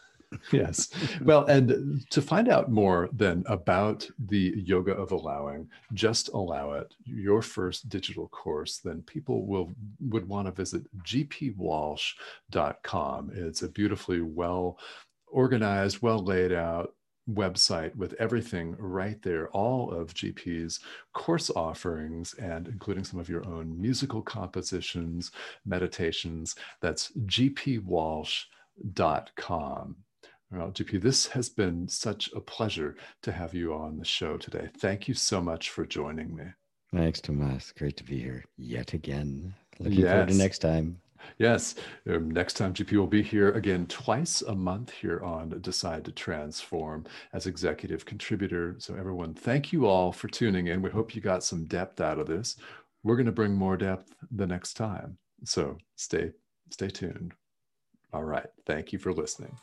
yes. 0.52 0.88
Well, 1.22 1.44
and 1.46 2.05
to 2.11 2.20
find 2.20 2.48
out 2.48 2.68
more 2.70 3.09
then 3.12 3.44
about 3.46 4.09
the 4.18 4.52
yoga 4.57 4.92
of 4.92 5.12
allowing, 5.12 5.68
just 5.92 6.28
allow 6.30 6.72
it, 6.72 6.92
your 7.05 7.40
first 7.42 7.88
digital 7.88 8.26
course, 8.28 8.78
then 8.78 9.02
people 9.02 9.46
will 9.46 9.72
would 10.00 10.28
want 10.28 10.46
to 10.46 10.52
visit 10.52 10.82
gpwalsh.com. 11.05 12.12
It's 13.34 13.62
a 13.62 13.68
beautifully 13.68 14.22
well 14.22 14.78
organized, 15.28 16.02
well 16.02 16.18
laid 16.18 16.52
out 16.52 16.94
website 17.30 17.94
with 17.96 18.14
everything 18.18 18.76
right 18.78 19.20
there, 19.22 19.48
all 19.48 19.90
of 19.90 20.14
GP's 20.14 20.80
course 21.12 21.50
offerings, 21.50 22.34
and 22.34 22.68
including 22.68 23.04
some 23.04 23.20
of 23.20 23.28
your 23.28 23.46
own 23.46 23.80
musical 23.80 24.22
compositions, 24.22 25.30
meditations. 25.64 26.54
That's 26.80 27.12
gpwalsh.com. 27.12 28.36
Well, 30.50 30.70
GP, 30.70 31.02
this 31.02 31.26
has 31.28 31.48
been 31.48 31.88
such 31.88 32.30
a 32.32 32.40
pleasure 32.40 32.96
to 33.22 33.32
have 33.32 33.54
you 33.54 33.74
on 33.74 33.96
the 33.98 34.04
show 34.04 34.36
today. 34.36 34.68
Thank 34.78 35.08
you 35.08 35.14
so 35.14 35.40
much 35.40 35.70
for 35.70 35.84
joining 35.84 36.34
me. 36.34 36.44
Thanks, 36.94 37.20
Tomas. 37.20 37.72
Great 37.76 37.96
to 37.96 38.04
be 38.04 38.20
here 38.20 38.44
yet 38.56 38.92
again. 38.92 39.54
Looking 39.80 40.00
yes. 40.00 40.10
forward 40.10 40.28
to 40.28 40.34
next 40.34 40.58
time. 40.60 41.00
Yes. 41.38 41.74
Um, 42.08 42.30
next 42.30 42.54
time, 42.54 42.74
GP 42.74 42.96
will 42.96 43.06
be 43.06 43.22
here 43.22 43.52
again 43.52 43.86
twice 43.86 44.42
a 44.42 44.54
month 44.54 44.90
here 44.90 45.20
on 45.20 45.60
Decide 45.60 46.04
to 46.04 46.12
Transform 46.12 47.04
as 47.32 47.46
executive 47.46 48.04
contributor. 48.04 48.76
So, 48.78 48.94
everyone, 48.94 49.34
thank 49.34 49.72
you 49.72 49.86
all 49.86 50.12
for 50.12 50.28
tuning 50.28 50.68
in. 50.68 50.82
We 50.82 50.90
hope 50.90 51.14
you 51.14 51.20
got 51.20 51.44
some 51.44 51.64
depth 51.64 52.00
out 52.00 52.18
of 52.18 52.26
this. 52.26 52.56
We're 53.02 53.16
going 53.16 53.26
to 53.26 53.32
bring 53.32 53.54
more 53.54 53.76
depth 53.76 54.14
the 54.30 54.46
next 54.46 54.74
time. 54.74 55.18
So, 55.44 55.78
stay 55.96 56.32
stay 56.70 56.88
tuned. 56.88 57.34
All 58.12 58.24
right. 58.24 58.46
Thank 58.66 58.92
you 58.92 58.98
for 58.98 59.12
listening. 59.12 59.56